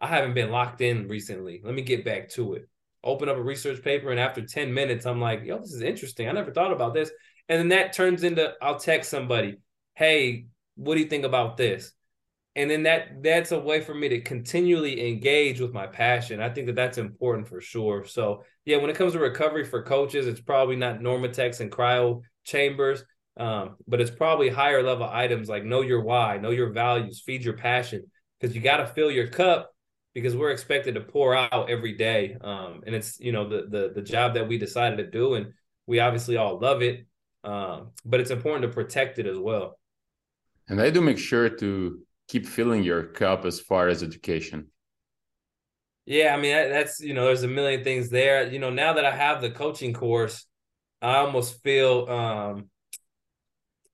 I 0.00 0.06
haven't 0.06 0.34
been 0.34 0.50
locked 0.50 0.80
in 0.80 1.06
recently. 1.06 1.60
Let 1.62 1.74
me 1.74 1.82
get 1.82 2.04
back 2.04 2.30
to 2.30 2.54
it. 2.54 2.68
Open 3.04 3.28
up 3.28 3.36
a 3.36 3.42
research 3.42 3.82
paper, 3.82 4.10
and 4.10 4.20
after 4.20 4.42
10 4.42 4.72
minutes, 4.72 5.04
I'm 5.04 5.20
like, 5.20 5.42
yo, 5.44 5.58
this 5.58 5.72
is 5.72 5.82
interesting. 5.82 6.28
I 6.28 6.32
never 6.32 6.52
thought 6.52 6.72
about 6.72 6.94
this. 6.94 7.10
And 7.48 7.58
then 7.58 7.68
that 7.68 7.92
turns 7.92 8.24
into 8.24 8.54
I'll 8.62 8.78
text 8.78 9.10
somebody 9.10 9.58
hey, 10.00 10.46
what 10.76 10.94
do 10.94 11.00
you 11.02 11.06
think 11.06 11.24
about 11.24 11.58
this? 11.58 11.92
And 12.56 12.70
then 12.70 12.84
that 12.84 13.22
that's 13.22 13.52
a 13.52 13.60
way 13.60 13.82
for 13.82 13.94
me 13.94 14.08
to 14.08 14.20
continually 14.22 15.08
engage 15.08 15.60
with 15.60 15.74
my 15.74 15.86
passion. 15.86 16.40
I 16.40 16.48
think 16.48 16.66
that 16.66 16.74
that's 16.74 16.98
important 16.98 17.46
for 17.46 17.60
sure. 17.60 18.06
So 18.06 18.42
yeah, 18.64 18.78
when 18.78 18.88
it 18.88 18.96
comes 18.96 19.12
to 19.12 19.18
recovery 19.18 19.64
for 19.64 19.82
coaches, 19.82 20.26
it's 20.26 20.40
probably 20.40 20.74
not 20.74 21.00
Normatecs 21.00 21.60
and 21.60 21.70
cryo 21.70 22.22
chambers, 22.44 23.04
um, 23.36 23.76
but 23.86 24.00
it's 24.00 24.10
probably 24.10 24.48
higher 24.48 24.82
level 24.82 25.08
items 25.08 25.50
like 25.50 25.64
know 25.64 25.82
your 25.82 26.00
why, 26.00 26.38
know 26.38 26.50
your 26.50 26.70
values, 26.70 27.22
feed 27.24 27.44
your 27.44 27.58
passion, 27.58 28.02
because 28.40 28.56
you 28.56 28.62
got 28.62 28.78
to 28.78 28.86
fill 28.86 29.10
your 29.10 29.28
cup 29.28 29.70
because 30.14 30.34
we're 30.34 30.50
expected 30.50 30.94
to 30.94 31.02
pour 31.02 31.36
out 31.36 31.70
every 31.70 31.92
day, 31.92 32.36
um, 32.40 32.80
and 32.86 32.94
it's 32.94 33.20
you 33.20 33.32
know 33.32 33.46
the 33.46 33.66
the 33.68 33.92
the 33.94 34.02
job 34.02 34.32
that 34.34 34.48
we 34.48 34.56
decided 34.56 34.96
to 34.96 35.10
do, 35.10 35.34
and 35.34 35.52
we 35.86 36.00
obviously 36.00 36.38
all 36.38 36.58
love 36.58 36.80
it, 36.80 37.06
um, 37.44 37.90
but 38.06 38.18
it's 38.18 38.30
important 38.30 38.62
to 38.62 38.74
protect 38.74 39.18
it 39.18 39.26
as 39.26 39.38
well. 39.38 39.76
And 40.70 40.80
I 40.80 40.88
do 40.90 41.00
make 41.00 41.18
sure 41.18 41.48
to 41.48 41.98
keep 42.28 42.46
filling 42.46 42.84
your 42.84 43.02
cup 43.02 43.44
as 43.44 43.58
far 43.58 43.88
as 43.88 44.04
education. 44.04 44.68
Yeah, 46.06 46.34
I 46.34 46.40
mean 46.40 46.52
that's 46.52 47.00
you 47.00 47.12
know 47.12 47.26
there's 47.26 47.42
a 47.42 47.48
million 47.48 47.82
things 47.82 48.08
there. 48.08 48.48
You 48.48 48.60
know 48.60 48.70
now 48.70 48.92
that 48.94 49.04
I 49.04 49.10
have 49.10 49.42
the 49.42 49.50
coaching 49.50 49.92
course, 49.92 50.46
I 51.02 51.16
almost 51.16 51.60
feel 51.62 52.06
um, 52.08 52.70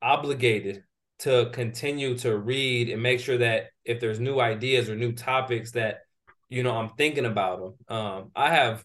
obligated 0.03 0.85
to 1.21 1.49
continue 1.53 2.17
to 2.19 2.37
read 2.37 2.91
and 2.91 3.03
make 3.03 3.21
sure 3.21 3.39
that 3.39 3.69
if 3.87 3.99
there's 3.99 4.21
new 4.21 4.39
ideas 4.39 4.91
or 4.91 4.97
new 4.97 5.13
topics 5.13 5.73
that 5.73 6.01
you 6.51 6.63
know 6.63 6.77
I'm 6.77 6.91
thinking 6.91 7.25
about 7.25 7.59
them. 7.89 7.97
Um, 7.97 8.31
I 8.37 8.51
have 8.51 8.85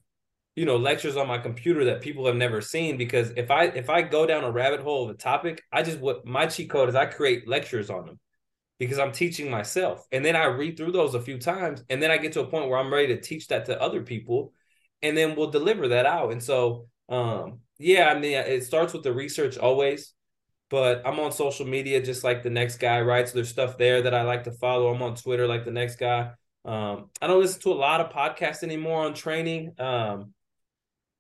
you 0.56 0.66
know 0.66 0.78
lectures 0.78 1.16
on 1.16 1.28
my 1.28 1.38
computer 1.38 1.86
that 1.86 2.02
people 2.02 2.26
have 2.26 2.36
never 2.36 2.62
seen 2.62 2.98
because 2.98 3.32
if 3.38 3.50
i 3.50 3.66
if 3.66 3.90
i 3.90 4.02
go 4.02 4.26
down 4.26 4.44
a 4.44 4.52
rabbit 4.52 4.82
hole 4.82 5.06
of 5.06 5.10
a 5.10 5.18
topic 5.18 5.64
i 5.72 5.82
just 5.82 6.00
what 6.00 6.26
my 6.26 6.46
cheat 6.46 6.70
code 6.70 6.90
is 6.90 6.96
i 6.96 7.06
create 7.06 7.48
lectures 7.48 7.90
on 7.90 8.06
them 8.06 8.20
because 8.82 8.98
i'm 8.98 9.12
teaching 9.12 9.48
myself. 9.50 10.08
And 10.12 10.26
then 10.26 10.36
i 10.36 10.46
read 10.46 10.76
through 10.76 10.92
those 10.92 11.14
a 11.14 11.22
few 11.22 11.38
times 11.38 11.84
and 11.90 12.02
then 12.02 12.10
i 12.10 12.18
get 12.18 12.34
to 12.34 12.42
a 12.42 12.48
point 12.48 12.68
where 12.68 12.80
i'm 12.80 12.92
ready 12.92 13.16
to 13.16 13.22
teach 13.22 13.48
that 13.50 13.66
to 13.66 13.80
other 13.80 14.02
people 14.02 14.54
and 15.04 15.16
then 15.16 15.36
we'll 15.36 15.52
deliver 15.52 15.90
that 15.90 16.06
out. 16.08 16.32
And 16.32 16.42
so 16.42 16.88
um 17.08 17.60
yeah 17.78 18.08
i 18.08 18.18
mean 18.18 18.34
it 18.34 18.64
starts 18.64 18.94
with 18.94 19.04
the 19.04 19.14
research 19.14 19.58
always 19.58 20.14
but 20.70 21.06
i'm 21.06 21.20
on 21.20 21.32
social 21.32 21.66
media 21.66 22.02
just 22.02 22.24
like 22.24 22.42
the 22.42 22.50
next 22.50 22.78
guy 22.78 23.02
right? 23.02 23.28
So 23.28 23.36
there's 23.36 23.50
stuff 23.50 23.78
there 23.78 24.02
that 24.02 24.16
i 24.16 24.24
like 24.24 24.46
to 24.46 24.52
follow. 24.52 24.92
I'm 24.92 25.02
on 25.04 25.16
twitter 25.16 25.48
like 25.48 25.64
the 25.64 25.72
next 25.72 25.98
guy. 25.98 26.32
Um, 26.66 27.10
I 27.22 27.28
don't 27.28 27.42
listen 27.42 27.62
to 27.62 27.74
a 27.74 27.74
lot 27.74 28.02
of 28.02 28.12
podcasts 28.12 28.64
anymore 28.64 29.06
on 29.06 29.14
training. 29.14 29.74
Um, 29.80 30.34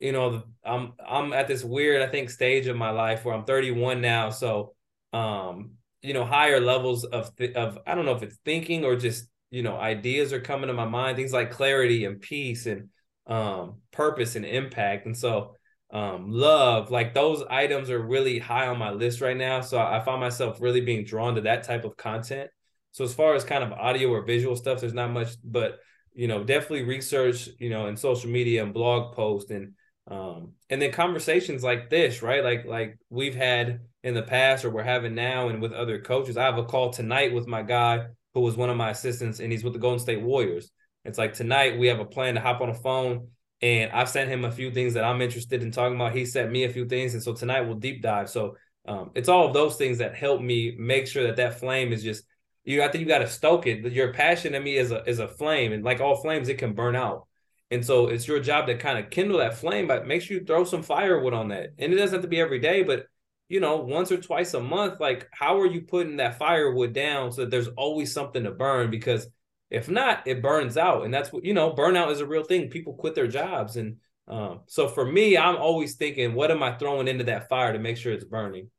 you 0.01 0.11
know, 0.11 0.43
I'm 0.65 0.93
I'm 1.07 1.31
at 1.31 1.47
this 1.47 1.63
weird, 1.63 2.01
I 2.01 2.07
think, 2.07 2.31
stage 2.31 2.65
of 2.65 2.75
my 2.75 2.89
life 2.89 3.23
where 3.23 3.35
I'm 3.35 3.45
31 3.45 4.01
now. 4.01 4.31
So, 4.31 4.73
um, 5.13 5.73
you 6.01 6.13
know, 6.15 6.25
higher 6.25 6.59
levels 6.59 7.05
of 7.05 7.35
th- 7.35 7.53
of 7.53 7.77
I 7.85 7.93
don't 7.93 8.05
know 8.05 8.15
if 8.15 8.23
it's 8.23 8.39
thinking 8.43 8.83
or 8.83 8.95
just 8.95 9.27
you 9.51 9.61
know 9.61 9.77
ideas 9.77 10.33
are 10.33 10.41
coming 10.41 10.67
to 10.67 10.73
my 10.73 10.85
mind. 10.85 11.17
Things 11.17 11.33
like 11.33 11.51
clarity 11.51 12.05
and 12.05 12.19
peace 12.19 12.65
and 12.65 12.89
um, 13.27 13.75
purpose 13.91 14.35
and 14.35 14.43
impact. 14.43 15.05
And 15.05 15.15
so, 15.15 15.55
um, 15.91 16.31
love, 16.31 16.89
like 16.89 17.13
those 17.13 17.43
items 17.47 17.91
are 17.91 18.01
really 18.01 18.39
high 18.39 18.67
on 18.67 18.79
my 18.79 18.89
list 18.89 19.21
right 19.21 19.37
now. 19.37 19.61
So 19.61 19.77
I, 19.77 19.99
I 19.99 20.03
find 20.03 20.19
myself 20.19 20.59
really 20.59 20.81
being 20.81 21.05
drawn 21.05 21.35
to 21.35 21.41
that 21.41 21.63
type 21.63 21.85
of 21.85 21.95
content. 21.95 22.49
So 22.91 23.03
as 23.03 23.13
far 23.13 23.35
as 23.35 23.43
kind 23.43 23.63
of 23.63 23.71
audio 23.71 24.09
or 24.09 24.23
visual 24.23 24.55
stuff, 24.55 24.79
there's 24.79 24.95
not 24.95 25.11
much, 25.11 25.33
but 25.43 25.79
you 26.13 26.27
know, 26.27 26.43
definitely 26.43 26.83
research, 26.83 27.49
you 27.59 27.69
know, 27.69 27.85
and 27.85 27.97
social 27.97 28.31
media 28.31 28.63
and 28.63 28.73
blog 28.73 29.13
post 29.15 29.51
and 29.51 29.73
um, 30.07 30.53
and 30.69 30.81
then 30.81 30.91
conversations 30.91 31.63
like 31.63 31.89
this, 31.89 32.21
right? 32.21 32.43
Like 32.43 32.65
like 32.65 32.97
we've 33.09 33.35
had 33.35 33.81
in 34.03 34.13
the 34.13 34.23
past 34.23 34.65
or 34.65 34.69
we're 34.69 34.83
having 34.83 35.15
now 35.15 35.49
and 35.49 35.61
with 35.61 35.73
other 35.73 35.99
coaches. 35.99 36.37
I 36.37 36.43
have 36.43 36.57
a 36.57 36.63
call 36.63 36.89
tonight 36.89 37.33
with 37.33 37.47
my 37.47 37.61
guy 37.61 38.05
who 38.33 38.41
was 38.41 38.57
one 38.57 38.69
of 38.69 38.77
my 38.77 38.89
assistants 38.89 39.39
and 39.39 39.51
he's 39.51 39.63
with 39.63 39.73
the 39.73 39.79
Golden 39.79 39.99
State 39.99 40.21
Warriors. 40.21 40.71
It's 41.05 41.17
like 41.17 41.33
tonight 41.33 41.77
we 41.77 41.87
have 41.87 41.99
a 41.99 42.05
plan 42.05 42.35
to 42.35 42.41
hop 42.41 42.61
on 42.61 42.69
a 42.69 42.73
phone 42.73 43.27
and 43.61 43.91
I've 43.91 44.09
sent 44.09 44.29
him 44.29 44.45
a 44.45 44.51
few 44.51 44.71
things 44.71 44.95
that 44.95 45.03
I'm 45.03 45.21
interested 45.21 45.61
in 45.61 45.71
talking 45.71 45.95
about. 45.95 46.15
He 46.15 46.25
sent 46.25 46.51
me 46.51 46.63
a 46.63 46.69
few 46.69 46.85
things. 46.85 47.13
And 47.13 47.21
so 47.21 47.33
tonight 47.33 47.61
we'll 47.61 47.75
deep 47.75 48.01
dive. 48.01 48.29
So 48.29 48.55
um, 48.87 49.11
it's 49.13 49.29
all 49.29 49.47
of 49.47 49.53
those 49.53 49.75
things 49.75 49.99
that 49.99 50.15
help 50.15 50.41
me 50.41 50.75
make 50.77 51.05
sure 51.05 51.23
that 51.23 51.35
that 51.35 51.59
flame 51.59 51.93
is 51.93 52.03
just, 52.03 52.23
you, 52.63 52.81
I 52.81 52.87
think 52.87 53.01
you 53.01 53.07
got 53.07 53.19
to 53.19 53.27
stoke 53.27 53.67
it. 53.67 53.91
Your 53.91 54.13
passion 54.13 54.53
to 54.53 54.59
me 54.59 54.77
is 54.77 54.91
a, 54.91 55.03
is 55.07 55.19
a 55.19 55.27
flame 55.27 55.73
and 55.73 55.83
like 55.83 56.01
all 56.01 56.15
flames, 56.15 56.49
it 56.49 56.57
can 56.57 56.73
burn 56.73 56.95
out. 56.95 57.27
And 57.71 57.85
so 57.85 58.07
it's 58.07 58.27
your 58.27 58.41
job 58.41 58.67
to 58.67 58.77
kind 58.77 58.99
of 58.99 59.09
kindle 59.09 59.39
that 59.39 59.57
flame, 59.57 59.87
but 59.87 60.05
make 60.05 60.21
sure 60.21 60.37
you 60.37 60.45
throw 60.45 60.65
some 60.65 60.83
firewood 60.83 61.33
on 61.33 61.47
that. 61.47 61.69
And 61.79 61.93
it 61.93 61.95
doesn't 61.95 62.15
have 62.15 62.21
to 62.21 62.27
be 62.27 62.39
every 62.39 62.59
day, 62.59 62.83
but 62.83 63.07
you 63.47 63.59
know, 63.59 63.77
once 63.77 64.11
or 64.11 64.17
twice 64.17 64.53
a 64.53 64.61
month, 64.61 64.99
like 64.99 65.27
how 65.31 65.59
are 65.59 65.65
you 65.65 65.81
putting 65.81 66.17
that 66.17 66.37
firewood 66.37 66.93
down 66.93 67.31
so 67.31 67.41
that 67.41 67.51
there's 67.51 67.67
always 67.69 68.13
something 68.13 68.43
to 68.43 68.51
burn? 68.51 68.91
Because 68.91 69.27
if 69.69 69.89
not, 69.89 70.27
it 70.27 70.41
burns 70.41 70.77
out. 70.77 71.03
And 71.03 71.13
that's 71.13 71.31
what, 71.31 71.45
you 71.45 71.53
know, 71.53 71.73
burnout 71.73 72.11
is 72.11 72.19
a 72.19 72.25
real 72.25 72.43
thing. 72.43 72.69
People 72.69 72.93
quit 72.93 73.15
their 73.15 73.27
jobs. 73.27 73.77
And 73.77 73.97
um, 74.27 74.61
so 74.67 74.87
for 74.87 75.05
me, 75.05 75.37
I'm 75.37 75.55
always 75.57 75.95
thinking, 75.95 76.33
what 76.33 76.51
am 76.51 76.61
I 76.63 76.73
throwing 76.77 77.07
into 77.07 77.25
that 77.25 77.49
fire 77.49 77.73
to 77.73 77.79
make 77.79 77.97
sure 77.97 78.13
it's 78.13 78.25
burning? 78.25 78.69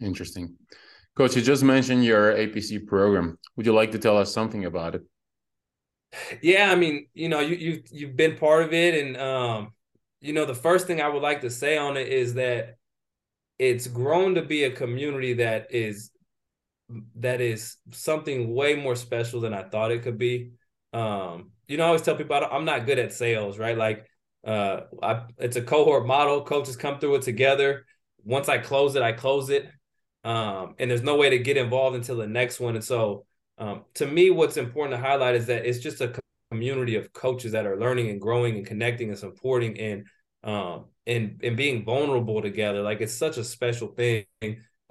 Interesting. 0.00 0.56
Coach, 1.14 1.36
you 1.36 1.42
just 1.42 1.62
mentioned 1.62 2.04
your 2.04 2.32
APC 2.34 2.86
program. 2.86 3.38
Would 3.56 3.66
you 3.66 3.74
like 3.74 3.92
to 3.92 3.98
tell 3.98 4.16
us 4.16 4.32
something 4.32 4.64
about 4.66 4.94
it? 4.94 5.02
Yeah, 6.42 6.70
I 6.70 6.74
mean, 6.74 7.06
you 7.14 7.28
know, 7.28 7.40
you 7.40 7.56
you 7.56 7.82
you've 7.90 8.16
been 8.16 8.36
part 8.36 8.62
of 8.62 8.72
it, 8.72 8.94
and 9.04 9.16
um, 9.16 9.72
you 10.20 10.32
know, 10.32 10.44
the 10.46 10.54
first 10.54 10.86
thing 10.86 11.00
I 11.00 11.08
would 11.08 11.22
like 11.22 11.42
to 11.42 11.50
say 11.50 11.76
on 11.76 11.96
it 11.96 12.08
is 12.08 12.34
that 12.34 12.76
it's 13.58 13.86
grown 13.88 14.36
to 14.36 14.42
be 14.42 14.64
a 14.64 14.70
community 14.70 15.34
that 15.34 15.68
is 15.74 16.10
that 17.16 17.40
is 17.40 17.76
something 17.92 18.54
way 18.54 18.74
more 18.74 18.96
special 18.96 19.40
than 19.40 19.52
I 19.54 19.62
thought 19.62 19.92
it 19.92 20.02
could 20.02 20.18
be. 20.18 20.52
Um, 20.92 21.50
you 21.66 21.76
know, 21.76 21.84
I 21.84 21.88
always 21.88 22.02
tell 22.02 22.16
people 22.16 22.40
I'm 22.50 22.64
not 22.64 22.86
good 22.86 22.98
at 22.98 23.12
sales, 23.12 23.58
right? 23.58 23.76
Like, 23.76 24.06
uh, 24.46 24.82
I, 25.02 25.24
it's 25.38 25.56
a 25.56 25.62
cohort 25.62 26.06
model. 26.06 26.42
Coaches 26.44 26.76
come 26.76 26.98
through 26.98 27.16
it 27.16 27.22
together. 27.22 27.84
Once 28.24 28.48
I 28.48 28.58
close 28.58 28.96
it, 28.96 29.02
I 29.02 29.12
close 29.12 29.50
it. 29.50 29.68
Um, 30.24 30.74
and 30.78 30.90
there's 30.90 31.02
no 31.02 31.16
way 31.16 31.30
to 31.30 31.38
get 31.38 31.56
involved 31.58 31.96
until 31.96 32.16
the 32.16 32.26
next 32.26 32.58
one. 32.58 32.74
And 32.74 32.84
so 32.84 33.26
um, 33.58 33.84
to 33.94 34.06
me, 34.06 34.30
what's 34.30 34.56
important 34.56 34.96
to 34.98 35.06
highlight 35.06 35.34
is 35.34 35.46
that 35.46 35.66
it's 35.66 35.78
just 35.78 36.00
a 36.00 36.12
community 36.50 36.96
of 36.96 37.12
coaches 37.12 37.52
that 37.52 37.66
are 37.66 37.78
learning 37.78 38.08
and 38.10 38.20
growing 38.20 38.56
and 38.56 38.66
connecting 38.66 39.10
and 39.10 39.18
supporting 39.18 39.78
and 39.78 40.06
um 40.44 40.86
and 41.06 41.40
and 41.42 41.56
being 41.56 41.84
vulnerable 41.84 42.40
together. 42.40 42.82
Like 42.82 43.00
it's 43.00 43.12
such 43.12 43.36
a 43.36 43.44
special 43.44 43.88
thing. 43.88 44.24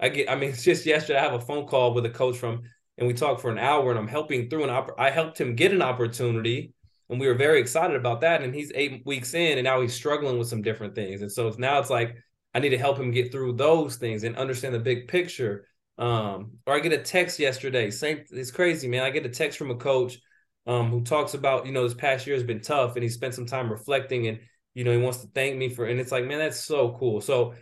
I 0.00 0.08
get, 0.10 0.30
I 0.30 0.36
mean, 0.36 0.50
it's 0.50 0.62
just 0.70 0.86
yesterday 0.86 1.18
I 1.18 1.22
have 1.22 1.34
a 1.34 1.40
phone 1.40 1.66
call 1.66 1.94
with 1.94 2.06
a 2.06 2.10
coach 2.10 2.36
from, 2.36 2.62
and 2.98 3.08
we 3.08 3.14
talked 3.14 3.40
for 3.40 3.50
an 3.50 3.58
hour, 3.58 3.90
and 3.90 3.98
I'm 3.98 4.08
helping 4.08 4.48
through 4.48 4.64
an 4.64 4.70
op- 4.70 4.98
I 4.98 5.10
helped 5.10 5.40
him 5.40 5.56
get 5.56 5.72
an 5.72 5.82
opportunity 5.82 6.74
and 7.10 7.18
we 7.18 7.26
were 7.26 7.34
very 7.34 7.60
excited 7.60 7.96
about 7.96 8.20
that. 8.20 8.42
And 8.42 8.54
he's 8.54 8.72
eight 8.74 9.02
weeks 9.06 9.34
in, 9.34 9.58
and 9.58 9.64
now 9.64 9.80
he's 9.80 9.94
struggling 9.94 10.38
with 10.38 10.48
some 10.48 10.62
different 10.62 10.94
things. 10.94 11.22
And 11.22 11.32
so 11.32 11.48
it's 11.48 11.58
now 11.58 11.78
it's 11.78 11.90
like 11.90 12.16
I 12.54 12.60
need 12.60 12.70
to 12.70 12.78
help 12.78 12.98
him 12.98 13.10
get 13.10 13.32
through 13.32 13.54
those 13.54 13.96
things 13.96 14.24
and 14.24 14.36
understand 14.36 14.74
the 14.74 14.80
big 14.80 15.08
picture. 15.08 15.66
Um, 15.98 16.52
or 16.66 16.74
I 16.74 16.80
get 16.80 16.92
a 16.92 16.98
text 16.98 17.38
yesterday. 17.38 17.90
Same, 17.90 18.24
it's 18.30 18.50
crazy, 18.50 18.88
man. 18.88 19.02
I 19.02 19.10
get 19.10 19.26
a 19.26 19.30
text 19.30 19.58
from 19.58 19.70
a 19.70 19.76
coach 19.76 20.18
um, 20.66 20.90
who 20.90 21.02
talks 21.02 21.34
about 21.34 21.66
you 21.66 21.72
know 21.72 21.82
this 21.82 21.94
past 21.94 22.26
year 22.26 22.36
has 22.36 22.44
been 22.44 22.60
tough, 22.60 22.94
and 22.94 23.02
he 23.02 23.08
spent 23.08 23.34
some 23.34 23.46
time 23.46 23.70
reflecting, 23.70 24.28
and 24.28 24.38
you 24.74 24.84
know 24.84 24.92
he 24.92 24.98
wants 24.98 25.18
to 25.18 25.28
thank 25.34 25.56
me 25.56 25.68
for. 25.68 25.86
And 25.86 25.98
it's 25.98 26.12
like, 26.12 26.24
man, 26.24 26.38
that's 26.38 26.64
so 26.64 26.96
cool. 26.98 27.20
So 27.20 27.54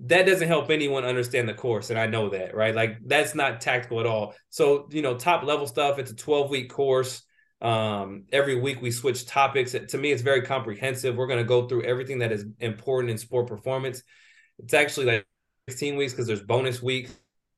that 0.00 0.26
doesn't 0.26 0.48
help 0.48 0.70
anyone 0.70 1.04
understand 1.04 1.48
the 1.48 1.54
course 1.54 1.90
and 1.90 1.98
i 1.98 2.06
know 2.06 2.28
that 2.28 2.54
right 2.54 2.74
like 2.74 2.98
that's 3.06 3.34
not 3.34 3.60
tactical 3.60 3.98
at 3.98 4.06
all 4.06 4.34
so 4.50 4.88
you 4.90 5.02
know 5.02 5.16
top 5.16 5.42
level 5.42 5.66
stuff 5.66 5.98
it's 5.98 6.10
a 6.10 6.16
12 6.16 6.50
week 6.50 6.70
course 6.70 7.22
um, 7.60 8.26
every 8.32 8.54
week 8.54 8.80
we 8.80 8.92
switch 8.92 9.26
topics 9.26 9.74
to 9.88 9.98
me 9.98 10.12
it's 10.12 10.22
very 10.22 10.42
comprehensive 10.42 11.16
we're 11.16 11.26
going 11.26 11.40
to 11.40 11.44
go 11.44 11.66
through 11.66 11.82
everything 11.82 12.20
that 12.20 12.30
is 12.30 12.44
important 12.60 13.10
in 13.10 13.18
sport 13.18 13.48
performance 13.48 14.04
it's 14.60 14.74
actually 14.74 15.06
like 15.06 15.26
16 15.68 15.96
weeks 15.96 16.12
because 16.12 16.28
there's 16.28 16.42
bonus 16.42 16.80
weeks 16.80 17.12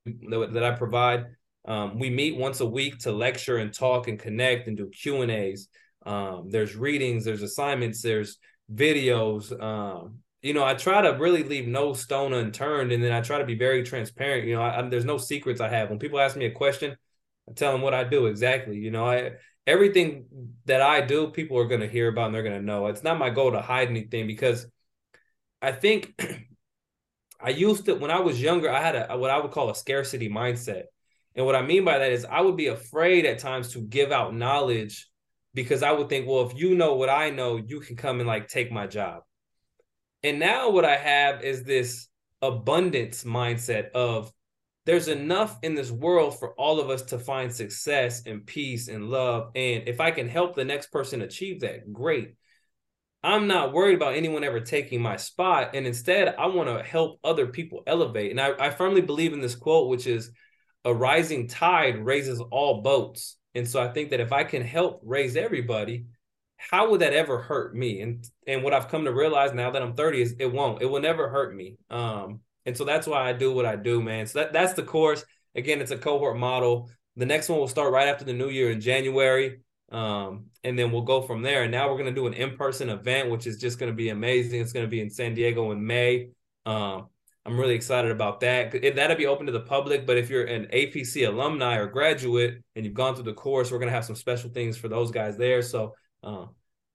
that, 0.06 0.62
i 0.64 0.70
provide 0.72 1.26
um, 1.66 1.98
we 1.98 2.08
meet 2.08 2.36
once 2.36 2.60
a 2.60 2.66
week 2.66 2.98
to 3.00 3.12
lecture 3.12 3.58
and 3.58 3.74
talk 3.74 4.08
and 4.08 4.18
connect 4.18 4.66
and 4.66 4.76
do 4.76 4.88
q 4.88 5.22
and 5.22 5.30
a's 5.30 5.68
um, 6.06 6.48
there's 6.48 6.74
readings 6.74 7.24
there's 7.24 7.42
assignments 7.42 8.02
there's 8.02 8.38
videos 8.72 9.52
um, 9.62 10.20
you 10.42 10.54
know, 10.54 10.64
I 10.64 10.74
try 10.74 11.02
to 11.02 11.10
really 11.18 11.42
leave 11.42 11.66
no 11.66 11.92
stone 11.92 12.32
unturned, 12.32 12.92
and 12.92 13.02
then 13.02 13.12
I 13.12 13.20
try 13.20 13.38
to 13.38 13.44
be 13.44 13.56
very 13.56 13.82
transparent. 13.82 14.46
You 14.46 14.54
know, 14.56 14.62
I, 14.62 14.78
I, 14.78 14.88
there's 14.88 15.04
no 15.04 15.18
secrets 15.18 15.60
I 15.60 15.68
have. 15.68 15.90
When 15.90 15.98
people 15.98 16.18
ask 16.18 16.36
me 16.36 16.46
a 16.46 16.50
question, 16.50 16.96
I 17.48 17.52
tell 17.52 17.72
them 17.72 17.82
what 17.82 17.94
I 17.94 18.04
do 18.04 18.26
exactly. 18.26 18.78
You 18.78 18.90
know, 18.90 19.06
I 19.06 19.32
everything 19.66 20.26
that 20.64 20.80
I 20.80 21.02
do, 21.02 21.28
people 21.28 21.58
are 21.58 21.66
going 21.66 21.82
to 21.82 21.88
hear 21.88 22.08
about 22.08 22.26
and 22.26 22.34
they're 22.34 22.42
going 22.42 22.58
to 22.58 22.64
know. 22.64 22.86
It's 22.86 23.02
not 23.02 23.18
my 23.18 23.30
goal 23.30 23.52
to 23.52 23.60
hide 23.60 23.88
anything 23.88 24.26
because 24.26 24.66
I 25.60 25.72
think 25.72 26.18
I 27.42 27.50
used 27.50 27.86
to 27.86 27.94
when 27.94 28.10
I 28.10 28.20
was 28.20 28.40
younger, 28.40 28.70
I 28.70 28.80
had 28.80 28.96
a 28.96 29.16
what 29.16 29.30
I 29.30 29.38
would 29.38 29.50
call 29.50 29.70
a 29.70 29.74
scarcity 29.74 30.28
mindset. 30.28 30.84
And 31.34 31.46
what 31.46 31.54
I 31.54 31.62
mean 31.62 31.84
by 31.84 31.98
that 31.98 32.12
is 32.12 32.24
I 32.24 32.40
would 32.40 32.56
be 32.56 32.66
afraid 32.66 33.24
at 33.24 33.38
times 33.38 33.72
to 33.72 33.80
give 33.80 34.12
out 34.12 34.34
knowledge 34.34 35.08
because 35.54 35.82
I 35.82 35.92
would 35.92 36.08
think, 36.08 36.26
well, 36.26 36.46
if 36.48 36.58
you 36.58 36.74
know 36.74 36.94
what 36.94 37.08
I 37.08 37.30
know, 37.30 37.56
you 37.56 37.80
can 37.80 37.96
come 37.96 38.20
and 38.20 38.26
like 38.26 38.48
take 38.48 38.70
my 38.70 38.86
job. 38.86 39.22
And 40.22 40.38
now 40.38 40.70
what 40.70 40.84
I 40.84 40.96
have 40.96 41.42
is 41.42 41.62
this 41.62 42.08
abundance 42.42 43.24
mindset 43.24 43.90
of 43.92 44.32
there's 44.86 45.08
enough 45.08 45.58
in 45.62 45.74
this 45.74 45.90
world 45.90 46.38
for 46.38 46.54
all 46.54 46.80
of 46.80 46.90
us 46.90 47.02
to 47.02 47.18
find 47.18 47.52
success 47.52 48.26
and 48.26 48.46
peace 48.46 48.88
and 48.88 49.08
love. 49.08 49.50
And 49.54 49.86
if 49.88 50.00
I 50.00 50.10
can 50.10 50.28
help 50.28 50.54
the 50.54 50.64
next 50.64 50.90
person 50.90 51.22
achieve 51.22 51.60
that, 51.60 51.92
great. 51.92 52.34
I'm 53.22 53.46
not 53.46 53.72
worried 53.72 53.96
about 53.96 54.14
anyone 54.14 54.44
ever 54.44 54.60
taking 54.60 55.02
my 55.02 55.16
spot. 55.16 55.70
And 55.74 55.86
instead, 55.86 56.34
I 56.36 56.46
want 56.46 56.68
to 56.68 56.82
help 56.82 57.18
other 57.22 57.46
people 57.46 57.82
elevate. 57.86 58.30
And 58.30 58.40
I, 58.40 58.52
I 58.58 58.70
firmly 58.70 59.02
believe 59.02 59.32
in 59.32 59.40
this 59.40 59.54
quote, 59.54 59.88
which 59.88 60.06
is 60.06 60.30
a 60.84 60.94
rising 60.94 61.46
tide 61.46 62.04
raises 62.04 62.40
all 62.40 62.80
boats. 62.80 63.36
And 63.54 63.68
so 63.68 63.82
I 63.82 63.88
think 63.88 64.10
that 64.10 64.20
if 64.20 64.32
I 64.32 64.44
can 64.44 64.62
help 64.62 65.02
raise 65.04 65.36
everybody, 65.36 66.06
how 66.56 66.90
would 66.90 67.00
that 67.00 67.12
ever 67.12 67.38
hurt 67.38 67.74
me? 67.74 68.00
And 68.00 68.26
and 68.46 68.62
what 68.62 68.74
I've 68.74 68.88
come 68.88 69.04
to 69.04 69.12
realize 69.12 69.52
now 69.52 69.70
that 69.70 69.82
I'm 69.82 69.94
30 69.94 70.22
is 70.22 70.36
it 70.38 70.52
won't. 70.52 70.82
It 70.82 70.86
will 70.86 71.00
never 71.00 71.28
hurt 71.28 71.54
me. 71.54 71.76
Um, 71.90 72.40
and 72.66 72.76
so 72.76 72.84
that's 72.84 73.06
why 73.06 73.28
I 73.28 73.32
do 73.32 73.52
what 73.52 73.66
I 73.66 73.76
do, 73.76 74.02
man. 74.02 74.26
So 74.26 74.40
that, 74.40 74.52
that's 74.52 74.74
the 74.74 74.82
course. 74.82 75.24
Again, 75.54 75.80
it's 75.80 75.90
a 75.90 75.98
cohort 75.98 76.36
model. 76.36 76.90
The 77.16 77.26
next 77.26 77.48
one 77.48 77.58
will 77.58 77.68
start 77.68 77.92
right 77.92 78.08
after 78.08 78.24
the 78.24 78.32
new 78.32 78.48
year 78.48 78.70
in 78.70 78.80
January. 78.80 79.60
Um, 79.90 80.46
and 80.62 80.78
then 80.78 80.92
we'll 80.92 81.02
go 81.02 81.22
from 81.22 81.42
there. 81.42 81.62
And 81.62 81.72
now 81.72 81.88
we're 81.88 81.98
going 81.98 82.14
to 82.14 82.20
do 82.20 82.26
an 82.26 82.34
in-person 82.34 82.90
event, 82.90 83.30
which 83.30 83.46
is 83.46 83.58
just 83.58 83.78
going 83.78 83.90
to 83.90 83.96
be 83.96 84.10
amazing. 84.10 84.60
It's 84.60 84.72
going 84.72 84.86
to 84.86 84.90
be 84.90 85.00
in 85.00 85.10
San 85.10 85.34
Diego 85.34 85.72
in 85.72 85.84
May. 85.84 86.30
Um, 86.64 87.08
I'm 87.46 87.58
really 87.58 87.74
excited 87.74 88.10
about 88.10 88.40
that. 88.40 88.74
It, 88.74 88.96
that'll 88.96 89.16
be 89.16 89.26
open 89.26 89.46
to 89.46 89.52
the 89.52 89.60
public, 89.60 90.06
but 90.06 90.18
if 90.18 90.28
you're 90.28 90.44
an 90.44 90.66
APC 90.72 91.26
alumni 91.26 91.76
or 91.76 91.86
graduate 91.86 92.62
and 92.76 92.84
you've 92.84 92.94
gone 92.94 93.14
through 93.14 93.24
the 93.24 93.32
course, 93.32 93.70
we're 93.72 93.78
going 93.78 93.88
to 93.88 93.94
have 93.94 94.04
some 94.04 94.14
special 94.14 94.50
things 94.50 94.76
for 94.76 94.88
those 94.88 95.10
guys 95.10 95.36
there. 95.36 95.62
So 95.62 95.94
uh, 96.22 96.46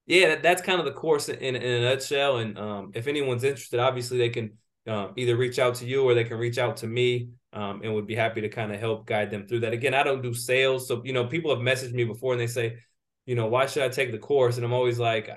yeah, 0.06 0.28
that, 0.28 0.42
that's 0.42 0.62
kind 0.62 0.78
of 0.78 0.86
the 0.86 0.92
course 0.92 1.28
in, 1.28 1.56
in 1.56 1.64
a 1.64 1.80
nutshell. 1.82 2.38
And 2.38 2.56
um, 2.56 2.92
if 2.94 3.08
anyone's 3.08 3.42
interested, 3.42 3.80
obviously 3.80 4.18
they 4.18 4.28
can 4.28 4.52
uh, 4.86 5.08
either 5.16 5.36
reach 5.36 5.58
out 5.58 5.74
to 5.76 5.86
you 5.86 6.04
or 6.04 6.14
they 6.14 6.24
can 6.24 6.38
reach 6.38 6.58
out 6.58 6.76
to 6.78 6.86
me 6.86 7.30
um, 7.52 7.80
and 7.82 7.92
would 7.92 8.06
be 8.06 8.14
happy 8.14 8.40
to 8.42 8.48
kind 8.48 8.72
of 8.72 8.78
help 8.78 9.04
guide 9.04 9.32
them 9.32 9.48
through 9.48 9.60
that. 9.60 9.72
Again, 9.72 9.94
I 9.94 10.04
don't 10.04 10.22
do 10.22 10.32
sales. 10.32 10.86
So, 10.86 11.02
you 11.04 11.12
know, 11.12 11.26
people 11.26 11.50
have 11.50 11.64
messaged 11.64 11.92
me 11.92 12.04
before 12.04 12.32
and 12.32 12.40
they 12.40 12.46
say, 12.46 12.78
you 13.26 13.34
know, 13.34 13.46
why 13.46 13.66
should 13.66 13.82
I 13.82 13.88
take 13.88 14.12
the 14.12 14.18
course? 14.18 14.56
And 14.56 14.64
I'm 14.64 14.72
always 14.72 14.98
like, 14.98 15.30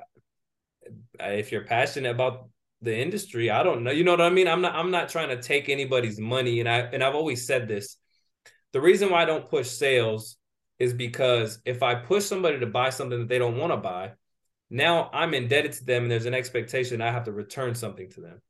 if 1.19 1.51
you're 1.51 1.65
passionate 1.65 2.11
about 2.11 2.49
the 2.81 2.97
industry, 2.97 3.49
I 3.49 3.63
don't 3.63 3.83
know. 3.83 3.91
You 3.91 4.03
know 4.03 4.11
what 4.11 4.21
I 4.21 4.29
mean? 4.29 4.47
I'm 4.47 4.61
not, 4.61 4.75
I'm 4.75 4.91
not 4.91 5.09
trying 5.09 5.29
to 5.29 5.41
take 5.41 5.67
anybody's 5.67 6.19
money. 6.19 6.59
And 6.59 6.69
I, 6.69 6.79
and 6.79 7.03
I've 7.03 7.15
always 7.15 7.45
said 7.45 7.67
this, 7.67 7.97
the 8.71 8.79
reason 8.79 9.09
why 9.09 9.23
I 9.23 9.25
don't 9.25 9.49
push 9.49 9.67
sales 9.67 10.37
is 10.77 10.93
because 10.93 11.59
if 11.65 11.83
I 11.83 11.95
push 11.95 12.23
somebody 12.23 12.59
to 12.59 12.65
buy 12.67 12.91
something 12.91 13.19
that 13.19 13.27
they 13.27 13.39
don't 13.39 13.57
want 13.57 13.73
to 13.73 13.77
buy, 13.77 14.13
now 14.69 15.09
I'm 15.11 15.33
indebted 15.33 15.73
to 15.73 15.85
them 15.85 16.03
and 16.03 16.11
there's 16.11 16.25
an 16.25 16.33
expectation 16.33 17.01
I 17.01 17.11
have 17.11 17.25
to 17.25 17.31
return 17.31 17.75
something 17.75 18.09
to 18.11 18.21
them. 18.21 18.41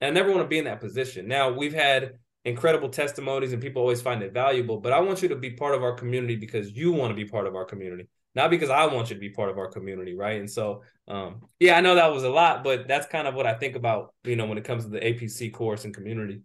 And 0.00 0.08
I 0.08 0.14
never 0.14 0.30
want 0.30 0.42
to 0.42 0.48
be 0.48 0.58
in 0.58 0.64
that 0.64 0.80
position. 0.80 1.28
Now 1.28 1.52
we've 1.52 1.74
had 1.74 2.14
incredible 2.44 2.88
testimonies 2.88 3.52
and 3.52 3.62
people 3.62 3.82
always 3.82 4.00
find 4.00 4.22
it 4.22 4.32
valuable, 4.32 4.78
but 4.78 4.92
I 4.92 5.00
want 5.00 5.22
you 5.22 5.28
to 5.28 5.36
be 5.36 5.50
part 5.50 5.74
of 5.74 5.82
our 5.82 5.92
community 5.92 6.36
because 6.36 6.72
you 6.72 6.92
want 6.92 7.10
to 7.10 7.14
be 7.14 7.26
part 7.26 7.46
of 7.46 7.54
our 7.54 7.64
community, 7.64 8.08
not 8.34 8.50
because 8.50 8.70
I 8.70 8.86
want 8.86 9.10
you 9.10 9.16
to 9.16 9.20
be 9.20 9.30
part 9.30 9.50
of 9.50 9.58
our 9.58 9.68
community, 9.68 10.14
right? 10.14 10.38
And 10.38 10.50
so, 10.50 10.82
um, 11.08 11.42
yeah, 11.58 11.76
I 11.76 11.80
know 11.80 11.94
that 11.94 12.12
was 12.12 12.24
a 12.24 12.30
lot, 12.30 12.62
but 12.62 12.86
that's 12.86 13.06
kind 13.06 13.26
of 13.26 13.34
what 13.34 13.46
I 13.46 13.54
think 13.54 13.76
about, 13.76 14.14
you 14.24 14.36
know, 14.36 14.46
when 14.46 14.58
it 14.58 14.64
comes 14.64 14.84
to 14.84 14.90
the 14.90 15.00
APC 15.00 15.52
course 15.52 15.84
and 15.84 15.94
community. 15.94 16.42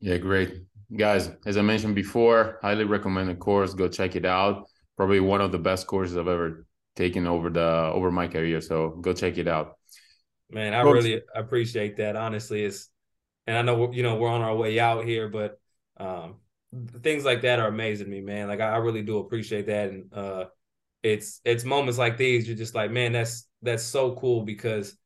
Yeah, 0.00 0.18
great 0.18 0.62
guys, 0.94 1.30
as 1.44 1.56
I 1.56 1.62
mentioned 1.62 1.94
before, 1.94 2.58
highly 2.62 2.84
recommend 2.84 3.28
the 3.28 3.34
course. 3.34 3.74
Go 3.74 3.88
check 3.88 4.16
it 4.16 4.24
out. 4.24 4.68
Probably 4.96 5.20
one 5.20 5.40
of 5.40 5.52
the 5.52 5.58
best 5.58 5.86
courses 5.86 6.16
I've 6.16 6.28
ever 6.28 6.66
taken 6.94 7.26
over 7.26 7.50
the 7.50 7.90
over 7.92 8.10
my 8.10 8.28
career. 8.28 8.60
So 8.60 8.90
go 8.90 9.12
check 9.12 9.38
it 9.38 9.48
out. 9.48 9.76
Man, 10.50 10.74
I 10.74 10.82
really 10.82 11.20
appreciate 11.34 11.96
that. 11.96 12.16
Honestly, 12.16 12.64
it's 12.64 12.88
and 13.46 13.56
I 13.56 13.62
know 13.62 13.92
you 13.92 14.02
know 14.02 14.16
we're 14.16 14.30
on 14.30 14.42
our 14.42 14.54
way 14.54 14.78
out 14.78 15.04
here, 15.04 15.28
but 15.28 15.58
um, 15.98 16.36
things 17.02 17.24
like 17.24 17.42
that 17.42 17.58
are 17.58 17.68
amazing 17.68 18.08
me, 18.08 18.20
man. 18.20 18.48
Like 18.48 18.60
I, 18.60 18.76
really 18.76 19.02
do 19.02 19.18
appreciate 19.18 19.66
that, 19.66 19.90
and 19.90 20.12
uh, 20.12 20.44
it's 21.06 21.40
it's 21.44 21.64
moments 21.64 21.98
like 21.98 22.16
these 22.16 22.46
you're 22.46 22.56
just 22.56 22.74
like, 22.74 22.90
man, 22.90 23.12
that's 23.12 23.48
that's 23.62 23.82
so 23.82 24.14
cool 24.16 24.42
because 24.42 24.96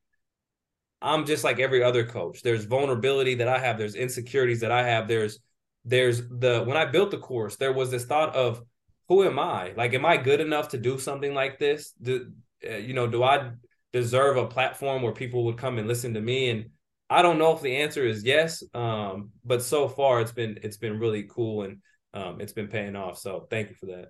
I'm 1.01 1.25
just 1.25 1.43
like 1.43 1.59
every 1.59 1.83
other 1.83 2.05
coach. 2.05 2.41
There's 2.41 2.65
vulnerability 2.65 3.35
that 3.35 3.47
I 3.47 3.59
have. 3.59 3.77
There's 3.77 3.95
insecurities 3.95 4.61
that 4.61 4.71
I 4.71 4.83
have. 4.83 5.07
There's 5.07 5.39
there's 5.85 6.27
the 6.27 6.63
when 6.65 6.77
I 6.77 6.85
built 6.85 7.11
the 7.11 7.17
course, 7.17 7.55
there 7.55 7.73
was 7.73 7.91
this 7.91 8.05
thought 8.05 8.35
of 8.35 8.61
who 9.07 9.23
am 9.23 9.39
I? 9.39 9.73
Like, 9.75 9.93
am 9.93 10.05
I 10.05 10.17
good 10.17 10.39
enough 10.39 10.69
to 10.69 10.77
do 10.77 10.97
something 10.97 11.33
like 11.33 11.59
this? 11.59 11.93
Do 12.01 12.31
uh, 12.67 12.77
you 12.77 12.93
know? 12.93 13.07
Do 13.07 13.23
I 13.23 13.51
deserve 13.93 14.37
a 14.37 14.47
platform 14.47 15.01
where 15.01 15.11
people 15.11 15.45
would 15.45 15.57
come 15.57 15.77
and 15.77 15.87
listen 15.87 16.13
to 16.13 16.21
me? 16.21 16.49
And 16.49 16.69
I 17.09 17.21
don't 17.21 17.37
know 17.37 17.53
if 17.53 17.61
the 17.61 17.75
answer 17.77 18.05
is 18.05 18.23
yes, 18.23 18.63
um, 18.73 19.31
but 19.43 19.61
so 19.61 19.89
far 19.89 20.21
it's 20.21 20.31
been 20.31 20.59
it's 20.63 20.77
been 20.77 20.99
really 20.99 21.23
cool 21.23 21.63
and 21.63 21.79
um, 22.13 22.39
it's 22.39 22.53
been 22.53 22.67
paying 22.67 22.95
off. 22.95 23.17
So 23.17 23.47
thank 23.49 23.69
you 23.69 23.75
for 23.75 23.87
that. 23.87 24.09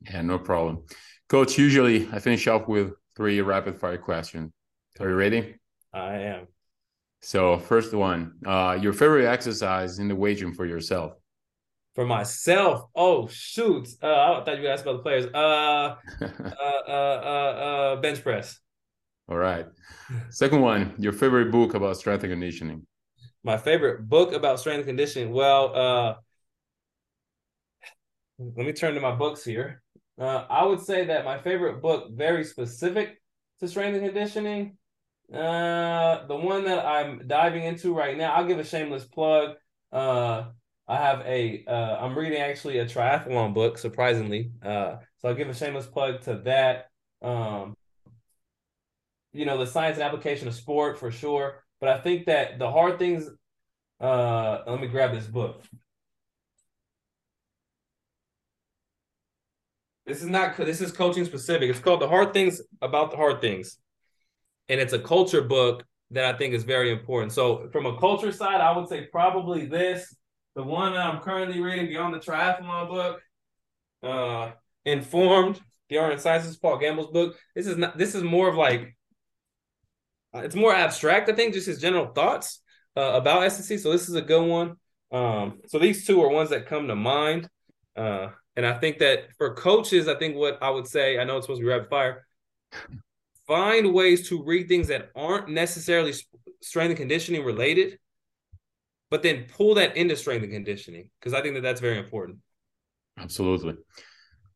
Yeah, 0.00 0.22
no 0.22 0.38
problem, 0.38 0.84
Coach. 1.32 1.56
Usually 1.56 2.06
I 2.12 2.18
finish 2.18 2.46
off 2.46 2.68
with 2.68 2.92
three 3.16 3.40
rapid 3.40 3.80
fire 3.80 3.96
questions. 3.96 4.52
Are 5.00 5.08
you 5.08 5.14
ready? 5.14 5.54
I 5.90 6.16
am. 6.16 6.46
So 7.22 7.58
first 7.58 7.94
one, 7.94 8.34
uh, 8.44 8.78
your 8.78 8.92
favorite 8.92 9.24
exercise 9.24 9.98
in 9.98 10.08
the 10.08 10.14
weight 10.14 10.42
room 10.42 10.52
for 10.52 10.66
yourself? 10.66 11.14
For 11.94 12.04
myself, 12.04 12.84
oh 12.94 13.28
shoot! 13.28 13.88
Uh, 14.02 14.08
I 14.08 14.42
thought 14.44 14.58
you 14.58 14.64
were 14.64 14.68
asking 14.68 14.90
about 14.90 14.98
the 14.98 15.02
players. 15.04 15.24
Uh, 15.32 15.96
uh, 16.20 16.82
uh, 16.86 17.20
uh, 17.24 17.52
uh, 17.66 17.96
bench 17.96 18.22
press. 18.22 18.58
All 19.26 19.38
right. 19.38 19.64
Second 20.28 20.60
one, 20.60 20.92
your 20.98 21.14
favorite 21.14 21.50
book 21.50 21.72
about 21.72 21.96
strength 21.96 22.24
and 22.24 22.32
conditioning? 22.34 22.86
My 23.42 23.56
favorite 23.56 24.06
book 24.06 24.34
about 24.34 24.60
strength 24.60 24.80
and 24.80 24.88
conditioning. 24.88 25.32
Well, 25.32 25.74
uh, 25.74 26.14
let 28.38 28.66
me 28.66 28.74
turn 28.74 28.92
to 28.96 29.00
my 29.00 29.14
books 29.14 29.42
here. 29.42 29.81
Uh, 30.18 30.44
I 30.48 30.64
would 30.64 30.80
say 30.80 31.06
that 31.06 31.24
my 31.24 31.38
favorite 31.38 31.80
book, 31.80 32.10
very 32.12 32.44
specific 32.44 33.20
to 33.60 33.68
strength 33.68 33.96
and 33.96 34.04
conditioning, 34.04 34.76
uh, 35.32 36.26
the 36.26 36.36
one 36.36 36.64
that 36.64 36.84
I'm 36.84 37.26
diving 37.26 37.64
into 37.64 37.94
right 37.94 38.16
now, 38.16 38.32
I'll 38.32 38.46
give 38.46 38.58
a 38.58 38.64
shameless 38.64 39.04
plug. 39.04 39.56
Uh, 39.90 40.44
I 40.86 40.96
have 40.96 41.20
a, 41.20 41.64
uh, 41.66 41.96
I'm 42.04 42.18
reading 42.18 42.40
actually 42.40 42.78
a 42.78 42.84
triathlon 42.84 43.54
book, 43.54 43.78
surprisingly. 43.78 44.52
Uh, 44.62 44.96
so 45.18 45.28
I'll 45.28 45.34
give 45.34 45.48
a 45.48 45.54
shameless 45.54 45.86
plug 45.86 46.22
to 46.22 46.36
that. 46.44 46.90
Um, 47.22 47.74
you 49.32 49.46
know, 49.46 49.56
the 49.56 49.66
science 49.66 49.96
and 49.96 50.04
application 50.04 50.48
of 50.48 50.54
sport 50.54 50.98
for 50.98 51.10
sure. 51.10 51.62
But 51.80 51.88
I 51.88 52.00
think 52.00 52.26
that 52.26 52.58
the 52.58 52.70
hard 52.70 52.98
things, 52.98 53.28
uh, 54.00 54.62
let 54.66 54.80
me 54.80 54.88
grab 54.88 55.12
this 55.12 55.26
book. 55.26 55.62
This 60.12 60.22
is 60.22 60.28
not 60.28 60.58
this 60.58 60.82
is 60.82 60.92
coaching 60.92 61.24
specific. 61.24 61.70
It's 61.70 61.78
called 61.78 62.02
The 62.02 62.08
Hard 62.08 62.34
Things 62.34 62.60
About 62.82 63.10
the 63.10 63.16
Hard 63.16 63.40
Things. 63.40 63.78
And 64.68 64.78
it's 64.78 64.92
a 64.92 64.98
culture 64.98 65.40
book 65.40 65.86
that 66.10 66.34
I 66.34 66.36
think 66.36 66.52
is 66.52 66.64
very 66.64 66.92
important. 66.92 67.32
So 67.32 67.70
from 67.72 67.86
a 67.86 67.98
culture 67.98 68.30
side, 68.30 68.60
I 68.60 68.76
would 68.76 68.90
say 68.90 69.06
probably 69.06 69.64
this, 69.64 70.14
the 70.54 70.64
one 70.64 70.92
that 70.92 71.06
I'm 71.06 71.20
currently 71.20 71.60
reading 71.62 71.86
Beyond 71.86 72.12
the 72.12 72.18
Triathlon 72.18 72.88
book, 72.90 73.22
uh, 74.02 74.50
Informed, 74.84 75.62
The 75.88 75.96
Art 75.96 76.12
and 76.12 76.20
Sciences, 76.20 76.58
Paul 76.58 76.76
Gamble's 76.76 77.10
book. 77.10 77.38
This 77.54 77.66
is 77.66 77.78
not 77.78 77.96
this 77.96 78.14
is 78.14 78.22
more 78.22 78.50
of 78.50 78.54
like 78.54 78.94
uh, 80.34 80.40
it's 80.40 80.54
more 80.54 80.74
abstract, 80.74 81.30
I 81.30 81.32
think, 81.32 81.54
just 81.54 81.68
his 81.68 81.80
general 81.80 82.08
thoughts 82.08 82.60
uh, 82.98 83.12
about 83.14 83.44
S&C. 83.44 83.78
So 83.78 83.90
this 83.90 84.10
is 84.10 84.14
a 84.14 84.20
good 84.20 84.46
one. 84.46 84.76
Um, 85.10 85.60
so 85.68 85.78
these 85.78 86.06
two 86.06 86.22
are 86.22 86.28
ones 86.28 86.50
that 86.50 86.66
come 86.66 86.88
to 86.88 86.96
mind. 86.96 87.48
Uh, 87.96 88.28
and 88.56 88.66
I 88.66 88.78
think 88.78 88.98
that 88.98 89.34
for 89.36 89.54
coaches, 89.54 90.08
I 90.08 90.14
think 90.14 90.36
what 90.36 90.62
I 90.62 90.70
would 90.70 90.86
say, 90.86 91.18
I 91.18 91.24
know 91.24 91.36
it's 91.36 91.46
supposed 91.46 91.60
to 91.60 91.64
be 91.64 91.70
rapid 91.70 91.88
fire, 91.88 92.26
find 93.46 93.92
ways 93.92 94.28
to 94.28 94.42
read 94.42 94.68
things 94.68 94.88
that 94.88 95.10
aren't 95.14 95.48
necessarily 95.48 96.12
strength 96.60 96.90
and 96.90 96.96
conditioning 96.96 97.44
related, 97.44 97.98
but 99.10 99.22
then 99.22 99.46
pull 99.56 99.74
that 99.74 99.96
into 99.96 100.16
strength 100.16 100.42
and 100.42 100.52
conditioning 100.52 101.10
because 101.18 101.34
I 101.34 101.42
think 101.42 101.54
that 101.54 101.62
that's 101.62 101.80
very 101.80 101.98
important. 101.98 102.38
Absolutely. 103.18 103.74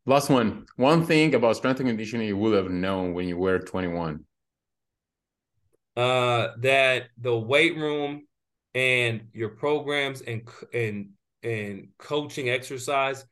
Last 0.07 0.30
one. 0.30 0.66
One 0.76 1.05
thing 1.05 1.34
about 1.34 1.57
strength 1.57 1.80
and 1.80 1.88
conditioning 1.88 2.28
you 2.28 2.36
would 2.36 2.55
have 2.55 2.70
known 2.70 3.12
when 3.12 3.26
you 3.28 3.36
were 3.36 3.59
21 3.59 4.24
uh, 5.97 6.49
that 6.59 7.09
the 7.18 7.36
weight 7.36 7.76
room 7.76 8.26
and 8.74 9.22
your 9.32 9.51
programs 9.51 10.20
and 10.20 10.49
and 10.74 11.11
and 11.42 11.88
coaching 11.99 12.51
exercise 12.51 13.24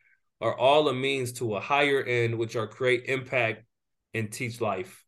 are 0.45 0.57
all 0.57 0.87
a 0.89 0.93
means 0.93 1.33
to 1.33 1.57
a 1.57 1.61
higher 1.61 2.03
end, 2.03 2.39
which 2.39 2.55
are 2.55 2.67
create 2.67 3.07
impact 3.07 3.65
and 4.13 4.31
teach 4.31 4.61
life. 4.61 5.03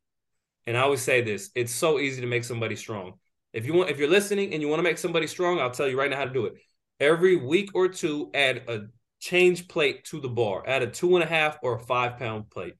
And 0.66 0.78
I 0.78 0.80
always 0.80 1.02
say 1.02 1.20
this: 1.20 1.50
it's 1.54 1.72
so 1.72 2.00
easy 2.00 2.22
to 2.22 2.26
make 2.26 2.42
somebody 2.42 2.74
strong. 2.74 3.12
If 3.52 3.66
you 3.66 3.74
want, 3.74 3.90
if 3.90 3.98
you're 3.98 4.08
listening 4.08 4.54
and 4.54 4.62
you 4.62 4.68
want 4.68 4.78
to 4.78 4.82
make 4.82 4.96
somebody 4.96 5.26
strong, 5.26 5.60
I'll 5.60 5.70
tell 5.70 5.88
you 5.88 5.98
right 5.98 6.10
now 6.10 6.16
how 6.16 6.24
to 6.24 6.32
do 6.32 6.46
it. 6.46 6.54
Every 7.00 7.36
week 7.36 7.70
or 7.74 7.88
two, 7.88 8.30
add 8.32 8.62
a 8.66 8.86
change 9.20 9.68
plate 9.68 10.04
to 10.04 10.20
the 10.20 10.28
bar. 10.30 10.66
Add 10.66 10.82
a 10.82 10.86
two 10.86 11.16
and 11.16 11.22
a 11.22 11.28
half 11.28 11.58
or 11.62 11.76
a 11.76 11.80
five 11.80 12.18
pound 12.18 12.48
plate, 12.48 12.74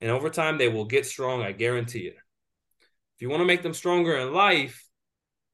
and 0.00 0.10
over 0.10 0.30
time 0.30 0.56
they 0.56 0.68
will 0.68 0.86
get 0.86 1.04
strong. 1.04 1.42
I 1.42 1.52
guarantee 1.52 2.06
it. 2.06 2.16
If 3.16 3.20
you 3.20 3.28
want 3.28 3.42
to 3.42 3.46
make 3.46 3.62
them 3.62 3.74
stronger 3.74 4.16
in 4.16 4.32
life, 4.32 4.82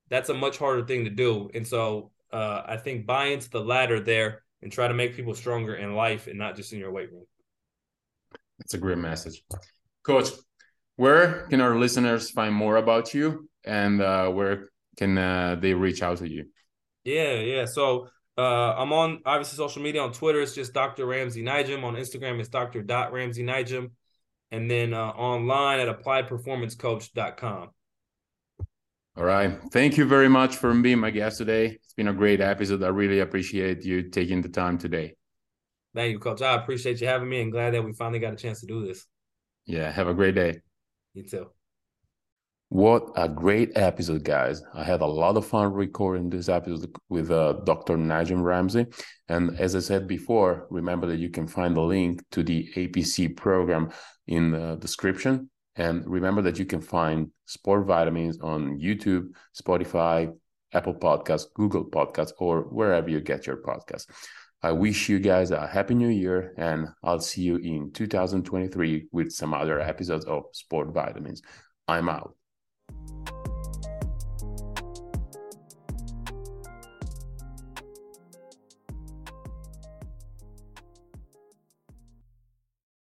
that's 0.09 0.29
a 0.29 0.35
much 0.35 0.59
harder 0.59 0.87
thing 0.87 1.05
to 1.05 1.11
do. 1.11 1.51
And 1.53 1.67
so 1.67 2.13
uh, 2.33 2.63
I 2.67 2.77
think 2.77 3.05
buy 3.05 3.27
into 3.27 3.51
the 3.51 3.61
ladder 3.61 3.99
there 3.99 4.43
and 4.63 4.71
try 4.71 4.89
to 4.89 4.95
make 4.95 5.15
people 5.15 5.35
stronger 5.35 5.75
in 5.75 5.95
life 5.95 6.27
and 6.27 6.39
not 6.39 6.57
just 6.57 6.73
in 6.73 6.79
your 6.79 6.93
weight 6.93 7.11
room. 7.13 7.25
That's 8.59 8.75
a 8.75 8.79
great 8.79 8.99
message. 8.99 9.43
Coach, 10.03 10.29
where 10.97 11.47
can 11.49 11.61
our 11.61 11.79
listeners 11.79 12.31
find 12.31 12.55
more 12.55 12.77
about 12.77 13.15
you 13.15 13.49
and 13.65 14.01
uh, 14.03 14.29
where 14.29 14.69
can 14.97 15.17
uh, 15.17 15.57
they 15.59 15.73
reach 15.73 16.03
out 16.03 16.19
to 16.19 16.29
you? 16.29 16.47
Yeah, 17.05 17.35
yeah. 17.41 17.65
So 17.65 18.09
uh, 18.37 18.75
I'm 18.77 18.93
on 18.93 19.21
obviously 19.25 19.57
social 19.57 19.83
media 19.83 20.03
on 20.03 20.13
Twitter. 20.13 20.41
It's 20.41 20.55
just 20.55 20.75
Dr. 20.75 21.07
Ramsey 21.07 21.43
Nijem. 21.43 21.85
On 21.85 21.95
Instagram, 21.95 22.39
it's 22.39 22.49
Dr. 22.49 22.83
Ramsey 22.83 23.45
Nijem 23.45 23.91
and 24.51 24.71
then 24.71 24.93
uh, 24.93 25.09
online 25.09 25.81
at 25.81 25.89
appliedperformancecoach.com. 25.89 27.69
All 29.21 29.27
right. 29.27 29.61
Thank 29.71 29.99
you 29.99 30.07
very 30.07 30.31
much 30.31 30.57
for 30.57 30.73
being 30.73 30.99
my 30.99 31.11
guest 31.11 31.37
today. 31.37 31.67
It's 31.67 31.93
been 31.93 32.09
a 32.09 32.13
great 32.15 32.41
episode. 32.41 32.83
I 32.83 32.89
really 32.89 33.21
appreciate 33.21 33.85
you 33.85 34.09
taking 34.09 34.41
the 34.41 34.49
time 34.49 34.79
today. 34.79 35.15
Thank 35.95 36.13
you, 36.13 36.19
Coach. 36.19 36.41
I 36.41 36.55
appreciate 36.55 37.03
you 37.03 37.07
having 37.07 37.29
me 37.29 37.43
and 37.43 37.53
glad 37.53 37.75
that 37.75 37.85
we 37.85 37.93
finally 37.93 38.19
got 38.19 38.33
a 38.33 38.37
chance 38.37 38.61
to 38.61 38.67
do 38.67 38.87
this. 38.87 39.07
Yeah. 39.67 39.93
Have 39.93 40.09
a 40.09 40.15
great 40.15 40.37
day. 40.37 40.63
You 41.13 41.25
too. 41.25 41.49
What 42.71 43.11
a 43.15 43.29
great 43.29 43.73
episode, 43.77 44.25
guys. 44.25 44.63
I 44.73 44.85
had 44.85 45.03
a 45.03 45.07
lot 45.07 45.37
of 45.37 45.47
fun 45.47 45.75
recording 45.75 46.31
this 46.31 46.49
episode 46.49 46.91
with 47.11 47.31
uh, 47.31 47.61
Dr. 47.65 47.99
Nijem 47.99 48.43
Ramsey. 48.43 48.87
And 49.29 49.61
as 49.61 49.77
I 49.77 49.81
said 49.81 50.09
before, 50.09 50.67
remember 50.71 51.07
that 51.09 51.19
you 51.19 51.29
can 51.29 51.47
find 51.47 51.77
the 51.77 51.83
link 51.83 52.25
to 52.31 52.43
the 52.43 52.73
APC 52.75 53.37
program 53.37 53.91
in 54.27 54.53
the 54.53 54.77
description. 54.77 55.51
And 55.81 56.05
remember 56.07 56.43
that 56.43 56.59
you 56.59 56.67
can 56.67 56.83
find 56.83 57.31
Sport 57.47 57.87
Vitamins 57.87 58.39
on 58.41 58.79
YouTube, 58.79 59.29
Spotify, 59.59 60.31
Apple 60.75 60.93
Podcasts, 60.93 61.47
Google 61.55 61.87
Podcasts, 61.87 62.33
or 62.39 62.65
wherever 62.65 63.09
you 63.09 63.23
get 63.23 63.47
your 63.47 63.57
podcasts. 63.57 64.07
I 64.63 64.73
wish 64.73 65.09
you 65.09 65.19
guys 65.19 65.53
a 65.53 65.67
happy 65.67 65.95
new 65.95 66.11
year, 66.11 66.53
and 66.59 66.89
I'll 67.03 67.19
see 67.19 67.41
you 67.41 67.57
in 67.57 67.93
2023 67.93 69.07
with 69.11 69.33
some 69.33 69.55
other 69.55 69.81
episodes 69.81 70.27
of 70.27 70.45
Sport 70.53 70.93
Vitamins. 70.93 71.41
I'm 71.89 72.11
out. 72.11 72.37